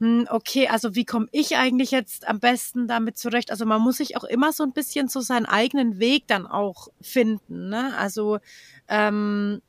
hm, 0.00 0.26
okay, 0.30 0.66
also 0.68 0.94
wie 0.94 1.04
komme 1.04 1.26
ich 1.30 1.56
eigentlich 1.58 1.90
jetzt 1.90 2.26
am 2.26 2.40
besten 2.40 2.88
damit 2.88 3.18
zurecht? 3.18 3.50
Also 3.50 3.66
man 3.66 3.82
muss 3.82 3.98
sich 3.98 4.16
auch 4.16 4.24
immer 4.24 4.52
so 4.52 4.62
ein 4.62 4.72
bisschen 4.72 5.08
so 5.08 5.20
seinen 5.20 5.44
eigenen 5.44 5.98
Weg 5.98 6.26
dann 6.26 6.46
auch 6.46 6.88
finden. 7.02 7.68
Ne? 7.68 7.94
Also 7.98 8.38
ähm, 8.88 9.60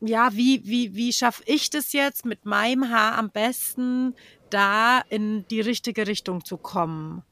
ja, 0.00 0.30
wie, 0.32 0.62
wie, 0.64 0.94
wie 0.94 1.12
schaffe 1.12 1.42
ich 1.46 1.70
das 1.70 1.92
jetzt 1.92 2.24
mit 2.24 2.44
meinem 2.44 2.90
Haar 2.90 3.18
am 3.18 3.30
besten, 3.30 4.14
da 4.50 5.00
in 5.08 5.46
die 5.48 5.60
richtige 5.60 6.06
Richtung 6.06 6.44
zu 6.44 6.56
kommen. 6.56 7.22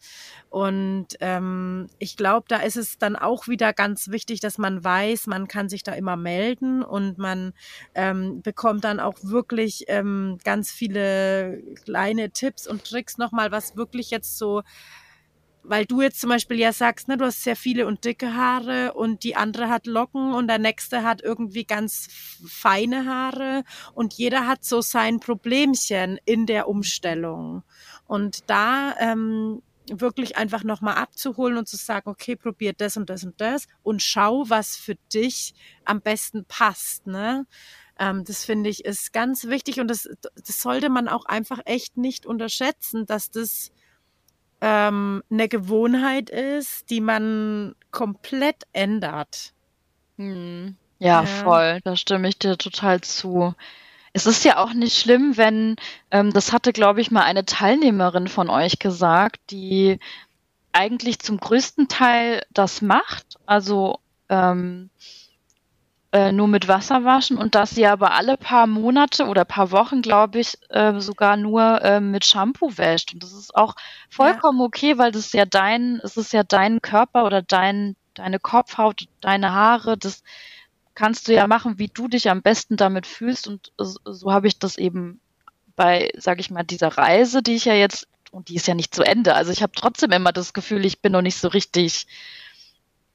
Und 0.51 1.09
ähm, 1.21 1.89
ich 1.99 2.17
glaube, 2.17 2.47
da 2.49 2.59
ist 2.59 2.77
es 2.77 2.99
dann 2.99 3.17
auch 3.17 3.49
wieder 3.49 3.73
ganz 3.73 4.09
wichtig, 4.09 4.41
dass 4.41 4.59
man 4.59 4.83
weiß, 4.83 5.27
man 5.27 5.49
kann 5.49 5.69
sich 5.69 5.83
da 5.83 5.93
immer 5.93 6.17
melden 6.17 6.83
und 6.83 7.19
man 7.19 7.53
ähm, 7.95 8.43
bekommt 8.43 8.85
dann 8.85 9.01
auch 9.01 9.17
wirklich 9.23 9.85
ähm, 9.89 10.39
ganz 10.45 10.71
viele 10.71 11.63
kleine 11.85 12.31
Tipps 12.31 12.67
und 12.67 12.85
Tricks 12.85 13.19
nochmal, 13.19 13.51
was 13.51 13.77
wirklich 13.77 14.11
jetzt 14.11 14.39
so 14.39 14.63
weil 15.69 15.87
du 15.87 16.03
jetzt 16.03 16.21
zum 16.21 16.31
Beispiel 16.31 16.59
ja 16.59 16.73
sagst, 16.73 17.09
ne, 17.09 17.17
du 17.17 17.25
hast 17.25 17.43
sehr 17.43 17.57
viele 17.57 17.87
und 17.87 18.05
dicke 18.05 18.35
Haare 18.35 18.95
und 18.95 19.25
die 19.25 19.37
andere 19.37 19.69
hat 19.69 19.87
Locken 19.87 20.33
und 20.33 20.49
der 20.49 20.59
nächste 20.59 21.03
hat 21.03 21.23
irgendwie 21.23 21.65
ganz 21.65 22.09
feine 22.47 23.07
Haare 23.07 23.65
und 23.93 24.15
jeder 24.15 24.47
hat 24.47 24.65
so 24.65 24.81
sein 24.81 25.21
Problemchen 25.21 26.19
in 26.25 26.47
der 26.47 26.69
Umstellung. 26.69 27.63
Und 28.07 28.49
da 28.49 28.95
ähm, 28.99 29.63
wirklich 29.91 30.37
einfach 30.37 30.65
nochmal 30.65 30.97
abzuholen 30.97 31.59
und 31.59 31.69
zu 31.69 31.77
sagen, 31.77 32.11
okay, 32.11 32.37
probier 32.37 32.73
das 32.73 32.97
und 32.97 33.11
das 33.11 33.25
und 33.25 33.41
das 33.41 33.67
und 33.83 34.03
schau, 34.03 34.49
was 34.49 34.77
für 34.77 34.97
dich 35.13 35.55
am 35.85 36.01
besten 36.01 36.45
passt. 36.45 37.07
Ne? 37.07 37.47
Ähm, 37.99 38.25
das 38.25 38.45
finde 38.45 38.71
ich 38.71 38.85
ist 38.85 39.13
ganz 39.13 39.45
wichtig 39.47 39.81
und 39.81 39.89
das, 39.89 40.09
das 40.35 40.63
sollte 40.63 40.89
man 40.89 41.09
auch 41.09 41.25
einfach 41.25 41.61
echt 41.65 41.97
nicht 41.97 42.27
unterschätzen, 42.27 43.07
dass 43.07 43.31
das 43.31 43.73
ähm, 44.61 45.23
eine 45.31 45.49
Gewohnheit 45.49 46.31
ist, 46.31 46.91
die 46.91 47.01
man 47.01 47.75
komplett 47.91 48.65
ändert. 48.73 49.53
Hm. 50.17 50.77
Ja, 50.99 51.21
ja, 51.21 51.27
voll. 51.27 51.81
Da 51.85 51.97
stimme 51.97 52.29
ich 52.29 52.39
dir 52.39 52.57
total 52.57 53.01
zu. 53.03 53.55
Es 54.13 54.27
ist 54.27 54.45
ja 54.45 54.57
auch 54.57 54.73
nicht 54.73 54.99
schlimm, 54.99 55.37
wenn, 55.37 55.77
ähm, 56.11 56.33
das 56.33 56.53
hatte, 56.53 56.73
glaube 56.73 57.03
ich, 57.03 57.11
mal 57.11 57.23
eine 57.23 57.45
Teilnehmerin 57.45 58.29
von 58.29 58.49
euch 58.49 58.79
gesagt, 58.79 59.41
die 59.51 59.99
eigentlich 60.73 61.19
zum 61.19 61.39
größten 61.39 61.89
Teil 61.89 62.43
das 62.51 62.81
macht. 62.81 63.39
Also 63.45 63.99
ähm, 64.31 64.91
äh, 66.17 66.33
nur 66.33 66.49
mit 66.49 66.67
Wasser 66.67 67.05
waschen 67.05 67.37
und 67.37 67.55
dass 67.55 67.73
sie 67.73 67.85
aber 67.87 68.13
alle 68.13 68.39
paar 68.39 68.67
Monate 68.67 69.27
oder 69.27 69.45
paar 69.45 69.71
Wochen, 69.71 70.01
glaube 70.01 70.41
ich, 70.41 70.57
äh, 70.71 70.99
sogar 70.99 71.37
nur 71.37 71.83
äh, 71.83 72.01
mit 72.01 72.25
Shampoo 72.25 72.79
wäscht. 72.79 73.13
Und 73.13 73.23
das 73.23 73.35
ist 73.35 73.55
auch 73.55 73.75
vollkommen 74.09 74.61
ja. 74.61 74.65
okay, 74.65 74.97
weil 74.97 75.13
das 75.13 75.27
ist 75.27 75.35
ja 75.35 75.45
dein, 75.45 76.01
es 76.03 76.17
ist 76.17 76.33
ja 76.33 76.43
dein 76.43 76.81
Körper 76.81 77.27
oder 77.27 77.43
dein, 77.43 77.97
deine 78.15 78.39
Kopfhaut, 78.39 79.09
deine 79.21 79.53
Haare, 79.53 79.99
das 79.99 80.23
kannst 80.95 81.29
du 81.29 81.35
ja 81.35 81.47
machen, 81.47 81.79
wie 81.79 81.89
du 81.89 82.09
dich 82.09 82.31
am 82.31 82.41
besten 82.41 82.79
damit 82.79 83.07
fühlst. 83.07 83.47
Und 83.47 83.73
so 83.77 84.33
habe 84.33 84.47
ich 84.47 84.59
das 84.59 84.79
eben 84.79 85.21
bei, 85.75 86.11
sage 86.17 86.41
ich 86.41 86.51
mal, 86.51 86.63
dieser 86.63 86.97
Reise, 86.97 87.43
die 87.43 87.57
ich 87.57 87.67
ja 87.67 87.75
jetzt, 87.75 88.09
und 88.31 88.49
die 88.49 88.57
ist 88.57 88.67
ja 88.67 88.75
nicht 88.75 88.95
zu 88.95 89.03
Ende. 89.03 89.35
Also 89.35 89.53
ich 89.53 89.63
habe 89.63 89.73
trotzdem 89.77 90.13
immer 90.13 90.33
das 90.33 90.55
Gefühl, 90.55 90.87
ich 90.87 91.03
bin 91.03 91.13
noch 91.13 91.21
nicht 91.21 91.37
so 91.37 91.49
richtig, 91.49 92.07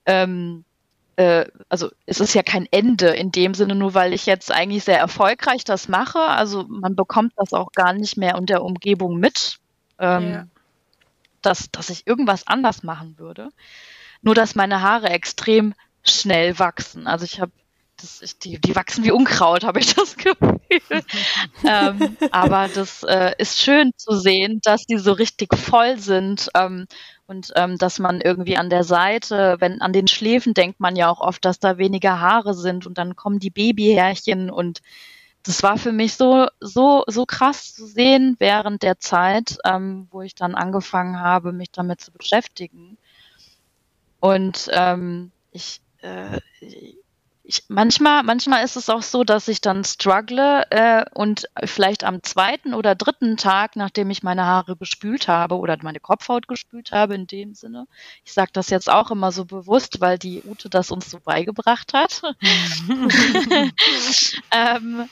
ähm, 0.06 0.66
äh, 1.22 1.46
also 1.70 1.90
es 2.06 2.20
ist 2.20 2.34
ja 2.34 2.42
kein 2.42 2.68
Ende 2.72 3.10
in 3.10 3.32
dem 3.32 3.54
Sinne, 3.54 3.76
nur 3.76 3.94
weil 3.94 4.14
ich 4.14 4.26
jetzt 4.26 4.52
eigentlich 4.52 4.84
sehr 4.84 4.98
erfolgreich 4.98 5.64
das 5.64 5.88
mache. 5.88 6.20
Also 6.20 6.66
man 6.68 6.96
bekommt 6.96 7.34
das 7.36 7.54
auch 7.54 7.72
gar 7.74 7.94
nicht 7.94 8.18
mehr 8.18 8.36
in 8.36 8.48
der 8.48 8.64
Umgebung 8.64 9.20
mit, 9.20 9.60
ähm, 10.00 10.32
ja. 10.32 10.48
dass, 11.42 11.70
dass 11.72 11.90
ich 11.90 12.08
irgendwas 12.08 12.48
anders 12.48 12.82
machen 12.84 13.16
würde. 13.18 13.50
Nur 14.22 14.36
dass 14.36 14.56
meine 14.56 14.82
Haare 14.82 15.10
extrem 15.10 15.74
schnell 16.04 16.58
wachsen. 16.58 17.06
Also 17.08 17.26
ich 17.26 17.40
habe 17.40 17.52
das, 17.98 18.40
die, 18.40 18.60
die 18.60 18.76
wachsen 18.76 19.04
wie 19.04 19.12
Unkraut, 19.12 19.64
habe 19.66 19.80
ich 19.80 19.94
das 19.94 20.16
Gefühl. 20.18 20.60
ähm, 21.64 22.18
aber 22.32 22.68
das 22.74 23.04
äh, 23.04 23.34
ist 23.38 23.60
schön 23.60 23.92
zu 23.96 24.18
sehen, 24.18 24.60
dass 24.64 24.86
die 24.86 24.98
so 24.98 25.12
richtig 25.12 25.56
voll 25.56 26.00
sind 26.00 26.50
ähm, 26.56 26.88
und 27.32 27.54
ähm, 27.56 27.78
dass 27.78 27.98
man 27.98 28.20
irgendwie 28.20 28.58
an 28.58 28.70
der 28.70 28.84
Seite, 28.84 29.56
wenn 29.60 29.82
an 29.82 29.94
den 29.94 30.10
Schläfen 30.10 30.54
denkt 30.54 30.82
man 30.82 30.98
ja 30.98 31.10
auch 31.10 31.22
oft, 31.22 31.46
dass 31.46 31.60
da 31.60 31.78
weniger 31.78 32.20
Haare 32.20 32.54
sind 32.54 32.86
und 32.86 32.98
dann 32.98 33.15
kommen 33.15 33.39
die 33.39 33.50
Babyhärchen 33.50 34.52
und 34.52 34.82
das 35.44 35.63
war 35.63 35.78
für 35.78 35.94
mich 35.94 36.15
so 36.15 36.48
so 36.60 37.06
so 37.08 37.26
krass 37.26 37.74
zu 37.74 37.88
sehen 37.88 38.36
während 38.38 38.84
der 38.84 39.00
Zeit, 39.00 39.58
ähm, 39.63 40.08
wo 40.12 40.22
ich 40.22 40.36
dann 40.36 40.56
angefangen 40.56 41.22
habe, 41.22 41.54
mich 41.54 41.72
damit 41.72 42.02
zu 42.02 42.12
beschäftigen. 42.12 42.98
Und 44.20 44.70
ähm, 44.74 45.32
ich, 45.52 45.82
äh, 46.02 46.38
ich, 47.52 47.66
manchmal, 47.68 48.24
manchmal 48.24 48.64
ist 48.64 48.78
es 48.78 48.90
auch 48.90 49.04
so, 49.04 49.24
dass 49.24 49.48
ich 49.48 49.62
dann 49.62 49.84
struggle 49.84 50.66
äh, 50.70 51.04
und 51.14 51.48
vielleicht 51.64 52.04
am 52.04 52.24
zweiten 52.24 52.74
oder 52.74 52.96
dritten 52.96 53.38
Tag, 53.38 53.76
nachdem 53.76 54.10
ich 54.10 54.24
meine 54.24 54.46
Haare 54.46 54.78
gespült 54.78 55.28
habe 55.28 55.58
oder 55.58 55.78
meine 55.82 56.00
Kopfhaut 56.00 56.48
gespült 56.48 56.92
habe, 56.92 57.16
in 57.16 57.28
dem 57.28 57.54
Sinne. 57.54 57.88
Ich 58.24 58.34
sage 58.34 58.52
das 58.54 58.70
jetzt 58.70 58.90
auch 58.90 59.12
immer 59.12 59.32
so 59.32 59.46
bewusst, 59.46 60.00
weil 60.00 60.18
die 60.18 60.42
Ute 60.44 60.70
das 60.70 60.92
uns 60.92 61.12
so 61.12 61.20
beigebracht 61.20 61.94
hat. 61.94 62.22
ähm, 64.52 65.10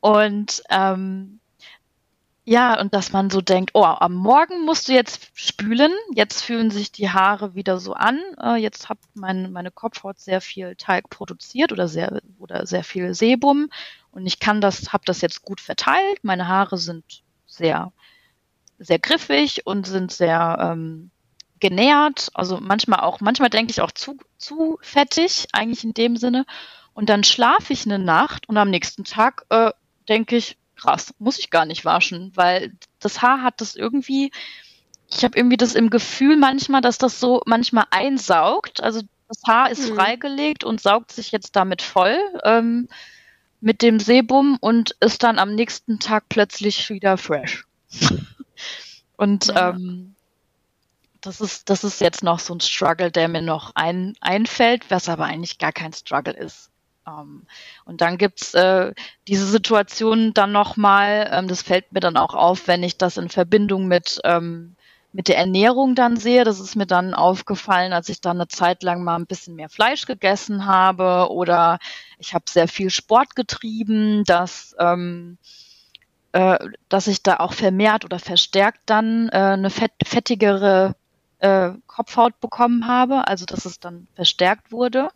und 0.00 0.62
ähm, 0.70 1.40
ja, 2.48 2.80
und 2.80 2.94
dass 2.94 3.10
man 3.10 3.28
so 3.28 3.40
denkt, 3.40 3.72
oh, 3.74 3.82
am 3.82 4.14
Morgen 4.14 4.64
musst 4.64 4.86
du 4.86 4.92
jetzt 4.92 5.30
spülen, 5.34 5.90
jetzt 6.14 6.42
fühlen 6.42 6.70
sich 6.70 6.92
die 6.92 7.10
Haare 7.10 7.56
wieder 7.56 7.80
so 7.80 7.92
an, 7.92 8.20
äh, 8.40 8.54
jetzt 8.54 8.88
hat 8.88 8.98
mein, 9.14 9.50
meine 9.50 9.72
Kopfhaut 9.72 10.20
sehr 10.20 10.40
viel 10.40 10.76
Teig 10.76 11.10
produziert 11.10 11.72
oder 11.72 11.88
sehr, 11.88 12.22
oder 12.38 12.64
sehr 12.64 12.84
viel 12.84 13.14
Sebum. 13.14 13.68
Und 14.12 14.26
ich 14.26 14.38
kann 14.38 14.60
das, 14.60 14.92
habe 14.92 15.02
das 15.04 15.22
jetzt 15.22 15.42
gut 15.42 15.60
verteilt, 15.60 16.22
meine 16.22 16.46
Haare 16.46 16.78
sind 16.78 17.24
sehr, 17.46 17.92
sehr 18.78 19.00
griffig 19.00 19.66
und 19.66 19.88
sind 19.88 20.12
sehr 20.12 20.56
ähm, 20.60 21.10
genährt, 21.58 22.30
also 22.32 22.60
manchmal 22.60 23.00
auch, 23.00 23.20
manchmal 23.20 23.50
denke 23.50 23.72
ich 23.72 23.80
auch 23.80 23.90
zu, 23.90 24.18
zu 24.38 24.78
fettig, 24.82 25.48
eigentlich 25.52 25.82
in 25.82 25.94
dem 25.94 26.16
Sinne. 26.16 26.46
Und 26.94 27.08
dann 27.08 27.24
schlafe 27.24 27.72
ich 27.72 27.86
eine 27.86 27.98
Nacht 27.98 28.48
und 28.48 28.56
am 28.56 28.70
nächsten 28.70 29.02
Tag 29.02 29.46
äh, 29.50 29.72
denke 30.08 30.36
ich, 30.36 30.56
krass, 30.86 31.14
muss 31.18 31.38
ich 31.38 31.50
gar 31.50 31.64
nicht 31.64 31.84
waschen, 31.84 32.32
weil 32.34 32.72
das 33.00 33.22
Haar 33.22 33.42
hat 33.42 33.60
das 33.60 33.74
irgendwie, 33.76 34.30
ich 35.10 35.24
habe 35.24 35.36
irgendwie 35.36 35.56
das 35.56 35.74
im 35.74 35.90
Gefühl 35.90 36.36
manchmal, 36.36 36.80
dass 36.80 36.98
das 36.98 37.20
so 37.20 37.42
manchmal 37.46 37.84
einsaugt. 37.90 38.82
Also 38.82 39.02
das 39.28 39.42
Haar 39.46 39.70
ist 39.70 39.90
mhm. 39.90 39.96
freigelegt 39.96 40.64
und 40.64 40.80
saugt 40.80 41.12
sich 41.12 41.32
jetzt 41.32 41.56
damit 41.56 41.82
voll 41.82 42.16
ähm, 42.44 42.88
mit 43.60 43.82
dem 43.82 43.98
Sebum 43.98 44.56
und 44.60 44.96
ist 45.00 45.22
dann 45.22 45.38
am 45.38 45.54
nächsten 45.54 45.98
Tag 45.98 46.24
plötzlich 46.28 46.88
wieder 46.90 47.16
fresh. 47.18 47.66
und 49.16 49.46
ja. 49.46 49.70
ähm, 49.70 50.14
das 51.20 51.40
ist, 51.40 51.68
das 51.68 51.82
ist 51.82 52.00
jetzt 52.00 52.22
noch 52.22 52.38
so 52.38 52.54
ein 52.54 52.60
Struggle, 52.60 53.10
der 53.10 53.26
mir 53.26 53.42
noch 53.42 53.72
ein, 53.74 54.14
einfällt, 54.20 54.88
was 54.90 55.08
aber 55.08 55.24
eigentlich 55.24 55.58
gar 55.58 55.72
kein 55.72 55.92
Struggle 55.92 56.34
ist. 56.34 56.70
Ähm, 57.06 57.46
und 57.84 58.00
dann 58.00 58.18
gibt's 58.18 58.54
äh, 58.54 58.92
diese 59.28 59.46
Situation 59.46 60.34
dann 60.34 60.52
nochmal, 60.52 61.28
ähm, 61.32 61.48
das 61.48 61.62
fällt 61.62 61.92
mir 61.92 62.00
dann 62.00 62.16
auch 62.16 62.34
auf, 62.34 62.66
wenn 62.66 62.82
ich 62.82 62.98
das 62.98 63.16
in 63.16 63.28
Verbindung 63.28 63.86
mit, 63.86 64.20
ähm, 64.24 64.76
mit 65.12 65.28
der 65.28 65.38
Ernährung 65.38 65.94
dann 65.94 66.16
sehe. 66.16 66.44
Das 66.44 66.60
ist 66.60 66.76
mir 66.76 66.86
dann 66.86 67.14
aufgefallen, 67.14 67.92
als 67.92 68.08
ich 68.08 68.20
dann 68.20 68.36
eine 68.36 68.48
Zeit 68.48 68.82
lang 68.82 69.02
mal 69.02 69.16
ein 69.16 69.26
bisschen 69.26 69.56
mehr 69.56 69.68
Fleisch 69.68 70.06
gegessen 70.06 70.66
habe 70.66 71.30
oder 71.30 71.78
ich 72.18 72.34
habe 72.34 72.44
sehr 72.48 72.68
viel 72.68 72.90
Sport 72.90 73.36
getrieben, 73.36 74.24
dass, 74.24 74.74
ähm, 74.78 75.38
äh, 76.32 76.58
dass 76.88 77.06
ich 77.06 77.22
da 77.22 77.38
auch 77.38 77.52
vermehrt 77.54 78.04
oder 78.04 78.18
verstärkt 78.18 78.80
dann 78.86 79.28
äh, 79.30 79.36
eine 79.36 79.70
fett, 79.70 79.92
fettigere 80.04 80.94
äh, 81.38 81.70
Kopfhaut 81.86 82.40
bekommen 82.40 82.86
habe, 82.86 83.26
also 83.26 83.46
dass 83.46 83.64
es 83.64 83.80
dann 83.80 84.08
verstärkt 84.14 84.72
wurde. 84.72 85.08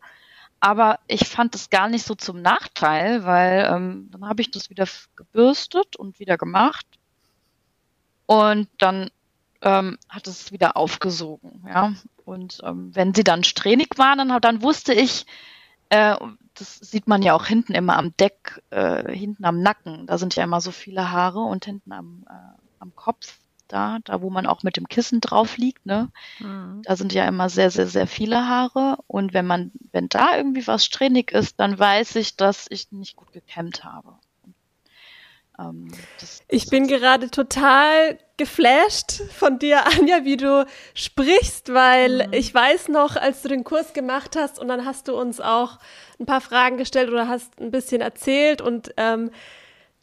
Aber 0.61 0.99
ich 1.07 1.27
fand 1.27 1.55
es 1.55 1.71
gar 1.71 1.89
nicht 1.89 2.05
so 2.05 2.15
zum 2.15 2.43
Nachteil, 2.43 3.25
weil 3.25 3.67
ähm, 3.73 4.09
dann 4.13 4.29
habe 4.29 4.43
ich 4.43 4.51
das 4.51 4.69
wieder 4.69 4.87
gebürstet 5.17 5.97
und 5.97 6.21
wieder 6.21 6.37
gemacht. 6.37 6.87
Und 8.27 8.69
dann 8.79 9.11
ähm, 9.63 9.99
hat 10.09 10.27
es 10.27 10.53
wieder 10.53 10.77
aufgesogen, 10.77 11.65
ja. 11.67 11.95
Und 12.25 12.61
ähm, 12.63 12.95
wenn 12.95 13.15
sie 13.15 13.25
dann 13.25 13.43
strähnig 13.43 13.89
waren, 13.97 14.19
dann, 14.19 14.41
dann 14.41 14.63
wusste 14.63 14.95
ich, 14.95 15.27
äh, 15.89 16.17
das 16.55 16.77
sieht 16.77 17.09
man 17.09 17.23
ja 17.23 17.35
auch 17.35 17.47
hinten 17.47 17.73
immer 17.73 17.97
am 17.97 18.17
Deck, 18.17 18.63
äh, 18.71 19.13
hinten 19.13 19.45
am 19.45 19.61
Nacken, 19.61 20.07
da 20.07 20.19
sind 20.19 20.37
ja 20.37 20.45
immer 20.45 20.61
so 20.61 20.71
viele 20.71 21.11
Haare 21.11 21.41
und 21.41 21.65
hinten 21.65 21.93
am, 21.93 22.25
äh, 22.29 22.33
am 22.79 22.95
Kopf 22.95 23.40
da, 23.71 23.99
da 24.05 24.21
wo 24.21 24.31
man 24.31 24.47
auch 24.47 24.63
mit 24.63 24.77
dem 24.77 24.89
Kissen 24.89 25.21
drauf 25.21 25.57
liegt, 25.57 25.87
ne? 25.87 26.11
Mhm. 26.39 26.83
Da 26.85 26.97
sind 26.97 27.13
ja 27.13 27.27
immer 27.27 27.49
sehr, 27.49 27.71
sehr, 27.71 27.87
sehr 27.87 28.07
viele 28.07 28.49
Haare. 28.49 28.99
Und 29.07 29.33
wenn 29.33 29.47
man, 29.47 29.71
wenn 29.93 30.09
da 30.09 30.37
irgendwie 30.37 30.67
was 30.67 30.85
strähnig 30.85 31.33
ist, 31.33 31.61
dann 31.61 31.79
weiß 31.79 32.17
ich, 32.17 32.37
dass 32.37 32.67
ich 32.71 32.91
nicht 32.93 33.17
gut 33.17 33.33
gekämmt 33.33 33.85
habe. 33.85 34.15
Ähm, 35.59 35.91
das, 36.19 36.43
ich 36.49 36.69
bin 36.69 36.87
gerade 36.87 37.31
total 37.31 38.19
geflasht 38.37 39.23
von 39.31 39.59
dir, 39.59 39.87
Anja, 39.99 40.25
wie 40.25 40.37
du 40.37 40.67
sprichst, 40.95 41.73
weil 41.73 42.27
mhm. 42.27 42.33
ich 42.33 42.53
weiß 42.53 42.89
noch, 42.89 43.17
als 43.17 43.43
du 43.43 43.49
den 43.49 43.65
Kurs 43.65 43.93
gemacht 43.93 44.37
hast 44.37 44.59
und 44.59 44.69
dann 44.69 44.85
hast 44.85 45.09
du 45.09 45.15
uns 45.15 45.41
auch 45.41 45.79
ein 46.19 46.27
paar 46.27 46.41
Fragen 46.41 46.77
gestellt 46.77 47.11
oder 47.11 47.29
hast 47.29 47.61
ein 47.61 47.71
bisschen 47.71 48.01
erzählt 48.01 48.61
und 48.61 48.93
ähm, 48.97 49.31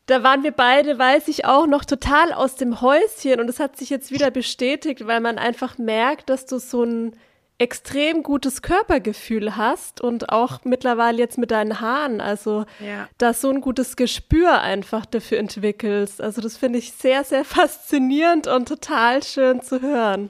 da 0.07 0.23
waren 0.23 0.43
wir 0.43 0.51
beide, 0.51 0.97
weiß 0.97 1.27
ich 1.27 1.45
auch, 1.45 1.67
noch 1.67 1.85
total 1.85 2.33
aus 2.33 2.55
dem 2.55 2.81
Häuschen 2.81 3.39
und 3.39 3.49
es 3.49 3.59
hat 3.59 3.77
sich 3.77 3.89
jetzt 3.89 4.11
wieder 4.11 4.31
bestätigt, 4.31 5.05
weil 5.05 5.19
man 5.19 5.37
einfach 5.37 5.77
merkt, 5.77 6.29
dass 6.29 6.45
du 6.45 6.59
so 6.59 6.83
ein 6.83 7.15
extrem 7.59 8.23
gutes 8.23 8.61
Körpergefühl 8.61 9.57
hast 9.57 9.99
und 9.99 10.29
auch 10.29 10.59
mittlerweile 10.63 11.17
jetzt 11.17 11.37
mit 11.37 11.51
deinen 11.51 11.81
Haaren, 11.81 12.21
also 12.21 12.65
ja. 12.79 13.09
da 13.17 13.33
so 13.33 13.49
ein 13.49 13.61
gutes 13.61 13.95
Gespür 13.95 14.61
einfach 14.61 15.05
dafür 15.05 15.39
entwickelst. 15.39 16.21
Also 16.21 16.39
das 16.41 16.55
finde 16.55 16.79
ich 16.79 16.93
sehr, 16.93 17.23
sehr 17.23 17.43
faszinierend 17.43 18.47
und 18.47 18.67
total 18.67 19.23
schön 19.23 19.61
zu 19.61 19.81
hören. 19.81 20.29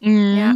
Mhm. 0.00 0.36
Ja, 0.36 0.54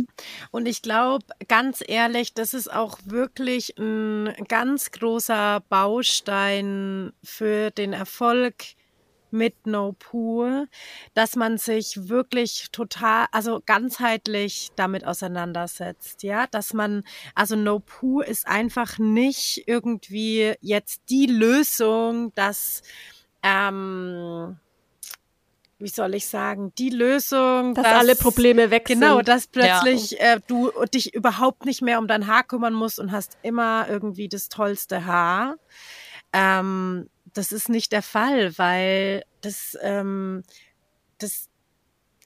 und 0.50 0.66
ich 0.68 0.82
glaube, 0.82 1.24
ganz 1.48 1.82
ehrlich, 1.86 2.34
das 2.34 2.52
ist 2.54 2.70
auch 2.72 2.98
wirklich 3.04 3.74
ein 3.78 4.34
ganz 4.48 4.90
großer 4.90 5.62
Baustein 5.68 7.12
für 7.24 7.70
den 7.70 7.92
Erfolg 7.94 8.54
mit 9.30 9.66
No 9.66 9.92
Pool, 9.98 10.68
dass 11.14 11.36
man 11.36 11.56
sich 11.56 12.08
wirklich 12.08 12.68
total, 12.72 13.26
also 13.32 13.62
ganzheitlich 13.64 14.70
damit 14.76 15.06
auseinandersetzt, 15.06 16.22
ja, 16.24 16.46
dass 16.48 16.74
man, 16.74 17.04
also 17.34 17.56
No 17.56 17.78
Pool 17.78 18.24
ist 18.24 18.46
einfach 18.46 18.98
nicht 18.98 19.62
irgendwie 19.66 20.54
jetzt 20.60 21.02
die 21.10 21.26
Lösung, 21.26 22.32
dass 22.34 22.82
ähm, 23.42 24.58
wie 25.80 25.88
soll 25.88 26.14
ich 26.14 26.26
sagen, 26.26 26.72
die 26.76 26.90
Lösung, 26.90 27.74
dass, 27.74 27.84
dass 27.84 27.94
alle 27.94 28.14
Probleme 28.14 28.70
weg 28.70 28.84
genau, 28.84 29.00
sind. 29.00 29.08
Genau, 29.08 29.22
dass 29.22 29.46
plötzlich 29.46 30.12
ja. 30.12 30.34
äh, 30.34 30.40
du 30.46 30.70
dich 30.92 31.14
überhaupt 31.14 31.64
nicht 31.64 31.82
mehr 31.82 31.98
um 31.98 32.06
dein 32.06 32.26
Haar 32.26 32.44
kümmern 32.44 32.74
musst 32.74 33.00
und 33.00 33.12
hast 33.12 33.38
immer 33.42 33.86
irgendwie 33.88 34.28
das 34.28 34.48
tollste 34.48 35.06
Haar. 35.06 35.56
Ähm, 36.32 37.08
das 37.32 37.52
ist 37.52 37.68
nicht 37.68 37.92
der 37.92 38.02
Fall, 38.02 38.56
weil 38.58 39.24
das, 39.40 39.76
ähm, 39.82 40.42
das 41.18 41.48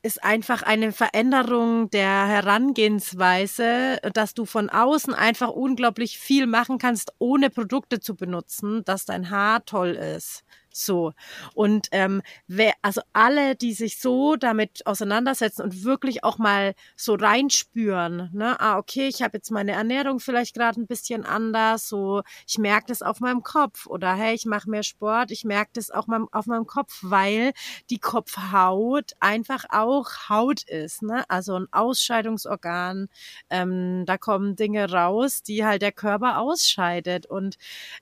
ist 0.02 0.22
einfach 0.22 0.62
eine 0.62 0.92
Veränderung 0.92 1.88
der 1.88 2.26
Herangehensweise, 2.26 3.98
dass 4.12 4.34
du 4.34 4.44
von 4.44 4.68
außen 4.68 5.14
einfach 5.14 5.48
unglaublich 5.48 6.18
viel 6.18 6.46
machen 6.46 6.78
kannst, 6.78 7.12
ohne 7.18 7.48
Produkte 7.48 8.00
zu 8.00 8.14
benutzen, 8.14 8.84
dass 8.84 9.06
dein 9.06 9.30
Haar 9.30 9.64
toll 9.64 9.92
ist. 9.92 10.44
So. 10.76 11.12
Und 11.54 11.88
ähm, 11.92 12.20
wer, 12.48 12.72
also 12.82 13.00
alle, 13.12 13.54
die 13.54 13.72
sich 13.74 14.00
so 14.00 14.34
damit 14.34 14.84
auseinandersetzen 14.86 15.62
und 15.62 15.84
wirklich 15.84 16.24
auch 16.24 16.38
mal 16.38 16.74
so 16.96 17.14
reinspüren, 17.14 18.30
ne, 18.32 18.60
ah, 18.60 18.78
okay, 18.78 19.06
ich 19.06 19.22
habe 19.22 19.36
jetzt 19.38 19.50
meine 19.52 19.72
Ernährung 19.72 20.18
vielleicht 20.18 20.54
gerade 20.54 20.80
ein 20.80 20.88
bisschen 20.88 21.24
anders, 21.24 21.88
so 21.88 22.22
ich 22.48 22.58
merke 22.58 22.86
das 22.88 23.02
auf 23.02 23.20
meinem 23.20 23.42
Kopf 23.44 23.86
oder 23.86 24.14
hey, 24.14 24.34
ich 24.34 24.46
mache 24.46 24.68
mehr 24.68 24.82
Sport, 24.82 25.30
ich 25.30 25.44
merke 25.44 25.70
das 25.74 25.90
auch 25.92 26.08
mal 26.08 26.26
auf 26.32 26.46
meinem 26.46 26.66
Kopf, 26.66 26.98
weil 27.02 27.52
die 27.90 27.98
Kopfhaut 27.98 29.12
einfach 29.20 29.64
auch 29.70 30.28
Haut 30.28 30.64
ist, 30.64 31.02
ne? 31.02 31.24
Also 31.28 31.54
ein 31.56 31.68
Ausscheidungsorgan, 31.70 33.08
ähm, 33.50 34.04
da 34.06 34.18
kommen 34.18 34.56
Dinge 34.56 34.90
raus, 34.90 35.42
die 35.42 35.64
halt 35.64 35.82
der 35.82 35.92
Körper 35.92 36.38
ausscheidet. 36.40 37.26
Und 37.26 37.56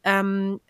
ähm, 0.05 0.61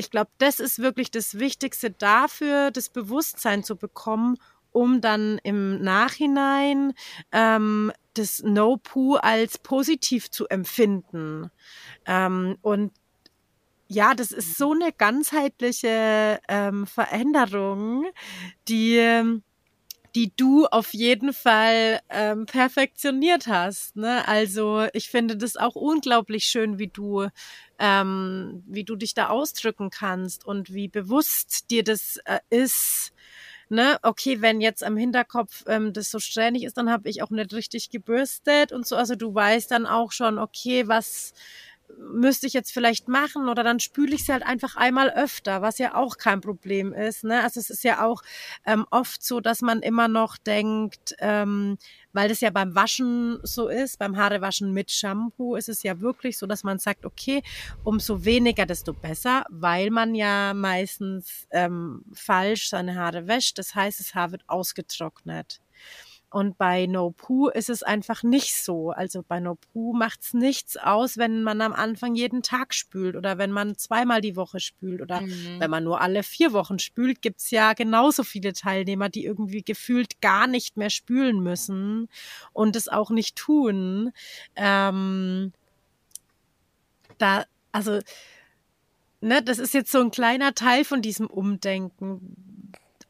ich 0.00 0.10
glaube, 0.10 0.30
das 0.38 0.60
ist 0.60 0.78
wirklich 0.78 1.10
das 1.10 1.38
Wichtigste 1.38 1.90
dafür, 1.90 2.70
das 2.70 2.88
Bewusstsein 2.88 3.62
zu 3.62 3.76
bekommen, 3.76 4.36
um 4.72 5.02
dann 5.02 5.38
im 5.42 5.82
Nachhinein 5.82 6.94
ähm, 7.32 7.92
das 8.14 8.42
No-Poo 8.42 9.16
als 9.16 9.58
positiv 9.58 10.30
zu 10.30 10.48
empfinden. 10.48 11.50
Ähm, 12.06 12.56
und 12.62 12.92
ja, 13.88 14.14
das 14.14 14.32
ist 14.32 14.56
so 14.56 14.72
eine 14.72 14.90
ganzheitliche 14.90 16.40
ähm, 16.48 16.86
Veränderung, 16.86 18.06
die 18.68 19.42
die 20.14 20.32
du 20.36 20.66
auf 20.66 20.92
jeden 20.92 21.32
Fall 21.32 22.00
ähm, 22.08 22.46
perfektioniert 22.46 23.46
hast. 23.46 23.96
Ne? 23.96 24.26
Also 24.26 24.86
ich 24.92 25.08
finde 25.08 25.36
das 25.36 25.56
auch 25.56 25.74
unglaublich 25.74 26.44
schön, 26.44 26.78
wie 26.78 26.88
du, 26.88 27.28
ähm, 27.78 28.62
wie 28.66 28.84
du 28.84 28.96
dich 28.96 29.14
da 29.14 29.28
ausdrücken 29.28 29.90
kannst 29.90 30.44
und 30.44 30.72
wie 30.72 30.88
bewusst 30.88 31.70
dir 31.70 31.84
das 31.84 32.18
äh, 32.24 32.40
ist. 32.50 33.12
Ne, 33.72 33.98
okay, 34.02 34.42
wenn 34.42 34.60
jetzt 34.60 34.82
am 34.82 34.96
Hinterkopf 34.96 35.62
ähm, 35.68 35.92
das 35.92 36.10
so 36.10 36.18
strähnig 36.18 36.64
ist, 36.64 36.76
dann 36.76 36.90
habe 36.90 37.08
ich 37.08 37.22
auch 37.22 37.30
nicht 37.30 37.52
richtig 37.52 37.88
gebürstet 37.88 38.72
und 38.72 38.84
so. 38.84 38.96
Also 38.96 39.14
du 39.14 39.32
weißt 39.32 39.70
dann 39.70 39.86
auch 39.86 40.10
schon, 40.10 40.40
okay, 40.40 40.88
was 40.88 41.34
müsste 41.98 42.46
ich 42.46 42.52
jetzt 42.52 42.72
vielleicht 42.72 43.08
machen 43.08 43.48
oder 43.48 43.62
dann 43.62 43.80
spüle 43.80 44.14
ich 44.14 44.24
sie 44.24 44.32
halt 44.32 44.44
einfach 44.44 44.76
einmal 44.76 45.10
öfter, 45.10 45.62
was 45.62 45.78
ja 45.78 45.94
auch 45.94 46.16
kein 46.16 46.40
Problem 46.40 46.92
ist. 46.92 47.24
Ne? 47.24 47.42
Also 47.42 47.60
es 47.60 47.70
ist 47.70 47.84
ja 47.84 48.04
auch 48.04 48.22
ähm, 48.66 48.86
oft 48.90 49.22
so, 49.22 49.40
dass 49.40 49.62
man 49.62 49.80
immer 49.80 50.08
noch 50.08 50.36
denkt, 50.36 51.14
ähm, 51.18 51.78
weil 52.12 52.28
das 52.28 52.40
ja 52.40 52.50
beim 52.50 52.74
Waschen 52.74 53.38
so 53.42 53.68
ist, 53.68 53.98
beim 53.98 54.16
Haarewaschen 54.16 54.72
mit 54.72 54.90
Shampoo 54.90 55.54
ist 55.54 55.68
es 55.68 55.82
ja 55.82 56.00
wirklich 56.00 56.38
so, 56.38 56.46
dass 56.46 56.64
man 56.64 56.78
sagt, 56.78 57.04
okay, 57.04 57.42
umso 57.84 58.24
weniger, 58.24 58.66
desto 58.66 58.92
besser, 58.92 59.44
weil 59.48 59.90
man 59.90 60.14
ja 60.14 60.54
meistens 60.54 61.46
ähm, 61.50 62.04
falsch 62.12 62.68
seine 62.68 62.96
Haare 62.96 63.28
wäscht. 63.28 63.58
Das 63.58 63.74
heißt, 63.74 64.00
das 64.00 64.14
Haar 64.14 64.32
wird 64.32 64.42
ausgetrocknet. 64.48 65.60
Und 66.30 66.58
bei 66.58 66.86
No 66.86 67.10
Poo 67.10 67.48
ist 67.48 67.68
es 67.68 67.82
einfach 67.82 68.22
nicht 68.22 68.54
so. 68.54 68.90
Also 68.90 69.24
bei 69.26 69.40
No 69.40 69.56
Poo 69.56 69.92
macht 69.92 70.22
es 70.22 70.32
nichts 70.32 70.76
aus, 70.76 71.18
wenn 71.18 71.42
man 71.42 71.60
am 71.60 71.72
Anfang 71.72 72.14
jeden 72.14 72.42
Tag 72.42 72.72
spült 72.72 73.16
oder 73.16 73.36
wenn 73.36 73.50
man 73.50 73.76
zweimal 73.76 74.20
die 74.20 74.36
Woche 74.36 74.60
spült 74.60 75.00
oder 75.02 75.22
mhm. 75.22 75.56
wenn 75.58 75.70
man 75.70 75.82
nur 75.82 76.00
alle 76.00 76.22
vier 76.22 76.52
Wochen 76.52 76.78
spült, 76.78 77.20
gibt's 77.20 77.50
ja 77.50 77.72
genauso 77.72 78.22
viele 78.22 78.52
Teilnehmer, 78.52 79.08
die 79.08 79.24
irgendwie 79.24 79.62
gefühlt 79.62 80.20
gar 80.20 80.46
nicht 80.46 80.76
mehr 80.76 80.90
spülen 80.90 81.42
müssen 81.42 82.08
und 82.52 82.76
es 82.76 82.86
auch 82.86 83.10
nicht 83.10 83.34
tun. 83.34 84.12
Ähm, 84.54 85.52
da, 87.18 87.44
also, 87.72 87.98
ne, 89.20 89.42
das 89.42 89.58
ist 89.58 89.74
jetzt 89.74 89.90
so 89.90 90.00
ein 90.00 90.12
kleiner 90.12 90.54
Teil 90.54 90.84
von 90.84 91.02
diesem 91.02 91.26
Umdenken 91.26 92.49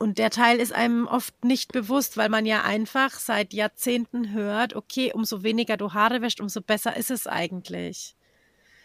und 0.00 0.16
der 0.16 0.30
Teil 0.30 0.60
ist 0.60 0.72
einem 0.72 1.06
oft 1.06 1.44
nicht 1.44 1.72
bewusst, 1.72 2.16
weil 2.16 2.30
man 2.30 2.46
ja 2.46 2.62
einfach 2.62 3.12
seit 3.12 3.52
Jahrzehnten 3.52 4.32
hört, 4.32 4.74
okay, 4.74 5.12
umso 5.12 5.42
weniger 5.42 5.76
du 5.76 5.92
Haare 5.92 6.22
wäscht, 6.22 6.40
umso 6.40 6.62
besser 6.62 6.96
ist 6.96 7.10
es 7.10 7.26
eigentlich. 7.26 8.16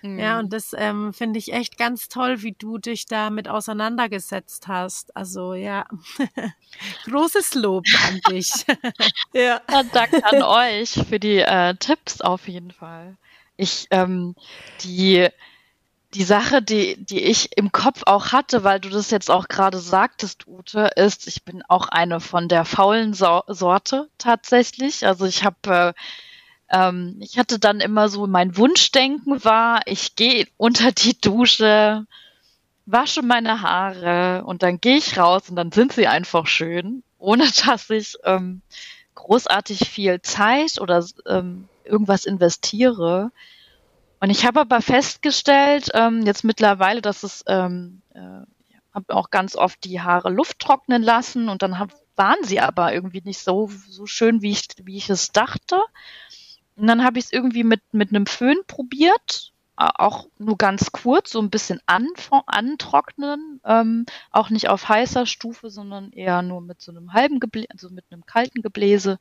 Mhm. 0.01 0.19
Ja, 0.19 0.39
und 0.39 0.51
das 0.51 0.75
ähm, 0.77 1.13
finde 1.13 1.39
ich 1.39 1.53
echt 1.53 1.77
ganz 1.77 2.09
toll, 2.09 2.41
wie 2.41 2.51
du 2.51 2.79
dich 2.79 3.05
damit 3.05 3.47
auseinandergesetzt 3.47 4.67
hast. 4.67 5.15
Also 5.15 5.53
ja, 5.53 5.85
großes 7.05 7.55
Lob 7.55 7.85
an 8.09 8.19
dich. 8.29 8.51
ja. 9.33 9.61
ja. 9.71 9.83
Danke 9.93 10.21
an 10.21 10.43
euch 10.43 10.99
für 11.07 11.19
die 11.21 11.37
äh, 11.37 11.75
Tipps 11.75 12.19
auf 12.19 12.49
jeden 12.49 12.71
Fall. 12.71 13.15
Ich, 13.55 13.87
ähm, 13.89 14.35
die 14.81 15.29
die 16.15 16.23
Sache, 16.23 16.61
die, 16.61 16.95
die 16.97 17.21
ich 17.21 17.57
im 17.57 17.73
Kopf 17.73 18.03
auch 18.05 18.31
hatte, 18.31 18.63
weil 18.63 18.79
du 18.79 18.89
das 18.89 19.11
jetzt 19.11 19.29
auch 19.29 19.49
gerade 19.49 19.79
sagtest, 19.79 20.47
Ute, 20.47 20.91
ist, 20.95 21.27
ich 21.27 21.43
bin 21.43 21.61
auch 21.67 21.89
eine 21.89 22.21
von 22.21 22.47
der 22.47 22.63
faulen 22.63 23.13
so 23.13 23.43
Sorte 23.47 24.07
tatsächlich. 24.17 25.05
Also 25.05 25.25
ich 25.25 25.43
habe, 25.43 25.93
äh, 26.71 26.77
ähm, 26.77 27.17
ich 27.19 27.37
hatte 27.37 27.59
dann 27.59 27.81
immer 27.81 28.07
so, 28.07 28.27
mein 28.27 28.55
Wunschdenken 28.55 29.43
war, 29.43 29.81
ich 29.87 30.15
gehe 30.15 30.47
unter 30.55 30.93
die 30.93 31.19
Dusche, 31.19 32.05
wasche 32.85 33.21
meine 33.21 33.61
Haare 33.61 34.45
und 34.45 34.63
dann 34.63 34.79
gehe 34.79 34.97
ich 34.97 35.17
raus 35.17 35.49
und 35.49 35.57
dann 35.57 35.73
sind 35.73 35.91
sie 35.91 36.07
einfach 36.07 36.47
schön, 36.47 37.03
ohne 37.19 37.45
dass 37.65 37.89
ich 37.89 38.15
ähm, 38.23 38.61
großartig 39.15 39.89
viel 39.89 40.21
Zeit 40.21 40.79
oder 40.79 41.05
ähm, 41.27 41.67
irgendwas 41.83 42.25
investiere. 42.25 43.31
Und 44.25 44.31
ich 44.31 44.43
habe 44.43 44.61
aber 44.61 44.81
festgestellt, 44.81 45.89
ähm, 45.93 46.25
jetzt 46.25 46.43
mittlerweile, 46.43 46.99
dass 46.99 47.21
es, 47.21 47.43
ähm, 47.45 48.01
äh, 48.15 48.41
habe 48.91 49.13
auch 49.13 49.29
ganz 49.29 49.55
oft 49.55 49.83
die 49.83 50.01
Haare 50.01 50.31
Luft 50.31 50.57
trocknen 50.57 51.03
lassen 51.03 51.47
und 51.47 51.61
dann 51.61 51.77
hab, 51.77 51.91
waren 52.15 52.43
sie 52.43 52.59
aber 52.59 52.91
irgendwie 52.91 53.21
nicht 53.23 53.37
so, 53.37 53.69
so 53.87 54.07
schön, 54.07 54.41
wie 54.41 54.49
ich, 54.49 54.63
wie 54.81 54.97
ich 54.97 55.11
es 55.11 55.31
dachte. 55.31 55.79
Und 56.75 56.87
dann 56.87 57.03
habe 57.03 57.19
ich 57.19 57.25
es 57.25 57.33
irgendwie 57.33 57.63
mit, 57.63 57.81
mit 57.91 58.09
einem 58.09 58.25
Föhn 58.25 58.57
probiert, 58.65 59.53
auch 59.75 60.27
nur 60.39 60.57
ganz 60.57 60.91
kurz, 60.91 61.29
so 61.29 61.39
ein 61.39 61.51
bisschen 61.51 61.79
an, 61.85 62.07
antrocknen, 62.47 63.61
ähm, 63.63 64.07
auch 64.31 64.49
nicht 64.49 64.69
auf 64.69 64.89
heißer 64.89 65.27
Stufe, 65.27 65.69
sondern 65.69 66.11
eher 66.11 66.41
nur 66.41 66.61
mit 66.61 66.81
so 66.81 66.91
einem 66.91 67.13
halben 67.13 67.39
Gebläse, 67.39 67.67
also 67.69 67.89
mit 67.91 68.05
einem 68.09 68.25
kalten 68.25 68.63
Gebläse. 68.63 69.19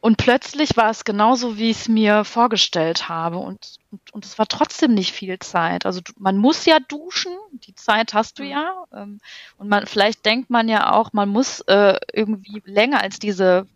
Und 0.00 0.16
plötzlich 0.16 0.76
war 0.76 0.90
es 0.90 1.04
genauso, 1.04 1.58
wie 1.58 1.70
ich 1.70 1.80
es 1.80 1.88
mir 1.88 2.24
vorgestellt 2.24 3.08
habe. 3.08 3.38
Und, 3.38 3.78
und, 3.90 4.14
und 4.14 4.24
es 4.24 4.38
war 4.38 4.46
trotzdem 4.46 4.94
nicht 4.94 5.12
viel 5.12 5.38
Zeit. 5.40 5.86
Also 5.86 6.00
du, 6.00 6.12
man 6.18 6.36
muss 6.38 6.66
ja 6.66 6.78
duschen, 6.78 7.32
die 7.52 7.74
Zeit 7.74 8.14
hast 8.14 8.38
du 8.38 8.44
mhm. 8.44 8.48
ja. 8.50 8.84
Ähm, 8.92 9.20
und 9.56 9.68
man, 9.68 9.86
vielleicht 9.86 10.24
denkt 10.24 10.50
man 10.50 10.68
ja 10.68 10.92
auch, 10.92 11.12
man 11.12 11.28
muss 11.28 11.60
äh, 11.62 11.98
irgendwie 12.12 12.62
länger 12.64 13.00
als 13.00 13.18
diese 13.18 13.66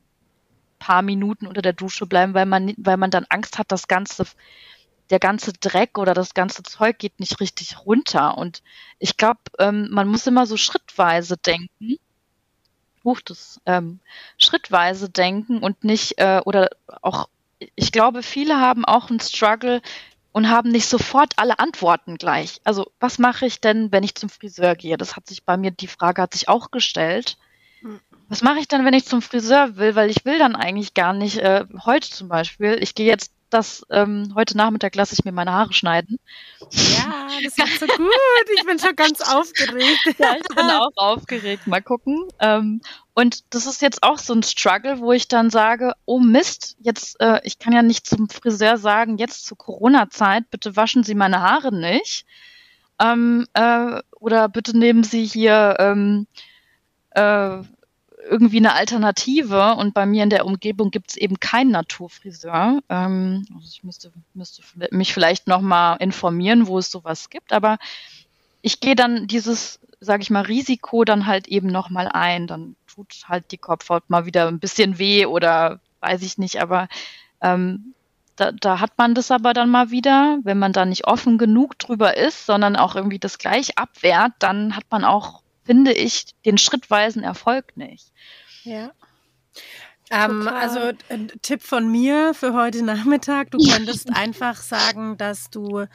paar 0.79 1.03
Minuten 1.03 1.47
unter 1.47 1.63
der 1.63 1.73
Dusche 1.73 2.07
bleiben, 2.07 2.35
weil 2.35 2.47
man, 2.47 2.75
weil 2.77 2.97
man 2.97 3.11
dann 3.11 3.27
Angst 3.29 3.59
hat, 3.59 3.73
das 3.73 3.89
ganze, 3.89 4.25
der 5.11 5.19
ganze 5.19 5.53
Dreck 5.53 5.99
oder 5.99 6.15
das 6.15 6.35
ganze 6.35 6.63
Zeug 6.63 6.99
geht 6.99 7.19
nicht 7.19 7.41
richtig 7.41 7.85
runter. 7.85 8.39
Und 8.39 8.63
ich 9.01 9.17
glaube, 9.17 9.41
ähm, 9.59 9.89
man 9.91 10.09
muss 10.09 10.27
immer 10.27 10.47
so 10.47 10.57
schrittweise 10.57 11.37
denken 11.37 11.99
Buch 13.03 13.21
das 13.21 13.61
ähm, 13.67 14.01
schrittweise 14.39 15.09
denken 15.09 15.59
und 15.59 15.85
nicht, 15.85 16.19
äh, 16.19 16.41
oder 16.45 16.71
auch, 17.03 17.29
ich 17.75 17.93
glaube, 17.93 18.23
viele 18.23 18.61
haben 18.61 18.85
auch 18.85 19.11
einen 19.11 19.21
Struggle 19.21 19.83
und 20.33 20.49
haben 20.49 20.71
nicht 20.71 20.87
sofort 20.87 21.35
alle 21.37 21.59
Antworten 21.59 22.17
gleich. 22.17 22.61
Also, 22.65 22.91
was 22.99 23.19
mache 23.19 23.47
ich 23.47 23.61
denn, 23.61 23.93
wenn 23.93 24.03
ich 24.03 24.15
zum 24.15 24.31
Friseur 24.31 24.75
gehe? 24.75 24.97
Das 24.97 25.17
hat 25.17 25.27
sich 25.27 25.45
bei 25.45 25.57
mir, 25.57 25.71
die 25.71 25.87
Frage 25.87 26.23
hat 26.23 26.33
sich 26.33 26.49
auch 26.49 26.71
gestellt. 26.71 27.37
Was 28.29 28.43
mache 28.43 28.59
ich 28.61 28.69
dann, 28.69 28.85
wenn 28.85 28.95
ich 28.95 29.07
zum 29.07 29.23
Friseur 29.23 29.77
will? 29.77 29.95
Weil 29.95 30.11
ich 30.11 30.25
will 30.25 30.39
dann 30.39 30.57
eigentlich 30.57 30.95
gar 30.95 31.13
nicht, 31.13 31.39
äh, 31.39 31.65
heute 31.85 32.11
zum 32.11 32.29
Beispiel, 32.29 32.79
ich 32.81 32.95
gehe 32.95 33.07
jetzt 33.07 33.33
das 33.53 33.85
ähm, 33.91 34.33
heute 34.35 34.57
Nachmittag 34.57 34.95
lasse 34.95 35.15
ich 35.15 35.25
mir 35.25 35.33
meine 35.33 35.53
Haare 35.53 35.73
schneiden. 35.73 36.19
Ja, 36.71 37.29
das 37.45 37.59
wird 37.59 37.69
so 37.79 37.87
gut. 37.87 38.11
Ich 38.55 38.65
bin 38.65 38.79
schon 38.79 38.97
ganz 38.97 39.21
aufgeregt. 39.21 39.99
Ja, 40.19 40.37
ich 40.37 40.49
bin 40.49 40.71
auch 40.71 40.91
aufgeregt. 40.97 41.67
Mal 41.67 41.83
gucken. 41.83 42.29
Ähm, 42.39 42.81
und 43.15 43.55
das 43.55 43.67
ist 43.67 43.83
jetzt 43.83 44.03
auch 44.03 44.19
so 44.19 44.33
ein 44.33 44.43
Struggle, 44.43 45.01
wo 45.01 45.13
ich 45.13 45.29
dann 45.29 45.51
sage, 45.51 45.93
oh 46.05 46.19
Mist, 46.19 46.77
jetzt, 46.81 47.21
äh, 47.21 47.41
ich 47.45 47.59
kann 47.59 47.73
ja 47.73 47.83
nicht 47.83 48.07
zum 48.07 48.29
Friseur 48.29 48.79
sagen, 48.79 49.19
jetzt 49.19 49.45
zur 49.45 49.59
Corona-Zeit, 49.59 50.51
bitte 50.51 50.77
waschen 50.77 51.05
Sie 51.05 51.15
meine 51.15 51.43
Haare 51.43 51.75
nicht. 51.75 52.25
Ähm, 52.99 53.47
äh, 53.55 54.01
oder 54.19 54.49
bitte 54.49 54.77
nehmen 54.77 55.05
Sie 55.05 55.25
hier 55.25 55.77
ähm, 55.79 56.27
äh, 57.11 57.59
irgendwie 58.29 58.59
eine 58.59 58.75
Alternative 58.75 59.75
und 59.75 59.95
bei 59.95 60.07
mir 60.07 60.23
in 60.23 60.31
der 60.31 60.47
Umgebung 60.47 60.91
gibt 60.91 61.11
es 61.11 61.17
eben 61.17 61.41
keinen 61.41 61.71
Naturfriseur. 61.71 62.81
Ähm, 62.89 63.47
also 63.55 63.67
ich 63.69 63.83
müsste, 63.85 64.13
müsste 64.35 64.63
mich 64.91 65.13
vielleicht 65.13 65.49
nochmal 65.49 65.97
informieren, 66.01 66.67
wo 66.67 66.79
es 66.79 66.91
sowas 66.91 67.31
gibt, 67.31 67.53
aber 67.53 67.79
ich 68.63 68.81
gehe 68.81 68.95
dann 68.95 69.27
dieses, 69.27 69.81
sage 70.01 70.23
ich 70.23 70.31
mal, 70.31 70.43
Risiko 70.43 71.05
dann 71.05 71.27
halt 71.27 71.49
eben 71.49 71.69
nochmal 71.69 72.09
ein. 72.09 72.47
Dann 72.47 72.77
tut 72.87 73.25
halt 73.29 73.51
die 73.51 73.59
Kopfhaut 73.59 74.09
mal 74.09 74.27
wieder 74.27 74.49
ein 74.49 74.61
bisschen 74.61 74.99
weh 74.99 75.27
oder 75.27 75.81
weiß 76.01 76.23
ich 76.23 76.39
nicht, 76.39 76.61
aber 76.61 76.89
ähm, 77.41 77.95
da, 78.37 78.53
da 78.53 78.81
hat 78.81 78.93
man 78.97 79.15
das 79.15 79.31
aber 79.31 79.53
dann 79.53 79.71
mal 79.71 79.91
wieder, 79.91 80.39
wenn 80.43 80.59
man 80.59 80.73
da 80.73 80.85
nicht 80.85 81.07
offen 81.07 81.39
genug 81.39 81.79
drüber 81.79 82.17
ist, 82.17 82.47
sondern 82.47 82.77
auch 82.77 82.97
irgendwie 82.97 83.19
das 83.19 83.39
gleich 83.39 83.79
abwehrt, 83.79 84.33
dann 84.39 84.75
hat 84.75 84.85
man 84.91 85.05
auch, 85.05 85.42
finde 85.65 85.93
ich, 85.93 86.27
den 86.45 86.59
schrittweisen 86.59 87.23
Erfolg 87.23 87.77
nicht. 87.77 88.13
Ja. 88.65 88.93
Ähm, 90.11 90.47
also 90.47 90.93
ein 91.09 91.33
Tipp 91.41 91.63
von 91.63 91.91
mir 91.91 92.35
für 92.35 92.53
heute 92.53 92.83
Nachmittag, 92.83 93.51
du 93.51 93.59
könntest 93.71 94.15
einfach 94.15 94.57
sagen, 94.57 95.17
dass 95.17 95.49
du 95.49 95.87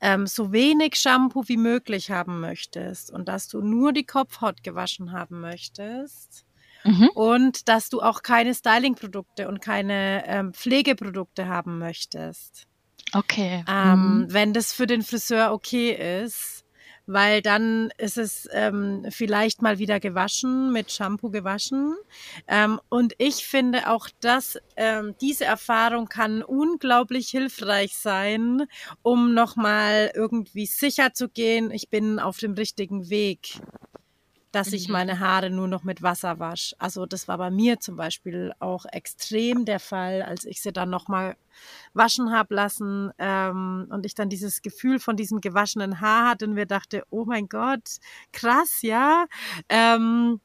ähm, 0.00 0.26
so 0.26 0.52
wenig 0.52 0.96
Shampoo 0.96 1.44
wie 1.46 1.56
möglich 1.56 2.10
haben 2.10 2.40
möchtest 2.40 3.10
und 3.10 3.28
dass 3.28 3.48
du 3.48 3.62
nur 3.62 3.92
die 3.92 4.04
Kopfhaut 4.04 4.62
gewaschen 4.62 5.12
haben 5.12 5.40
möchtest. 5.40 6.44
Mhm. 6.84 7.10
Und 7.14 7.68
dass 7.68 7.88
du 7.88 8.02
auch 8.02 8.22
keine 8.22 8.54
Styling-Produkte 8.54 9.48
und 9.48 9.60
keine 9.60 10.24
ähm, 10.26 10.52
Pflegeprodukte 10.52 11.46
haben 11.46 11.78
möchtest. 11.78 12.66
Okay. 13.12 13.64
Ähm, 13.68 14.22
mhm. 14.22 14.32
Wenn 14.32 14.52
das 14.52 14.72
für 14.72 14.86
den 14.86 15.02
Friseur 15.02 15.52
okay 15.52 16.24
ist 16.24 16.61
weil 17.06 17.42
dann 17.42 17.90
ist 17.98 18.18
es 18.18 18.48
ähm, 18.52 19.06
vielleicht 19.10 19.62
mal 19.62 19.78
wieder 19.78 20.00
gewaschen, 20.00 20.72
mit 20.72 20.92
Shampoo 20.92 21.30
gewaschen. 21.30 21.94
Ähm, 22.46 22.80
und 22.88 23.14
ich 23.18 23.46
finde 23.46 23.88
auch, 23.90 24.08
dass 24.20 24.58
ähm, 24.76 25.14
diese 25.20 25.44
Erfahrung 25.44 26.08
kann 26.08 26.42
unglaublich 26.42 27.28
hilfreich 27.28 27.96
sein, 27.96 28.66
um 29.02 29.34
nochmal 29.34 30.12
irgendwie 30.14 30.66
sicher 30.66 31.12
zu 31.14 31.28
gehen, 31.28 31.70
ich 31.70 31.88
bin 31.88 32.18
auf 32.18 32.38
dem 32.38 32.54
richtigen 32.54 33.10
Weg 33.10 33.60
dass 34.52 34.72
ich 34.72 34.88
mhm. 34.88 34.92
meine 34.92 35.18
Haare 35.18 35.50
nur 35.50 35.66
noch 35.66 35.82
mit 35.82 36.02
Wasser 36.02 36.38
wasche. 36.38 36.76
Also 36.78 37.06
das 37.06 37.26
war 37.26 37.38
bei 37.38 37.50
mir 37.50 37.80
zum 37.80 37.96
Beispiel 37.96 38.52
auch 38.60 38.84
extrem 38.84 39.64
der 39.64 39.80
Fall, 39.80 40.22
als 40.22 40.44
ich 40.44 40.62
sie 40.62 40.72
dann 40.72 40.90
nochmal 40.90 41.36
waschen 41.94 42.30
habe 42.30 42.54
lassen 42.54 43.10
ähm, 43.18 43.86
und 43.90 44.06
ich 44.06 44.14
dann 44.14 44.28
dieses 44.28 44.62
Gefühl 44.62 45.00
von 45.00 45.16
diesem 45.16 45.40
gewaschenen 45.40 46.00
Haar 46.00 46.30
hatte 46.30 46.46
und 46.46 46.54
mir 46.54 46.66
dachte, 46.66 47.04
oh 47.10 47.24
mein 47.24 47.48
Gott, 47.48 47.98
krass, 48.32 48.82
ja. 48.82 49.26
Ähm, 49.68 50.40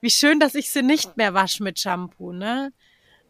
wie 0.00 0.10
schön, 0.10 0.40
dass 0.40 0.54
ich 0.56 0.70
sie 0.70 0.82
nicht 0.82 1.16
mehr 1.16 1.32
wasche 1.32 1.62
mit 1.62 1.78
Shampoo, 1.78 2.32
ne? 2.32 2.72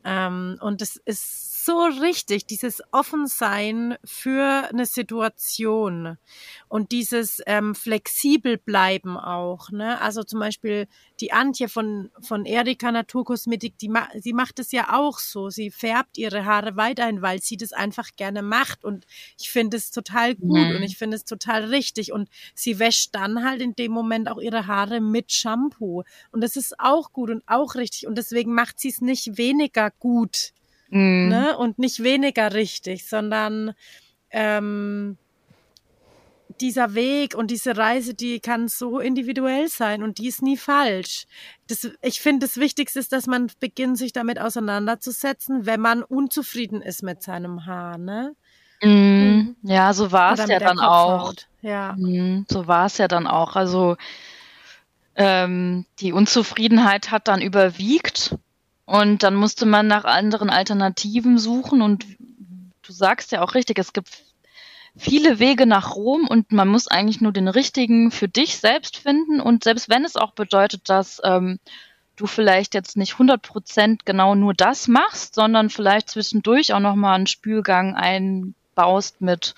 Ähm, 0.05 0.59
und 0.61 0.83
es 0.83 0.97
ist 0.97 1.65
so 1.65 1.85
richtig, 1.85 2.47
dieses 2.47 2.83
Offensein 2.91 3.97
für 4.05 4.69
eine 4.71 4.87
Situation 4.87 6.19
und 6.69 6.91
dieses 6.91 7.41
ähm, 7.47 7.75
flexibel 7.75 8.59
bleiben 8.59 9.17
auch. 9.17 9.71
Ne? 9.71 10.01
Also 10.01 10.25
zum 10.25 10.41
Beispiel 10.41 10.89
die 11.21 11.33
Antje 11.33 11.69
von, 11.69 12.11
von 12.21 12.47
Erika 12.47 12.91
Naturkosmetik, 12.91 13.79
die 13.79 13.89
ma 13.89 14.09
sie 14.19 14.33
macht 14.33 14.59
es 14.59 14.73
ja 14.73 14.99
auch 14.99 15.21
so. 15.21 15.51
Sie 15.51 15.71
färbt 15.71 16.19
ihre 16.19 16.45
Haare 16.45 16.77
weiterhin, 16.77 17.23
weil 17.23 17.41
sie 17.41 17.57
das 17.57 17.73
einfach 17.73 18.11
gerne 18.17 18.43
macht. 18.43 18.85
Und 18.85 19.07
ich 19.39 19.51
finde 19.51 19.77
es 19.77 19.93
total 19.93 20.35
gut 20.35 20.69
mhm. 20.69 20.77
und 20.77 20.83
ich 20.83 20.99
finde 20.99 21.17
es 21.17 21.25
total 21.25 21.67
richtig. 21.67 22.13
Und 22.13 22.29
sie 22.55 22.81
wäscht 22.81 23.15
dann 23.15 23.45
halt 23.45 23.61
in 23.61 23.77
dem 23.77 23.93
Moment 23.93 24.29
auch 24.29 24.41
ihre 24.41 24.67
Haare 24.67 25.01
mit 25.01 25.31
Shampoo. 25.31 26.03
Und 26.33 26.41
das 26.43 26.57
ist 26.57 26.81
auch 26.81 27.13
gut 27.13 27.31
und 27.31 27.45
auch 27.47 27.77
richtig. 27.77 28.09
Und 28.09 28.17
deswegen 28.19 28.53
macht 28.53 28.81
sie 28.81 28.89
es 28.89 29.01
nicht 29.01 29.39
weniger 29.39 29.92
gut 29.99 30.53
mhm. 30.89 31.29
ne? 31.29 31.57
und 31.57 31.79
nicht 31.79 32.03
weniger 32.03 32.53
richtig, 32.55 33.09
sondern 33.09 33.75
ähm, 34.31 35.17
dieser 36.61 36.95
Weg 36.95 37.35
und 37.35 37.51
diese 37.51 37.77
Reise, 37.77 38.15
die 38.15 38.41
kann 38.41 38.69
so 38.69 39.01
individuell 39.01 39.69
sein 39.69 40.03
und 40.03 40.19
die 40.19 40.29
ist 40.29 40.43
nie 40.43 40.57
falsch. 40.57 41.27
Das, 41.67 41.91
ich 42.03 42.21
finde, 42.21 42.47
das 42.47 42.57
Wichtigste 42.57 43.01
ist, 43.01 43.13
dass 43.13 43.27
man 43.27 43.51
beginnt, 43.59 43.99
sich 43.99 44.13
damit 44.13 44.41
auseinanderzusetzen, 44.41 45.67
wenn 45.67 45.81
man 45.81 46.03
unzufrieden 46.03 46.83
ist 46.83 47.03
mit 47.03 47.23
seinem 47.23 47.67
Haar, 47.67 47.99
ne? 47.99 48.35
Mm, 48.83 49.55
ja, 49.63 49.93
so 49.93 50.11
war 50.11 50.35
es 50.35 50.49
ja 50.49 50.59
dann 50.59 50.81
auch. 50.81 51.33
Ja. 51.61 51.95
Mm, 51.97 52.47
so 52.49 52.67
war 52.67 52.87
es 52.87 52.99
ja 52.99 53.09
dann 53.09 53.27
auch. 53.27 53.55
Also 53.55 53.97
ähm, 55.15 55.87
die 56.01 56.13
Unzufriedenheit 56.13 57.11
hat 57.11 57.29
dann 57.29 57.41
überwiegt 57.41 58.37
und 58.93 59.23
dann 59.23 59.37
musste 59.37 59.65
man 59.65 59.87
nach 59.87 60.05
anderen 60.05 60.51
Alternativen 60.51 61.39
suchen 61.39 61.81
und 61.81 62.05
du 62.83 62.93
sagst 62.93 63.33
ja 63.33 63.41
auch 63.41 63.55
richtig, 63.55 63.79
es 63.79 63.95
gibt 63.95 64.11
viele 64.95 65.39
Wege 65.39 65.65
nach 65.65 65.95
Rom 65.95 66.29
und 66.29 66.53
man 66.53 66.69
muss 66.69 66.89
eigentlich 66.89 67.23
nur 67.23 67.33
den 67.33 67.49
richtigen 67.49 68.11
für 68.11 68.29
dich 68.29 68.59
selbst 68.59 68.99
finden 68.99 69.41
und 69.41 69.65
selbst 69.65 69.89
wenn 69.89 70.05
es 70.05 70.17
auch 70.17 70.33
bedeutet, 70.33 70.91
dass 70.91 71.23
ähm, 71.25 71.59
du 72.17 72.27
vielleicht 72.27 72.75
jetzt 72.75 72.99
nicht 72.99 73.15
100% 73.15 74.01
genau 74.05 74.35
nur 74.35 74.53
das 74.53 74.89
machst, 74.89 75.37
sondern 75.37 75.71
vielleicht 75.71 76.11
zwischendurch 76.11 76.75
auch 76.75 76.81
nochmal 76.81 77.15
einen 77.15 77.27
Spülgang 77.27 77.95
einbaust 77.95 79.23
mit 79.23 79.55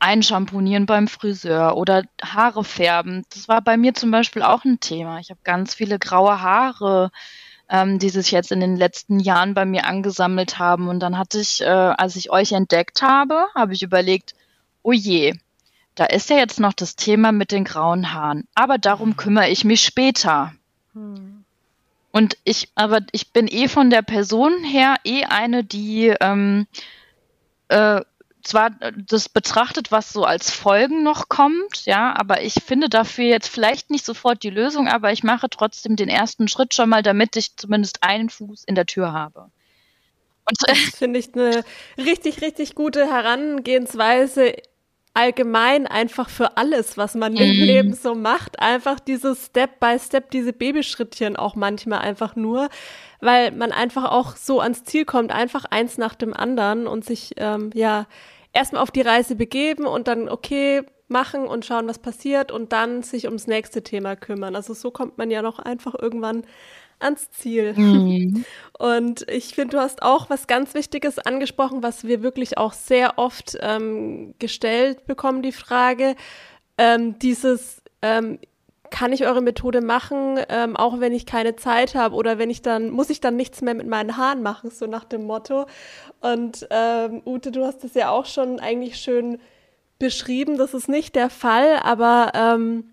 Einschamponieren 0.00 0.86
beim 0.86 1.06
Friseur 1.06 1.76
oder 1.76 2.02
Haare 2.24 2.64
färben. 2.64 3.24
Das 3.32 3.46
war 3.46 3.60
bei 3.60 3.76
mir 3.76 3.94
zum 3.94 4.10
Beispiel 4.10 4.42
auch 4.42 4.64
ein 4.64 4.80
Thema. 4.80 5.20
Ich 5.20 5.30
habe 5.30 5.40
ganz 5.44 5.76
viele 5.76 6.00
graue 6.00 6.40
Haare 6.40 7.12
ähm, 7.70 7.98
die 7.98 8.08
sich 8.08 8.32
jetzt 8.32 8.50
in 8.52 8.60
den 8.60 8.76
letzten 8.76 9.20
Jahren 9.20 9.54
bei 9.54 9.64
mir 9.64 9.86
angesammelt 9.86 10.58
haben. 10.58 10.88
Und 10.88 11.00
dann 11.00 11.16
hatte 11.16 11.38
ich, 11.38 11.60
äh, 11.60 11.66
als 11.66 12.16
ich 12.16 12.30
euch 12.30 12.52
entdeckt 12.52 13.00
habe, 13.00 13.46
habe 13.54 13.72
ich 13.72 13.82
überlegt, 13.82 14.34
oh 14.82 14.92
je, 14.92 15.34
da 15.94 16.04
ist 16.04 16.30
ja 16.30 16.36
jetzt 16.36 16.58
noch 16.58 16.72
das 16.72 16.96
Thema 16.96 17.30
mit 17.30 17.52
den 17.52 17.64
grauen 17.64 18.12
Haaren. 18.12 18.48
Aber 18.54 18.78
darum 18.78 19.16
kümmere 19.16 19.48
ich 19.48 19.64
mich 19.64 19.82
später. 19.82 20.52
Hm. 20.94 21.44
Und 22.12 22.36
ich, 22.42 22.68
aber 22.74 23.00
ich 23.12 23.32
bin 23.32 23.46
eh 23.46 23.68
von 23.68 23.88
der 23.88 24.02
Person 24.02 24.64
her 24.64 24.96
eh 25.04 25.24
eine, 25.24 25.62
die 25.62 26.12
ähm, 26.20 26.66
äh, 27.68 28.00
zwar 28.42 28.70
äh, 28.80 28.92
das 28.96 29.28
betrachtet, 29.28 29.92
was 29.92 30.12
so 30.12 30.24
als 30.24 30.50
Folgen 30.50 31.02
noch 31.02 31.28
kommt, 31.28 31.84
ja, 31.84 32.14
aber 32.16 32.42
ich 32.42 32.54
finde 32.54 32.88
dafür 32.88 33.24
jetzt 33.24 33.48
vielleicht 33.48 33.90
nicht 33.90 34.04
sofort 34.04 34.42
die 34.42 34.50
Lösung, 34.50 34.88
aber 34.88 35.12
ich 35.12 35.22
mache 35.22 35.48
trotzdem 35.50 35.96
den 35.96 36.08
ersten 36.08 36.48
Schritt 36.48 36.74
schon 36.74 36.88
mal, 36.88 37.02
damit 37.02 37.36
ich 37.36 37.56
zumindest 37.56 38.02
einen 38.02 38.30
Fuß 38.30 38.64
in 38.64 38.74
der 38.74 38.86
Tür 38.86 39.12
habe. 39.12 39.50
Und 40.44 40.58
das 40.66 40.78
finde 40.96 41.18
ich 41.18 41.34
eine 41.34 41.64
richtig, 41.96 42.42
richtig 42.42 42.74
gute 42.74 43.06
Herangehensweise 43.06 44.54
allgemein 45.14 45.86
einfach 45.86 46.28
für 46.28 46.56
alles, 46.56 46.96
was 46.96 47.14
man 47.14 47.36
im 47.36 47.48
mhm. 47.48 47.64
Leben 47.64 47.92
so 47.94 48.14
macht. 48.14 48.60
Einfach 48.60 49.00
dieses 49.00 49.46
Step 49.46 49.80
by 49.80 49.98
Step, 49.98 50.30
diese 50.30 50.52
Babyschrittchen 50.52 51.36
auch 51.36 51.56
manchmal 51.56 52.00
einfach 52.00 52.36
nur, 52.36 52.68
weil 53.20 53.50
man 53.50 53.72
einfach 53.72 54.10
auch 54.10 54.36
so 54.36 54.60
ans 54.60 54.84
Ziel 54.84 55.04
kommt, 55.04 55.32
einfach 55.32 55.64
eins 55.64 55.98
nach 55.98 56.14
dem 56.14 56.32
anderen 56.32 56.86
und 56.86 57.04
sich 57.04 57.32
ähm, 57.36 57.70
ja 57.74 58.06
erstmal 58.52 58.82
auf 58.82 58.90
die 58.90 59.02
Reise 59.02 59.34
begeben 59.34 59.84
und 59.84 60.08
dann 60.08 60.28
okay 60.28 60.82
machen 61.08 61.46
und 61.46 61.64
schauen, 61.64 61.88
was 61.88 61.98
passiert 61.98 62.52
und 62.52 62.72
dann 62.72 63.02
sich 63.02 63.26
ums 63.26 63.48
nächste 63.48 63.82
Thema 63.82 64.14
kümmern. 64.14 64.54
Also 64.54 64.74
so 64.74 64.92
kommt 64.92 65.18
man 65.18 65.30
ja 65.30 65.42
noch 65.42 65.58
einfach 65.58 65.94
irgendwann 66.00 66.44
ans 67.00 67.30
Ziel. 67.30 67.74
Mhm. 67.74 68.44
Und 68.78 69.28
ich 69.30 69.54
finde, 69.54 69.76
du 69.76 69.82
hast 69.82 70.02
auch 70.02 70.30
was 70.30 70.46
ganz 70.46 70.74
Wichtiges 70.74 71.18
angesprochen, 71.18 71.82
was 71.82 72.04
wir 72.04 72.22
wirklich 72.22 72.58
auch 72.58 72.72
sehr 72.72 73.18
oft 73.18 73.58
ähm, 73.60 74.34
gestellt 74.38 75.06
bekommen, 75.06 75.42
die 75.42 75.52
Frage, 75.52 76.16
ähm, 76.78 77.18
dieses, 77.18 77.82
ähm, 78.02 78.38
kann 78.90 79.12
ich 79.12 79.24
eure 79.24 79.40
Methode 79.40 79.80
machen, 79.80 80.38
ähm, 80.48 80.76
auch 80.76 81.00
wenn 81.00 81.12
ich 81.12 81.24
keine 81.24 81.56
Zeit 81.56 81.94
habe 81.94 82.14
oder 82.16 82.38
wenn 82.38 82.50
ich 82.50 82.60
dann, 82.60 82.90
muss 82.90 83.10
ich 83.10 83.20
dann 83.20 83.36
nichts 83.36 83.62
mehr 83.62 83.74
mit 83.74 83.86
meinen 83.86 84.16
Haaren 84.16 84.42
machen, 84.42 84.70
so 84.70 84.86
nach 84.86 85.04
dem 85.04 85.26
Motto. 85.26 85.66
Und 86.20 86.66
ähm, 86.70 87.22
Ute, 87.24 87.52
du 87.52 87.64
hast 87.64 87.84
es 87.84 87.94
ja 87.94 88.10
auch 88.10 88.26
schon 88.26 88.60
eigentlich 88.60 88.96
schön 88.96 89.38
beschrieben, 89.98 90.56
das 90.58 90.74
ist 90.74 90.88
nicht 90.88 91.14
der 91.14 91.30
Fall, 91.30 91.76
aber 91.82 92.32
ähm, 92.34 92.92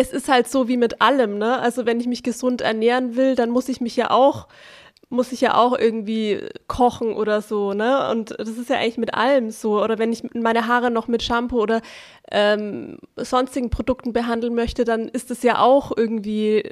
es 0.00 0.12
ist 0.12 0.28
halt 0.28 0.48
so 0.48 0.66
wie 0.68 0.76
mit 0.76 1.00
allem, 1.00 1.38
ne? 1.38 1.58
Also 1.58 1.86
wenn 1.86 2.00
ich 2.00 2.06
mich 2.06 2.22
gesund 2.22 2.62
ernähren 2.62 3.16
will, 3.16 3.34
dann 3.34 3.50
muss 3.50 3.68
ich 3.68 3.80
mich 3.80 3.96
ja 3.96 4.10
auch 4.10 4.48
muss 5.12 5.32
ich 5.32 5.40
ja 5.40 5.56
auch 5.56 5.76
irgendwie 5.76 6.40
kochen 6.68 7.14
oder 7.14 7.42
so, 7.42 7.72
ne? 7.74 8.08
Und 8.10 8.30
das 8.38 8.48
ist 8.50 8.70
ja 8.70 8.76
eigentlich 8.76 8.96
mit 8.96 9.12
allem 9.12 9.50
so. 9.50 9.82
Oder 9.82 9.98
wenn 9.98 10.12
ich 10.12 10.22
meine 10.34 10.68
Haare 10.68 10.92
noch 10.92 11.08
mit 11.08 11.24
Shampoo 11.24 11.60
oder 11.60 11.82
ähm, 12.30 12.98
sonstigen 13.16 13.70
Produkten 13.70 14.12
behandeln 14.12 14.54
möchte, 14.54 14.84
dann 14.84 15.08
ist 15.08 15.32
es 15.32 15.42
ja 15.42 15.58
auch 15.58 15.90
irgendwie 15.96 16.70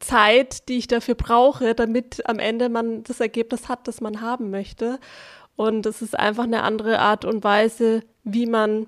Zeit, 0.00 0.68
die 0.70 0.78
ich 0.78 0.86
dafür 0.86 1.14
brauche, 1.14 1.74
damit 1.74 2.26
am 2.26 2.38
Ende 2.38 2.70
man 2.70 3.04
das 3.04 3.20
Ergebnis 3.20 3.68
hat, 3.68 3.86
das 3.86 4.00
man 4.00 4.22
haben 4.22 4.48
möchte. 4.48 4.98
Und 5.54 5.84
es 5.84 6.00
ist 6.00 6.18
einfach 6.18 6.44
eine 6.44 6.62
andere 6.62 7.00
Art 7.00 7.26
und 7.26 7.44
Weise, 7.44 8.02
wie 8.24 8.46
man 8.46 8.86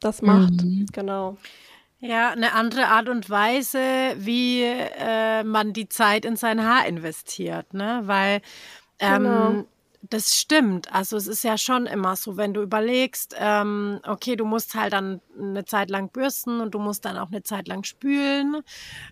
das 0.00 0.20
macht. 0.20 0.62
Mhm. 0.62 0.86
Genau. 0.92 1.36
Ja, 2.04 2.30
eine 2.30 2.52
andere 2.54 2.88
Art 2.88 3.08
und 3.08 3.30
Weise, 3.30 3.78
wie 4.16 4.64
äh, 4.64 5.44
man 5.44 5.72
die 5.72 5.88
Zeit 5.88 6.24
in 6.24 6.34
sein 6.34 6.64
Haar 6.64 6.84
investiert, 6.86 7.74
ne? 7.74 8.02
Weil 8.06 8.40
ähm, 8.98 9.22
genau. 9.22 9.64
Das 10.02 10.36
stimmt. 10.36 10.92
Also 10.92 11.16
es 11.16 11.28
ist 11.28 11.44
ja 11.44 11.56
schon 11.56 11.86
immer 11.86 12.16
so, 12.16 12.36
wenn 12.36 12.52
du 12.52 12.60
überlegst, 12.60 13.36
ähm, 13.38 14.00
okay, 14.04 14.34
du 14.34 14.44
musst 14.44 14.74
halt 14.74 14.92
dann 14.92 15.20
eine 15.38 15.64
Zeit 15.64 15.90
lang 15.90 16.10
bürsten 16.10 16.60
und 16.60 16.74
du 16.74 16.80
musst 16.80 17.04
dann 17.04 17.16
auch 17.16 17.28
eine 17.30 17.44
Zeit 17.44 17.68
lang 17.68 17.84
spülen 17.84 18.62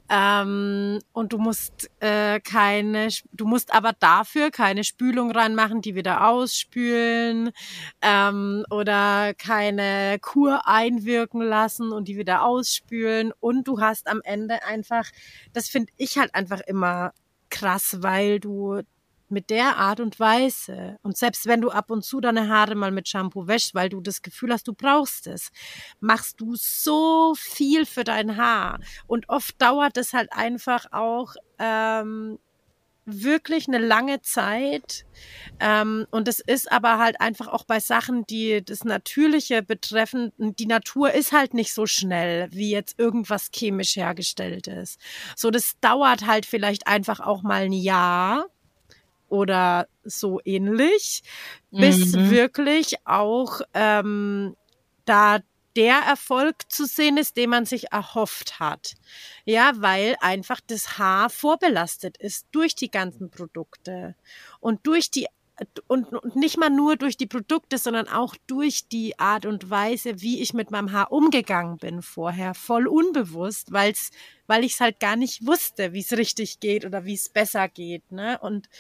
ähm, 0.09 0.99
und 1.13 1.33
du 1.33 1.39
musst 1.39 1.89
äh, 2.01 2.41
keine, 2.41 3.09
du 3.33 3.47
musst 3.47 3.73
aber 3.73 3.93
dafür 3.93 4.51
keine 4.51 4.83
Spülung 4.83 5.31
reinmachen, 5.31 5.81
die 5.81 5.95
wieder 5.95 6.27
ausspülen 6.27 7.51
ähm, 8.03 8.65
oder 8.71 9.33
keine 9.35 10.19
Kur 10.21 10.67
einwirken 10.67 11.41
lassen 11.41 11.93
und 11.93 12.09
die 12.09 12.17
wieder 12.19 12.45
ausspülen 12.45 13.33
und 13.39 13.69
du 13.69 13.81
hast 13.81 14.09
am 14.09 14.21
Ende 14.25 14.65
einfach, 14.65 15.09
das 15.53 15.69
finde 15.69 15.93
ich 15.97 16.19
halt 16.19 16.35
einfach 16.35 16.61
immer 16.61 17.13
krass, 17.49 17.99
weil 18.01 18.41
du 18.41 18.83
mit 19.31 19.51
der 19.51 19.77
Art 19.77 20.01
und 20.01 20.19
Weise 20.21 20.99
und 21.03 21.17
selbst 21.17 21.47
wenn 21.47 21.61
du 21.61 21.71
ab 21.71 21.91
und 21.91 22.05
zu 22.05 22.21
deine 22.21 22.49
Haare 22.49 22.75
mal 22.75 22.91
mit 22.91 23.09
Shampoo 23.09 23.47
wäschst, 23.47 23.75
weil 23.75 23.89
du 23.89 24.01
das 24.01 24.23
Gefühl 24.23 24.53
hast, 24.53 24.69
du 24.69 24.75
brauchst 24.75 25.27
es, 25.27 25.51
machst 26.01 26.41
du 26.41 26.55
so 26.57 27.35
viel 27.37 27.87
für 27.87 28.05
dein 28.05 28.37
Haar 28.37 28.81
und 29.07 29.29
oft 29.29 29.61
dauert 29.61 29.97
es 29.97 30.13
halt 30.13 30.33
einfach 30.33 30.87
auch 30.93 31.35
ähm, 31.59 32.39
wirklich 33.05 33.69
eine 33.69 33.79
lange 33.79 34.21
Zeit. 34.23 35.05
Ähm, 35.59 36.07
und 36.11 36.29
es 36.29 36.41
ist 36.41 36.71
aber 36.71 36.99
halt 36.99 37.21
einfach 37.21 37.49
auch 37.49 37.65
bei 37.65 37.81
Sachen, 37.81 38.27
die 38.27 38.65
das 38.65 38.85
Natürliche 38.85 39.63
betreffen, 39.63 40.33
die 40.39 40.67
Natur 40.67 41.13
ist 41.13 41.33
halt 41.33 41.55
nicht 41.55 41.75
so 41.75 41.87
schnell, 41.87 42.49
wie 42.53 42.71
jetzt 42.71 42.99
irgendwas 42.99 43.51
chemisch 43.55 43.97
hergestellt 43.97 44.67
ist. 44.67 44.99
So, 45.37 45.51
das 45.51 45.75
dauert 45.81 46.27
halt 46.27 46.47
vielleicht 46.47 46.87
einfach 46.87 47.21
auch 47.21 47.43
mal 47.43 47.63
ein 47.65 47.73
Jahr 47.73 48.47
oder 49.31 49.89
so 50.05 50.41
ähnlich, 50.45 51.23
bis 51.71 52.13
mhm. 52.15 52.31
wirklich 52.31 52.97
auch 53.07 53.63
ähm, 53.75 54.57
da 55.05 55.39
der 55.77 55.99
Erfolg 55.99 56.71
zu 56.71 56.85
sehen 56.85 57.17
ist, 57.17 57.37
den 57.37 57.51
man 57.51 57.65
sich 57.65 57.93
erhofft 57.93 58.59
hat. 58.59 58.95
Ja, 59.45 59.73
weil 59.77 60.17
einfach 60.21 60.61
das 60.67 60.99
Haar 60.99 61.31
vorbelastet 61.31 62.17
ist 62.19 62.47
durch 62.51 62.75
die 62.75 62.91
ganzen 62.91 63.31
Produkte 63.31 64.17
und 64.59 64.87
durch 64.87 65.11
die 65.11 65.27
und, 65.89 66.13
und 66.15 66.37
nicht 66.37 66.57
mal 66.57 66.71
nur 66.71 66.97
durch 66.97 67.19
die 67.19 67.27
Produkte, 67.27 67.77
sondern 67.77 68.09
auch 68.09 68.35
durch 68.47 68.89
die 68.89 69.19
Art 69.19 69.45
und 69.45 69.69
Weise, 69.69 70.23
wie 70.23 70.41
ich 70.41 70.55
mit 70.55 70.71
meinem 70.71 70.93
Haar 70.93 71.13
umgegangen 71.13 71.77
bin 71.77 72.01
vorher, 72.01 72.55
voll 72.55 72.87
unbewusst, 72.87 73.71
weil's, 73.71 74.11
weil 74.47 74.65
ich 74.65 74.73
es 74.73 74.81
halt 74.81 75.01
gar 75.01 75.17
nicht 75.17 75.47
wusste, 75.47 75.93
wie 75.93 76.01
es 76.01 76.13
richtig 76.13 76.61
geht 76.61 76.87
oder 76.87 77.05
wie 77.05 77.13
es 77.13 77.29
besser 77.29 77.69
geht. 77.69 78.11
Ne? 78.11 78.39
Und 78.41 78.71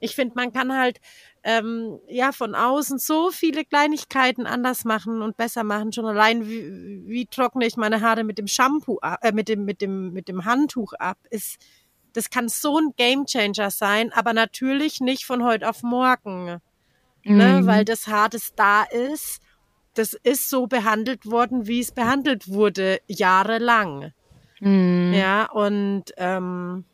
ich 0.00 0.14
finde, 0.14 0.34
man 0.36 0.52
kann 0.52 0.76
halt 0.76 1.00
ähm, 1.42 1.98
ja 2.08 2.32
von 2.32 2.54
außen 2.54 2.98
so 2.98 3.30
viele 3.30 3.64
Kleinigkeiten 3.64 4.46
anders 4.46 4.84
machen 4.84 5.22
und 5.22 5.36
besser 5.36 5.64
machen. 5.64 5.92
Schon 5.92 6.06
allein 6.06 6.46
wie, 6.46 7.06
wie 7.06 7.26
trockne 7.26 7.66
ich 7.66 7.76
meine 7.76 8.00
Haare 8.00 8.24
mit 8.24 8.38
dem 8.38 8.46
Shampoo, 8.46 8.98
äh, 9.02 9.32
mit 9.32 9.48
dem 9.48 9.64
mit 9.64 9.80
dem 9.80 10.12
mit 10.12 10.28
dem 10.28 10.44
Handtuch 10.44 10.92
ab, 10.94 11.18
ist 11.30 11.58
das 12.12 12.30
kann 12.30 12.48
so 12.48 12.78
ein 12.78 12.94
Gamechanger 12.96 13.70
sein, 13.70 14.12
aber 14.12 14.32
natürlich 14.32 15.00
nicht 15.00 15.24
von 15.24 15.44
heute 15.44 15.68
auf 15.68 15.82
morgen, 15.82 16.44
ne? 16.46 16.60
mhm. 17.24 17.36
ne? 17.36 17.60
weil 17.64 17.84
das 17.84 18.06
Haar, 18.06 18.28
das 18.28 18.54
da 18.54 18.82
ist, 18.84 19.40
das 19.94 20.14
ist 20.14 20.50
so 20.50 20.66
behandelt 20.66 21.26
worden, 21.26 21.66
wie 21.66 21.80
es 21.80 21.92
behandelt 21.92 22.48
wurde 22.48 23.00
jahrelang. 23.06 24.12
Mhm. 24.60 25.12
Ja 25.14 25.50
und 25.50 26.06
ähm, 26.16 26.84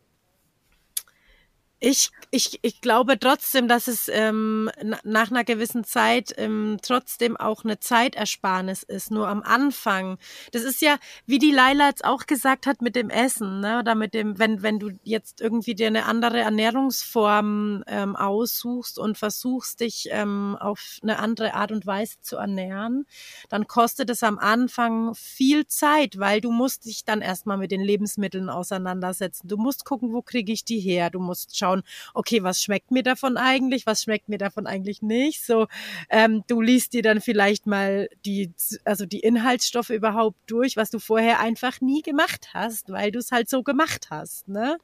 ich, 1.84 2.10
ich, 2.30 2.58
ich 2.62 2.80
glaube 2.80 3.18
trotzdem, 3.18 3.68
dass 3.68 3.88
es 3.88 4.08
ähm, 4.08 4.70
nach 5.02 5.30
einer 5.30 5.44
gewissen 5.44 5.84
Zeit 5.84 6.32
ähm, 6.38 6.78
trotzdem 6.80 7.36
auch 7.36 7.62
eine 7.62 7.78
Zeitersparnis 7.78 8.82
ist. 8.84 9.10
Nur 9.10 9.28
am 9.28 9.42
Anfang. 9.42 10.16
Das 10.52 10.62
ist 10.62 10.80
ja, 10.80 10.96
wie 11.26 11.38
die 11.38 11.50
Laila 11.50 11.88
jetzt 11.88 12.04
auch 12.04 12.24
gesagt 12.24 12.66
hat 12.66 12.80
mit 12.80 12.96
dem 12.96 13.10
Essen, 13.10 13.60
ne? 13.60 13.80
Oder 13.80 13.94
mit 13.94 14.14
dem, 14.14 14.38
wenn, 14.38 14.62
wenn 14.62 14.78
du 14.78 14.92
jetzt 15.02 15.42
irgendwie 15.42 15.74
dir 15.74 15.88
eine 15.88 16.06
andere 16.06 16.40
Ernährungsform 16.40 17.84
ähm, 17.86 18.16
aussuchst 18.16 18.98
und 18.98 19.18
versuchst, 19.18 19.80
dich 19.80 20.08
ähm, 20.10 20.56
auf 20.58 20.98
eine 21.02 21.18
andere 21.18 21.52
Art 21.52 21.70
und 21.70 21.86
Weise 21.86 22.16
zu 22.22 22.36
ernähren, 22.36 23.04
dann 23.50 23.66
kostet 23.66 24.08
es 24.08 24.22
am 24.22 24.38
Anfang 24.38 25.14
viel 25.14 25.66
Zeit, 25.66 26.18
weil 26.18 26.40
du 26.40 26.50
musst 26.50 26.86
dich 26.86 27.04
dann 27.04 27.20
erstmal 27.20 27.58
mit 27.58 27.70
den 27.70 27.82
Lebensmitteln 27.82 28.48
auseinandersetzen. 28.48 29.48
Du 29.48 29.58
musst 29.58 29.84
gucken, 29.84 30.14
wo 30.14 30.22
kriege 30.22 30.50
ich 30.50 30.64
die 30.64 30.80
her. 30.80 31.10
Du 31.10 31.20
musst 31.20 31.58
schauen, 31.58 31.73
schauen, 31.74 31.82
okay, 32.14 32.42
was 32.42 32.62
schmeckt 32.62 32.90
mir 32.90 33.02
davon 33.02 33.36
eigentlich, 33.36 33.86
was 33.86 34.02
schmeckt 34.02 34.28
mir 34.28 34.38
davon 34.38 34.66
eigentlich 34.66 35.02
nicht. 35.02 35.44
So, 35.44 35.66
ähm, 36.10 36.44
du 36.46 36.60
liest 36.60 36.92
dir 36.92 37.02
dann 37.02 37.20
vielleicht 37.20 37.66
mal 37.66 38.08
die, 38.24 38.52
also 38.84 39.06
die 39.06 39.20
Inhaltsstoffe 39.20 39.90
überhaupt 39.90 40.38
durch, 40.46 40.76
was 40.76 40.90
du 40.90 40.98
vorher 40.98 41.40
einfach 41.40 41.80
nie 41.80 42.02
gemacht 42.02 42.50
hast, 42.54 42.90
weil 42.90 43.10
du 43.10 43.18
es 43.18 43.32
halt 43.32 43.48
so 43.48 43.62
gemacht 43.62 44.08
hast. 44.10 44.48
Ne? 44.48 44.78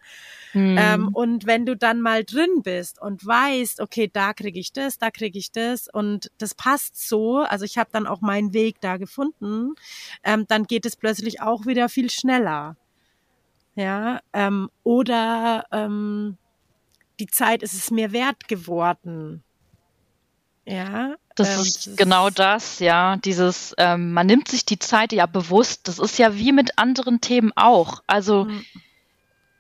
Hm. 0.53 0.77
Ähm, 0.79 1.09
und 1.13 1.47
wenn 1.47 1.67
du 1.67 1.77
dann 1.77 2.01
mal 2.01 2.25
drin 2.25 2.63
bist 2.63 3.01
und 3.01 3.25
weißt, 3.25 3.81
okay, 3.81 4.11
da 4.13 4.33
kriege 4.33 4.59
ich 4.59 4.73
das, 4.73 4.99
da 4.99 5.11
kriege 5.11 5.39
ich 5.39 5.53
das 5.53 5.89
und 5.89 6.31
das 6.39 6.55
passt 6.55 7.09
so, 7.09 7.39
also 7.39 7.65
ich 7.65 7.79
habe 7.79 7.91
dann 7.93 8.07
auch 8.07 8.21
meinen 8.21 8.53
Weg 8.53 8.81
da 8.81 8.97
gefunden, 8.97 9.75
ähm, 10.25 10.47
dann 10.49 10.65
geht 10.65 10.87
es 10.87 10.97
plötzlich 10.97 11.41
auch 11.41 11.67
wieder 11.67 11.89
viel 11.89 12.11
schneller. 12.11 12.77
Ja, 13.77 14.21
ähm, 14.33 14.69
oder 14.83 15.65
ähm, 15.71 16.37
die 17.21 17.27
Zeit 17.27 17.63
ist 17.63 17.75
es 17.75 17.91
mir 17.91 18.13
wert 18.13 18.49
geworden. 18.49 19.45
Ja. 20.65 21.15
Das 21.37 21.57
ähm, 21.57 21.63
ist 21.63 21.87
das 21.87 21.97
genau 21.97 22.31
das, 22.31 22.81
ja. 22.81 23.17
Dieses, 23.17 23.75
ähm, 23.79 24.13
man 24.13 24.27
nimmt 24.27 24.49
sich 24.49 24.65
die 24.65 24.79
Zeit 24.79 25.13
ja 25.13 25.27
bewusst. 25.27 25.89
Das 25.89 25.99
ist 25.99 26.19
ja 26.19 26.37
wie 26.37 26.53
mit 26.53 26.79
anderen 26.79 27.21
Themen 27.21 27.53
auch. 27.57 28.03
Also, 28.07 28.45
mhm. 28.45 28.65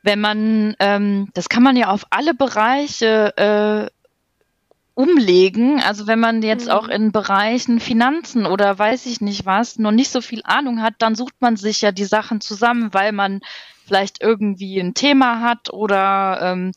wenn 0.02 0.20
man, 0.20 0.76
ähm, 0.78 1.28
das 1.34 1.48
kann 1.48 1.62
man 1.62 1.76
ja 1.76 1.88
auf 1.88 2.06
alle 2.11 2.34
Bereiche 2.34 3.36
äh, 3.36 3.90
umlegen. 4.94 5.80
Also, 5.80 6.06
wenn 6.06 6.20
man 6.20 6.42
jetzt 6.42 6.66
mhm. 6.66 6.72
auch 6.72 6.88
in 6.88 7.12
Bereichen 7.12 7.80
Finanzen 7.80 8.46
oder 8.46 8.78
weiß 8.78 9.06
ich 9.06 9.20
nicht 9.20 9.46
was 9.46 9.78
noch 9.78 9.92
nicht 9.92 10.11
so 10.11 10.20
viel 10.20 10.42
Ahnung 10.44 10.82
hat, 10.82 10.94
dann 10.98 11.14
sucht 11.14 11.34
man 11.40 11.56
sich 11.56 11.80
ja 11.80 11.92
die 11.92 12.04
Sachen 12.04 12.40
zusammen, 12.40 12.92
weil 12.92 13.12
man 13.12 13.40
vielleicht 13.86 14.22
irgendwie 14.22 14.78
ein 14.78 14.94
Thema 14.94 15.40
hat 15.40 15.72
oder 15.72 16.38
ähm, 16.42 16.72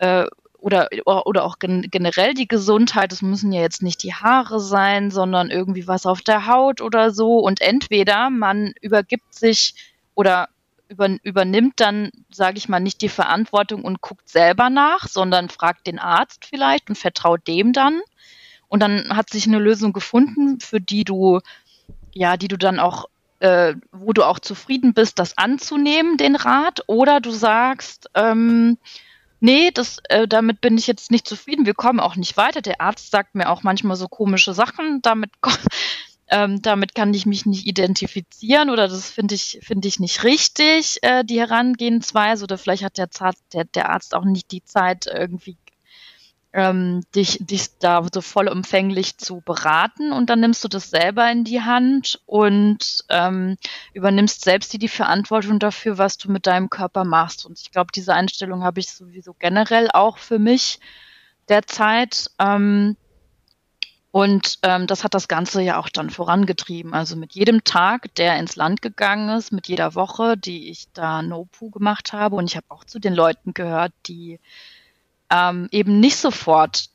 äh, 0.00 0.26
oder, 0.58 0.88
oder 1.06 1.44
auch 1.44 1.58
gen 1.58 1.88
generell 1.90 2.34
die 2.34 2.48
Gesundheit, 2.48 3.12
es 3.12 3.22
müssen 3.22 3.52
ja 3.52 3.62
jetzt 3.62 3.82
nicht 3.82 4.02
die 4.02 4.14
Haare 4.14 4.60
sein, 4.60 5.10
sondern 5.10 5.50
irgendwie 5.50 5.86
was 5.86 6.04
auf 6.06 6.20
der 6.20 6.46
Haut 6.46 6.80
oder 6.80 7.12
so. 7.12 7.38
Und 7.38 7.60
entweder 7.60 8.30
man 8.30 8.74
übergibt 8.80 9.34
sich 9.34 9.74
oder 10.14 10.48
über, 10.88 11.08
übernimmt 11.22 11.74
dann, 11.76 12.10
sage 12.30 12.58
ich 12.58 12.68
mal, 12.68 12.80
nicht 12.80 13.00
die 13.00 13.08
Verantwortung 13.08 13.84
und 13.84 14.00
guckt 14.00 14.28
selber 14.28 14.70
nach, 14.70 15.06
sondern 15.08 15.48
fragt 15.48 15.86
den 15.86 15.98
Arzt 15.98 16.44
vielleicht 16.44 16.88
und 16.90 16.96
vertraut 16.96 17.46
dem 17.46 17.72
dann. 17.72 18.00
Und 18.68 18.80
dann 18.80 19.16
hat 19.16 19.30
sich 19.30 19.46
eine 19.46 19.58
Lösung 19.58 19.92
gefunden, 19.92 20.60
für 20.60 20.80
die 20.80 21.04
du, 21.04 21.40
ja, 22.12 22.36
die 22.36 22.48
du 22.48 22.56
dann 22.56 22.78
auch, 22.78 23.06
äh, 23.38 23.74
wo 23.92 24.12
du 24.12 24.24
auch 24.24 24.40
zufrieden 24.40 24.92
bist, 24.92 25.18
das 25.18 25.38
anzunehmen, 25.38 26.16
den 26.16 26.36
Rat. 26.36 26.82
Oder 26.86 27.20
du 27.20 27.30
sagst, 27.30 28.10
ähm, 28.14 28.76
nee, 29.40 29.70
das, 29.72 29.98
äh, 30.08 30.28
damit 30.28 30.60
bin 30.60 30.78
ich 30.78 30.86
jetzt 30.86 31.10
nicht 31.10 31.26
zufrieden, 31.26 31.66
wir 31.66 31.74
kommen 31.74 32.00
auch 32.00 32.16
nicht 32.16 32.36
weiter. 32.36 32.62
Der 32.62 32.80
Arzt 32.80 33.10
sagt 33.10 33.34
mir 33.34 33.48
auch 33.50 33.62
manchmal 33.62 33.96
so 33.96 34.08
komische 34.08 34.54
Sachen, 34.54 35.02
damit, 35.02 35.30
ähm, 36.28 36.62
damit 36.62 36.94
kann 36.94 37.12
ich 37.14 37.26
mich 37.26 37.46
nicht 37.46 37.66
identifizieren 37.66 38.70
oder 38.70 38.88
das 38.88 39.10
finde 39.10 39.34
ich, 39.34 39.60
finde 39.62 39.88
ich 39.88 39.98
nicht 39.98 40.24
richtig, 40.24 40.98
äh, 41.02 41.24
die 41.24 41.40
Herangehensweise. 41.40 42.44
Oder 42.44 42.58
vielleicht 42.58 42.84
hat 42.84 42.98
der, 42.98 43.08
der, 43.52 43.64
der 43.64 43.88
Arzt 43.90 44.14
auch 44.14 44.24
nicht 44.24 44.50
die 44.52 44.64
Zeit, 44.64 45.06
irgendwie 45.06 45.56
ähm, 46.52 47.02
dich, 47.14 47.38
dich 47.40 47.78
da 47.78 48.04
so 48.12 48.20
vollumfänglich 48.20 49.18
zu 49.18 49.40
beraten 49.40 50.12
und 50.12 50.30
dann 50.30 50.40
nimmst 50.40 50.64
du 50.64 50.68
das 50.68 50.90
selber 50.90 51.30
in 51.30 51.44
die 51.44 51.62
Hand 51.62 52.20
und 52.26 53.04
ähm, 53.08 53.56
übernimmst 53.92 54.42
selbst 54.42 54.72
die, 54.72 54.78
die 54.78 54.88
Verantwortung 54.88 55.58
dafür, 55.60 55.98
was 55.98 56.18
du 56.18 56.30
mit 56.30 56.46
deinem 56.46 56.68
Körper 56.68 57.04
machst. 57.04 57.46
Und 57.46 57.60
ich 57.60 57.70
glaube, 57.70 57.92
diese 57.94 58.14
Einstellung 58.14 58.64
habe 58.64 58.80
ich 58.80 58.90
sowieso 58.92 59.34
generell 59.38 59.88
auch 59.92 60.18
für 60.18 60.40
mich 60.40 60.80
derzeit. 61.48 62.30
Ähm, 62.40 62.96
und 64.12 64.58
ähm, 64.62 64.88
das 64.88 65.04
hat 65.04 65.14
das 65.14 65.28
Ganze 65.28 65.62
ja 65.62 65.78
auch 65.78 65.88
dann 65.88 66.10
vorangetrieben. 66.10 66.94
Also 66.94 67.14
mit 67.14 67.34
jedem 67.34 67.62
Tag, 67.62 68.12
der 68.16 68.38
ins 68.38 68.56
Land 68.56 68.82
gegangen 68.82 69.28
ist, 69.38 69.52
mit 69.52 69.68
jeder 69.68 69.94
Woche, 69.94 70.36
die 70.36 70.68
ich 70.68 70.90
da 70.92 71.22
NoPu 71.22 71.70
gemacht 71.70 72.12
habe. 72.12 72.34
Und 72.34 72.46
ich 72.46 72.56
habe 72.56 72.66
auch 72.70 72.84
zu 72.84 72.98
den 72.98 73.14
Leuten 73.14 73.54
gehört, 73.54 73.92
die 74.06 74.40
ähm, 75.30 75.68
eben 75.70 76.00
nicht 76.00 76.16
sofort 76.16 76.90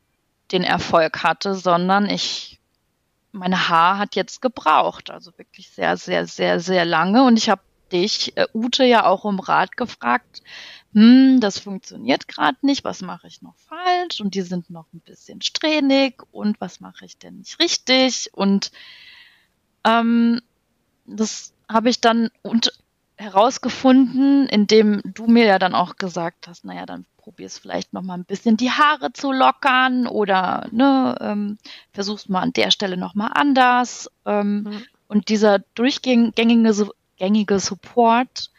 den 0.52 0.64
Erfolg 0.64 1.24
hatte, 1.24 1.56
sondern 1.56 2.10
ich, 2.10 2.60
meine 3.32 3.70
Haar 3.70 3.98
hat 3.98 4.16
jetzt 4.16 4.42
gebraucht, 4.42 5.10
also 5.10 5.32
wirklich 5.38 5.70
sehr, 5.70 5.98
sehr, 5.98 6.28
sehr, 6.28 6.60
sehr 6.60 6.86
lange 6.86 7.24
und 7.24 7.38
ich 7.38 7.50
habe 7.50 7.62
dich, 7.92 8.36
äh, 8.38 8.48
Ute, 8.54 8.84
ja 8.84 9.06
auch 9.06 9.24
um 9.24 9.40
Rat 9.40 9.78
gefragt. 9.78 10.44
Hm, 10.94 11.40
das 11.42 11.60
funktioniert 11.60 12.28
gerade 12.28 12.58
nicht, 12.62 12.84
was 12.84 13.02
mache 13.02 13.28
ich 13.28 13.42
noch 13.42 13.56
falsch? 13.58 14.22
Und 14.22 14.34
die 14.34 14.42
sind 14.42 14.70
noch 14.70 14.86
ein 14.94 15.02
bisschen 15.02 15.42
strähnig 15.42 16.22
und 16.32 16.60
was 16.62 16.80
mache 16.80 17.06
ich 17.06 17.18
denn 17.18 17.38
nicht 17.38 17.60
richtig? 17.60 18.30
Und 18.34 18.72
ähm, 19.84 20.42
das 21.06 21.54
habe 21.70 21.90
ich 21.90 22.00
dann 22.00 22.30
und 22.42 22.72
herausgefunden, 23.18 24.48
indem 24.48 25.02
du 25.06 25.28
mir 25.28 25.46
ja 25.46 25.60
dann 25.60 25.74
auch 25.74 25.96
gesagt 25.96 26.48
hast, 26.48 26.66
naja, 26.66 26.86
dann 26.86 27.06
probierst 27.18 27.60
vielleicht 27.60 27.94
noch 27.94 28.02
mal 28.02 28.16
ein 28.16 28.26
bisschen 28.26 28.58
die 28.58 28.72
Haare 28.72 29.12
zu 29.14 29.32
lockern 29.32 30.06
oder 30.06 30.68
ne, 30.72 31.16
ähm, 31.22 31.58
versuchst 31.92 32.30
mal 32.30 32.42
an 32.42 32.54
der 32.54 32.72
Stelle 32.72 32.98
noch 32.98 33.16
mal 33.16 33.32
anders. 33.34 34.12
Ähm, 34.26 34.64
mhm. 34.64 34.84
Und 35.08 35.30
dieser 35.30 35.60
durchgängige 35.76 36.92
gängige 37.18 37.60
Support, 37.60 38.52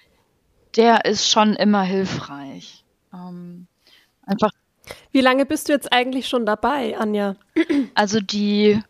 der 0.76 1.04
ist 1.04 1.30
schon 1.30 1.54
immer 1.54 1.82
hilfreich. 1.82 2.84
Ähm, 3.12 3.66
einfach. 4.22 4.50
Wie 5.10 5.20
lange 5.20 5.46
bist 5.46 5.68
du 5.68 5.72
jetzt 5.72 5.92
eigentlich 5.92 6.28
schon 6.28 6.46
dabei, 6.46 6.96
Anja? 6.98 7.36
Also 7.94 8.20
die 8.20 8.80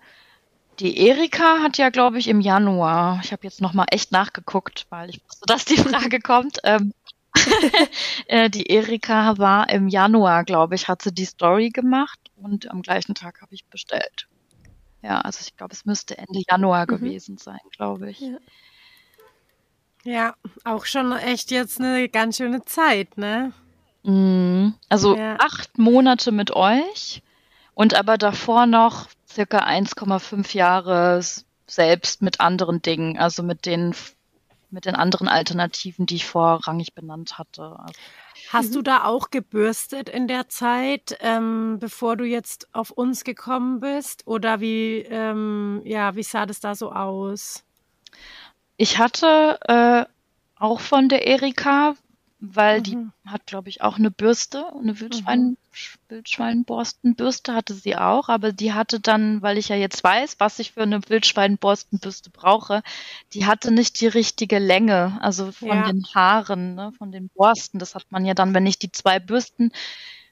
die 0.78 0.98
Erika 0.98 1.62
hat 1.62 1.78
ja, 1.78 1.90
glaube 1.90 2.18
ich, 2.18 2.28
im 2.28 2.40
Januar, 2.40 3.20
ich 3.22 3.32
habe 3.32 3.44
jetzt 3.44 3.60
nochmal 3.60 3.86
echt 3.90 4.12
nachgeguckt, 4.12 4.86
weil 4.90 5.10
ich 5.10 5.20
wusste, 5.26 5.46
dass 5.46 5.64
die 5.64 5.76
Frage 5.76 6.20
kommt. 6.20 6.58
Ähm, 6.64 6.92
äh, 8.26 8.50
die 8.50 8.66
Erika 8.66 9.38
war 9.38 9.68
im 9.68 9.88
Januar, 9.88 10.44
glaube 10.44 10.74
ich, 10.74 10.88
hat 10.88 11.02
sie 11.02 11.12
die 11.12 11.24
Story 11.24 11.70
gemacht 11.70 12.18
und 12.36 12.70
am 12.70 12.82
gleichen 12.82 13.14
Tag 13.14 13.42
habe 13.42 13.54
ich 13.54 13.64
bestellt. 13.66 14.26
Ja, 15.02 15.20
also 15.20 15.40
ich 15.40 15.56
glaube, 15.56 15.72
es 15.72 15.84
müsste 15.84 16.18
Ende 16.18 16.42
Januar 16.48 16.82
mhm. 16.82 16.86
gewesen 16.86 17.38
sein, 17.38 17.60
glaube 17.76 18.10
ich. 18.10 18.20
Ja. 18.20 18.38
ja. 20.04 20.34
auch 20.64 20.84
schon 20.84 21.12
echt 21.12 21.50
jetzt 21.50 21.80
eine 21.80 22.08
ganz 22.08 22.38
schöne 22.38 22.64
Zeit, 22.64 23.16
ne? 23.16 23.52
Mm, 24.02 24.70
also 24.88 25.16
ja. 25.16 25.36
acht 25.38 25.78
Monate 25.78 26.32
mit 26.32 26.52
euch 26.52 27.22
und 27.74 27.94
aber 27.94 28.18
davor 28.18 28.66
noch 28.66 29.08
circa 29.36 29.58
1,5 29.58 30.56
Jahre 30.56 31.20
selbst 31.66 32.22
mit 32.22 32.40
anderen 32.40 32.82
Dingen, 32.82 33.18
also 33.18 33.42
mit 33.42 33.66
den 33.66 33.94
mit 34.68 34.84
den 34.84 34.96
anderen 34.96 35.28
Alternativen, 35.28 36.06
die 36.06 36.16
ich 36.16 36.26
vorrangig 36.26 36.92
benannt 36.92 37.38
hatte. 37.38 37.76
Also, 37.78 38.00
Hast 38.50 38.74
du 38.74 38.82
da 38.82 39.04
auch 39.04 39.30
gebürstet 39.30 40.08
in 40.08 40.26
der 40.26 40.48
Zeit, 40.48 41.16
ähm, 41.20 41.78
bevor 41.78 42.16
du 42.16 42.24
jetzt 42.24 42.68
auf 42.74 42.90
uns 42.90 43.22
gekommen 43.22 43.78
bist? 43.78 44.26
Oder 44.26 44.60
wie, 44.60 44.98
ähm, 45.08 45.82
ja, 45.84 46.16
wie 46.16 46.24
sah 46.24 46.46
das 46.46 46.58
da 46.58 46.74
so 46.74 46.90
aus? 46.90 47.64
Ich 48.76 48.98
hatte 48.98 49.58
äh, 49.68 50.04
auch 50.56 50.80
von 50.80 51.08
der 51.08 51.26
Erika 51.26 51.94
weil 52.38 52.80
mhm. 52.80 52.82
die 52.82 52.98
hat, 53.24 53.46
glaube 53.46 53.68
ich, 53.68 53.80
auch 53.80 53.96
eine 53.96 54.10
Bürste, 54.10 54.66
eine 54.74 55.00
Wildschwein, 55.00 55.40
mhm. 55.40 55.56
Wildschweinborstenbürste 56.08 57.54
hatte 57.54 57.74
sie 57.74 57.96
auch, 57.96 58.28
aber 58.28 58.52
die 58.52 58.72
hatte 58.72 59.00
dann, 59.00 59.40
weil 59.42 59.56
ich 59.58 59.68
ja 59.68 59.76
jetzt 59.76 60.04
weiß, 60.04 60.36
was 60.38 60.58
ich 60.58 60.72
für 60.72 60.82
eine 60.82 61.00
Wildschweinborstenbürste 61.08 62.30
brauche, 62.30 62.82
die 63.32 63.46
hatte 63.46 63.70
nicht 63.70 64.00
die 64.00 64.06
richtige 64.06 64.58
Länge, 64.58 65.18
also 65.22 65.50
von 65.50 65.68
ja. 65.68 65.86
den 65.86 66.04
Haaren, 66.14 66.74
ne, 66.74 66.92
von 66.98 67.10
den 67.10 67.30
Borsten. 67.30 67.78
Das 67.78 67.94
hat 67.94 68.06
man 68.10 68.26
ja 68.26 68.34
dann, 68.34 68.54
wenn 68.54 68.66
ich 68.66 68.78
die 68.78 68.92
zwei 68.92 69.18
Bürsten 69.18 69.72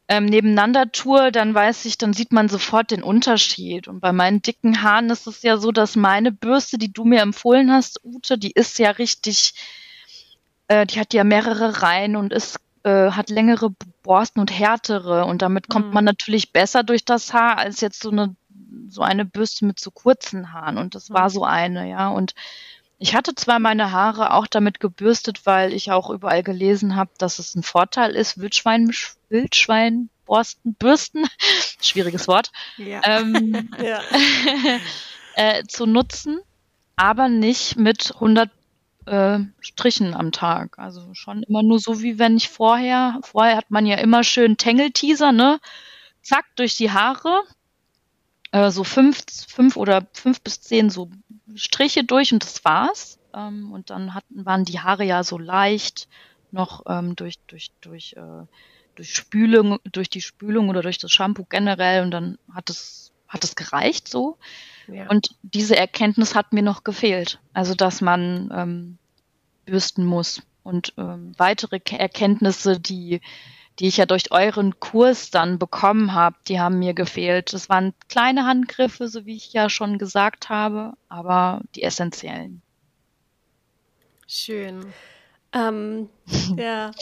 ähm, 0.06 0.26
nebeneinander 0.26 0.92
tue, 0.92 1.32
dann 1.32 1.54
weiß 1.54 1.86
ich, 1.86 1.96
dann 1.96 2.12
sieht 2.12 2.32
man 2.32 2.50
sofort 2.50 2.90
den 2.90 3.02
Unterschied. 3.02 3.88
Und 3.88 4.00
bei 4.00 4.12
meinen 4.12 4.42
dicken 4.42 4.82
Haaren 4.82 5.08
ist 5.08 5.26
es 5.26 5.42
ja 5.42 5.56
so, 5.56 5.72
dass 5.72 5.96
meine 5.96 6.32
Bürste, 6.32 6.76
die 6.76 6.92
du 6.92 7.04
mir 7.04 7.22
empfohlen 7.22 7.72
hast, 7.72 8.04
Ute, 8.04 8.36
die 8.36 8.50
ist 8.50 8.78
ja 8.78 8.90
richtig 8.90 9.54
äh, 10.68 10.86
die 10.86 11.00
hat 11.00 11.14
ja 11.14 11.24
mehrere 11.24 11.82
Reihen 11.82 12.16
und 12.16 12.32
ist, 12.32 12.58
äh, 12.84 13.10
hat 13.10 13.30
längere 13.30 13.70
Borsten 14.02 14.40
und 14.40 14.50
härtere 14.50 15.24
und 15.24 15.42
damit 15.42 15.68
kommt 15.68 15.88
mhm. 15.88 15.94
man 15.94 16.04
natürlich 16.04 16.52
besser 16.52 16.82
durch 16.82 17.04
das 17.04 17.32
Haar 17.32 17.58
als 17.58 17.80
jetzt 17.80 18.02
so 18.02 18.10
eine 18.10 18.34
so 18.88 19.02
eine 19.02 19.24
Bürste 19.24 19.64
mit 19.64 19.80
so 19.80 19.90
kurzen 19.90 20.52
Haaren 20.52 20.78
und 20.78 20.94
das 20.94 21.08
mhm. 21.08 21.14
war 21.14 21.30
so 21.30 21.44
eine, 21.44 21.88
ja 21.88 22.08
und 22.08 22.34
ich 22.98 23.14
hatte 23.14 23.34
zwar 23.34 23.58
meine 23.58 23.90
Haare 23.90 24.32
auch 24.32 24.46
damit 24.46 24.80
gebürstet, 24.80 25.46
weil 25.46 25.72
ich 25.72 25.90
auch 25.90 26.10
überall 26.10 26.42
gelesen 26.42 26.96
habe, 26.96 27.10
dass 27.18 27.38
es 27.38 27.54
ein 27.54 27.62
Vorteil 27.62 28.14
ist, 28.14 28.38
Wildschwein, 28.38 28.90
Wildschweinborsten, 29.28 30.74
Bürsten, 30.74 31.26
schwieriges 31.80 32.28
Wort, 32.28 32.50
ja. 32.76 33.00
Ähm, 33.04 33.68
ja. 33.82 34.00
äh, 35.34 35.64
zu 35.64 35.86
nutzen, 35.86 36.40
aber 36.96 37.28
nicht 37.28 37.76
mit 37.76 38.12
100 38.14 38.50
äh, 39.06 39.40
Strichen 39.60 40.14
am 40.14 40.32
Tag. 40.32 40.78
Also 40.78 41.14
schon 41.14 41.42
immer 41.42 41.62
nur 41.62 41.78
so, 41.78 42.02
wie 42.02 42.18
wenn 42.18 42.36
ich 42.36 42.48
vorher, 42.48 43.18
vorher 43.22 43.56
hat 43.56 43.70
man 43.70 43.86
ja 43.86 43.96
immer 43.96 44.24
schön 44.24 44.56
Tangle-Teaser, 44.56 45.32
ne? 45.32 45.60
Zack, 46.22 46.46
durch 46.56 46.76
die 46.76 46.90
Haare. 46.90 47.42
Äh, 48.52 48.70
so 48.70 48.84
fünf, 48.84 49.24
fünf 49.48 49.76
oder 49.76 50.06
fünf 50.12 50.40
bis 50.40 50.60
zehn 50.60 50.90
so 50.90 51.10
Striche 51.54 52.04
durch 52.04 52.32
und 52.32 52.44
das 52.44 52.64
war's. 52.64 53.18
Ähm, 53.34 53.72
und 53.72 53.90
dann 53.90 54.14
hatten, 54.14 54.46
waren 54.46 54.64
die 54.64 54.80
Haare 54.80 55.04
ja 55.04 55.24
so 55.24 55.38
leicht 55.38 56.08
noch 56.50 56.84
ähm, 56.86 57.16
durch, 57.16 57.38
durch, 57.46 57.72
durch, 57.80 58.14
äh, 58.16 58.46
durch 58.94 59.14
Spülung, 59.14 59.80
durch 59.90 60.08
die 60.08 60.22
Spülung 60.22 60.68
oder 60.68 60.82
durch 60.82 60.98
das 60.98 61.10
Shampoo 61.10 61.44
generell 61.48 62.04
und 62.04 62.12
dann 62.12 62.38
hat 62.52 62.70
es, 62.70 63.12
hat 63.28 63.44
es 63.44 63.56
gereicht 63.56 64.08
so. 64.08 64.38
Ja. 64.88 65.08
Und 65.08 65.34
diese 65.42 65.76
Erkenntnis 65.76 66.34
hat 66.34 66.52
mir 66.52 66.62
noch 66.62 66.84
gefehlt. 66.84 67.40
Also, 67.52 67.74
dass 67.74 68.00
man 68.00 68.50
ähm, 68.54 68.98
bürsten 69.64 70.04
muss. 70.04 70.42
Und 70.62 70.94
ähm, 70.96 71.32
weitere 71.36 71.80
Erkenntnisse, 71.90 72.80
die, 72.80 73.20
die 73.78 73.86
ich 73.86 73.98
ja 73.98 74.06
durch 74.06 74.32
euren 74.32 74.80
Kurs 74.80 75.30
dann 75.30 75.58
bekommen 75.58 76.14
habe, 76.14 76.36
die 76.48 76.60
haben 76.60 76.78
mir 76.78 76.94
gefehlt. 76.94 77.52
Das 77.52 77.68
waren 77.68 77.92
kleine 78.08 78.46
Handgriffe, 78.46 79.08
so 79.08 79.26
wie 79.26 79.36
ich 79.36 79.52
ja 79.52 79.68
schon 79.68 79.98
gesagt 79.98 80.48
habe, 80.48 80.94
aber 81.08 81.60
die 81.74 81.82
essentiellen. 81.82 82.62
Schön. 84.26 84.86
Ähm, 85.52 86.08
ja. 86.56 86.90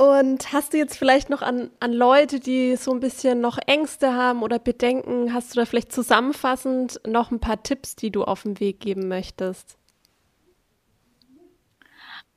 Und 0.00 0.54
hast 0.54 0.72
du 0.72 0.78
jetzt 0.78 0.96
vielleicht 0.96 1.28
noch 1.28 1.42
an, 1.42 1.70
an 1.78 1.92
Leute, 1.92 2.40
die 2.40 2.74
so 2.76 2.90
ein 2.90 3.00
bisschen 3.00 3.42
noch 3.42 3.58
Ängste 3.66 4.14
haben 4.14 4.42
oder 4.42 4.58
Bedenken, 4.58 5.34
hast 5.34 5.50
du 5.54 5.60
da 5.60 5.66
vielleicht 5.66 5.92
zusammenfassend 5.92 7.02
noch 7.06 7.30
ein 7.30 7.38
paar 7.38 7.62
Tipps, 7.62 7.96
die 7.96 8.10
du 8.10 8.24
auf 8.24 8.44
den 8.44 8.58
Weg 8.60 8.80
geben 8.80 9.08
möchtest? 9.08 9.76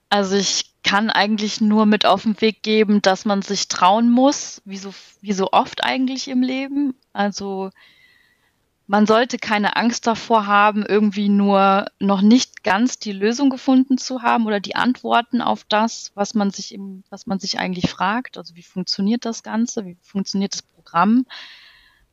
Also 0.09 0.35
ich 0.35 0.73
kann 0.83 1.09
eigentlich 1.09 1.61
nur 1.61 1.85
mit 1.85 2.05
auf 2.05 2.23
den 2.23 2.41
Weg 2.41 2.63
geben, 2.63 3.01
dass 3.01 3.23
man 3.23 3.41
sich 3.41 3.69
trauen 3.69 4.11
muss, 4.11 4.61
wie 4.65 4.77
so, 4.77 4.93
wie 5.21 5.31
so 5.31 5.53
oft 5.53 5.85
eigentlich 5.85 6.27
im 6.27 6.41
Leben. 6.41 6.95
Also 7.13 7.69
man 8.93 9.07
sollte 9.07 9.39
keine 9.39 9.75
Angst 9.75 10.05
davor 10.05 10.45
haben, 10.45 10.85
irgendwie 10.85 11.27
nur 11.27 11.87
noch 11.97 12.21
nicht 12.21 12.63
ganz 12.63 12.99
die 12.99 13.11
Lösung 13.11 13.49
gefunden 13.49 13.97
zu 13.97 14.21
haben 14.21 14.45
oder 14.45 14.59
die 14.59 14.75
Antworten 14.75 15.41
auf 15.41 15.63
das, 15.63 16.11
was 16.13 16.35
man 16.35 16.51
sich 16.51 16.75
im, 16.75 17.03
was 17.09 17.25
man 17.25 17.39
sich 17.39 17.57
eigentlich 17.57 17.89
fragt. 17.89 18.37
Also 18.37 18.55
wie 18.55 18.61
funktioniert 18.61 19.25
das 19.25 19.41
Ganze? 19.41 19.87
Wie 19.87 19.97
funktioniert 20.03 20.53
das 20.53 20.61
Programm? 20.61 21.25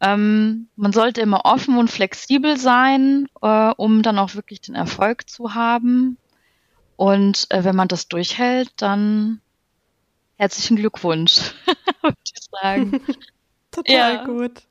Ähm, 0.01 0.69
man 0.75 0.95
sollte 0.95 1.21
immer 1.21 1.45
offen 1.45 1.77
und 1.77 1.91
flexibel 1.91 2.57
sein, 2.57 3.29
äh, 3.43 3.73
um 3.77 4.01
dann 4.01 4.19
auch 4.19 4.35
wirklich 4.35 4.63
den 4.63 4.75
Erfolg 4.75 5.29
zu 5.29 5.53
haben. 5.53 6.17
Und 6.97 7.47
äh, 7.51 7.63
wenn 7.63 7.77
man 7.77 7.89
das 7.89 8.09
durchhält, 8.09 8.73
dann 8.77 9.43
herzlichen 10.37 10.79
Glückwunsch, 10.79 11.53
würde 12.01 12.17
ich 12.25 12.43
sagen. 12.51 13.03
Total 13.71 14.15
ja. 14.15 14.25
gut. 14.25 14.63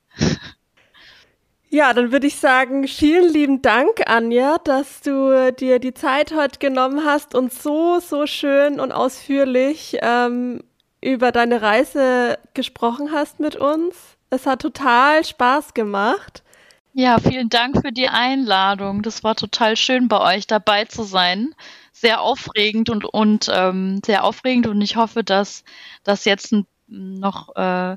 Ja, 1.71 1.93
dann 1.93 2.11
würde 2.11 2.25
ich 2.25 2.37
sagen, 2.37 2.87
vielen 2.87 3.31
lieben 3.31 3.61
Dank, 3.61 4.01
Anja, 4.07 4.57
dass 4.63 5.01
du 5.01 5.53
dir 5.53 5.77
die 5.77 5.93
Zeit 5.93 6.33
heute 6.33 6.57
genommen 6.57 7.05
hast 7.05 7.35
und 7.35 7.53
so, 7.53 7.99
so 7.99 8.25
schön 8.25 8.79
und 8.79 8.91
ausführlich 8.91 9.95
ähm, 10.01 10.63
über 10.99 11.31
deine 11.31 11.61
Reise 11.61 12.39
gesprochen 12.55 13.11
hast 13.13 13.39
mit 13.39 13.55
uns. 13.55 13.95
Es 14.31 14.47
hat 14.47 14.63
total 14.63 15.23
Spaß 15.23 15.75
gemacht. 15.75 16.41
Ja, 16.93 17.19
vielen 17.19 17.49
Dank 17.49 17.79
für 17.81 17.91
die 17.91 18.09
Einladung. 18.09 19.03
Das 19.03 19.23
war 19.23 19.35
total 19.35 19.77
schön 19.77 20.07
bei 20.07 20.37
euch 20.37 20.47
dabei 20.47 20.85
zu 20.85 21.03
sein. 21.03 21.53
Sehr 21.91 22.21
aufregend 22.21 22.89
und, 22.89 23.05
und 23.05 23.47
ähm, 23.53 24.01
sehr 24.03 24.23
aufregend 24.23 24.65
und 24.65 24.81
ich 24.81 24.95
hoffe, 24.95 25.23
dass 25.23 25.63
das 26.03 26.25
jetzt 26.25 26.51
noch, 26.87 27.55
äh, 27.55 27.95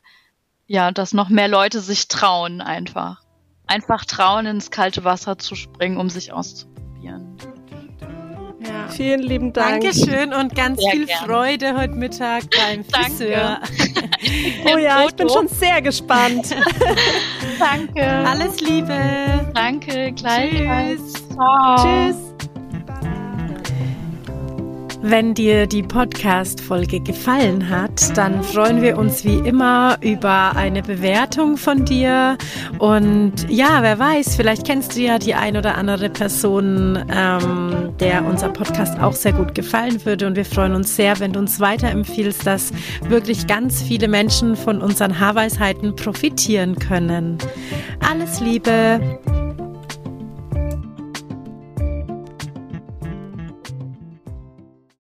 ja, 0.67 0.91
dass 0.93 1.15
noch 1.15 1.31
mehr 1.31 1.49
Leute 1.49 1.81
sich 1.81 2.09
trauen 2.09 2.61
einfach 2.61 3.22
einfach 3.73 4.05
trauen, 4.05 4.47
ins 4.47 4.71
kalte 4.71 5.05
Wasser 5.05 5.39
zu 5.39 5.55
springen, 5.55 5.97
um 5.97 6.11
sich 6.11 6.33
auszuprobieren. 6.33 7.37
Ja. 8.61 8.89
Vielen 8.89 9.23
lieben 9.23 9.53
Dank. 9.53 9.83
Dankeschön 9.83 10.33
und 10.33 10.55
ganz 10.55 10.81
sehr 10.81 10.93
viel 10.93 11.07
gerne. 11.07 11.27
Freude 11.27 11.77
heute 11.77 11.95
Mittag 11.95 12.45
beim 12.51 12.85
Friseur. 12.93 13.61
oh 14.73 14.79
ja, 14.79 15.05
ich 15.05 15.15
bin 15.17 15.29
schon 15.29 15.49
sehr 15.49 15.83
gespannt. 15.83 16.55
Danke. 17.59 18.05
Alles 18.05 18.61
Liebe. 18.61 19.51
Danke, 19.55 20.13
gleich. 20.13 20.51
Tschüss. 20.53 21.29
Ciao. 21.35 21.77
Tschüss. 21.77 22.51
Wenn 25.05 25.35
dir 25.35 25.67
die 25.67 25.83
Podcast-Folge 25.83 27.01
gefallen 27.01 27.69
hat, 27.69 28.17
dann 28.17 28.41
freuen 28.45 28.83
wir 28.83 28.97
uns 28.97 29.25
wie 29.25 29.39
immer 29.39 29.99
über 30.01 30.55
eine 30.55 30.81
Bewertung 30.81 31.57
von 31.57 31.85
dir. 31.85 32.39
Und 32.79 33.33
ja, 33.49 33.83
wer 33.83 33.99
weiß, 33.99 34.37
vielleicht 34.37 34.65
kennst 34.65 34.95
du 34.95 35.01
ja 35.01 35.19
die 35.19 35.35
ein 35.35 35.57
oder 35.57 35.75
andere 35.75 36.09
Person, 36.09 37.05
ähm, 37.13 37.93
der 37.99 38.25
unser 38.25 38.51
Podcast 38.51 39.01
auch 39.01 39.15
sehr 39.15 39.33
gut 39.33 39.57
gefallen 39.57 40.05
würde. 40.07 40.29
Und 40.29 40.37
wir 40.37 40.45
freuen 40.45 40.77
uns 40.77 40.95
sehr, 40.95 41.19
wenn 41.19 41.33
du 41.33 41.41
uns 41.41 41.59
weiterempfiehlst, 41.59 42.47
dass 42.47 42.73
wirklich 43.09 43.49
ganz 43.49 43.83
viele 43.83 44.07
Menschen 44.07 44.55
von 44.55 44.81
unseren 44.81 45.19
Haarweisheiten 45.19 45.97
profitieren 45.97 46.77
können. 46.77 47.39
Alles 48.09 48.39
Liebe! 48.39 49.01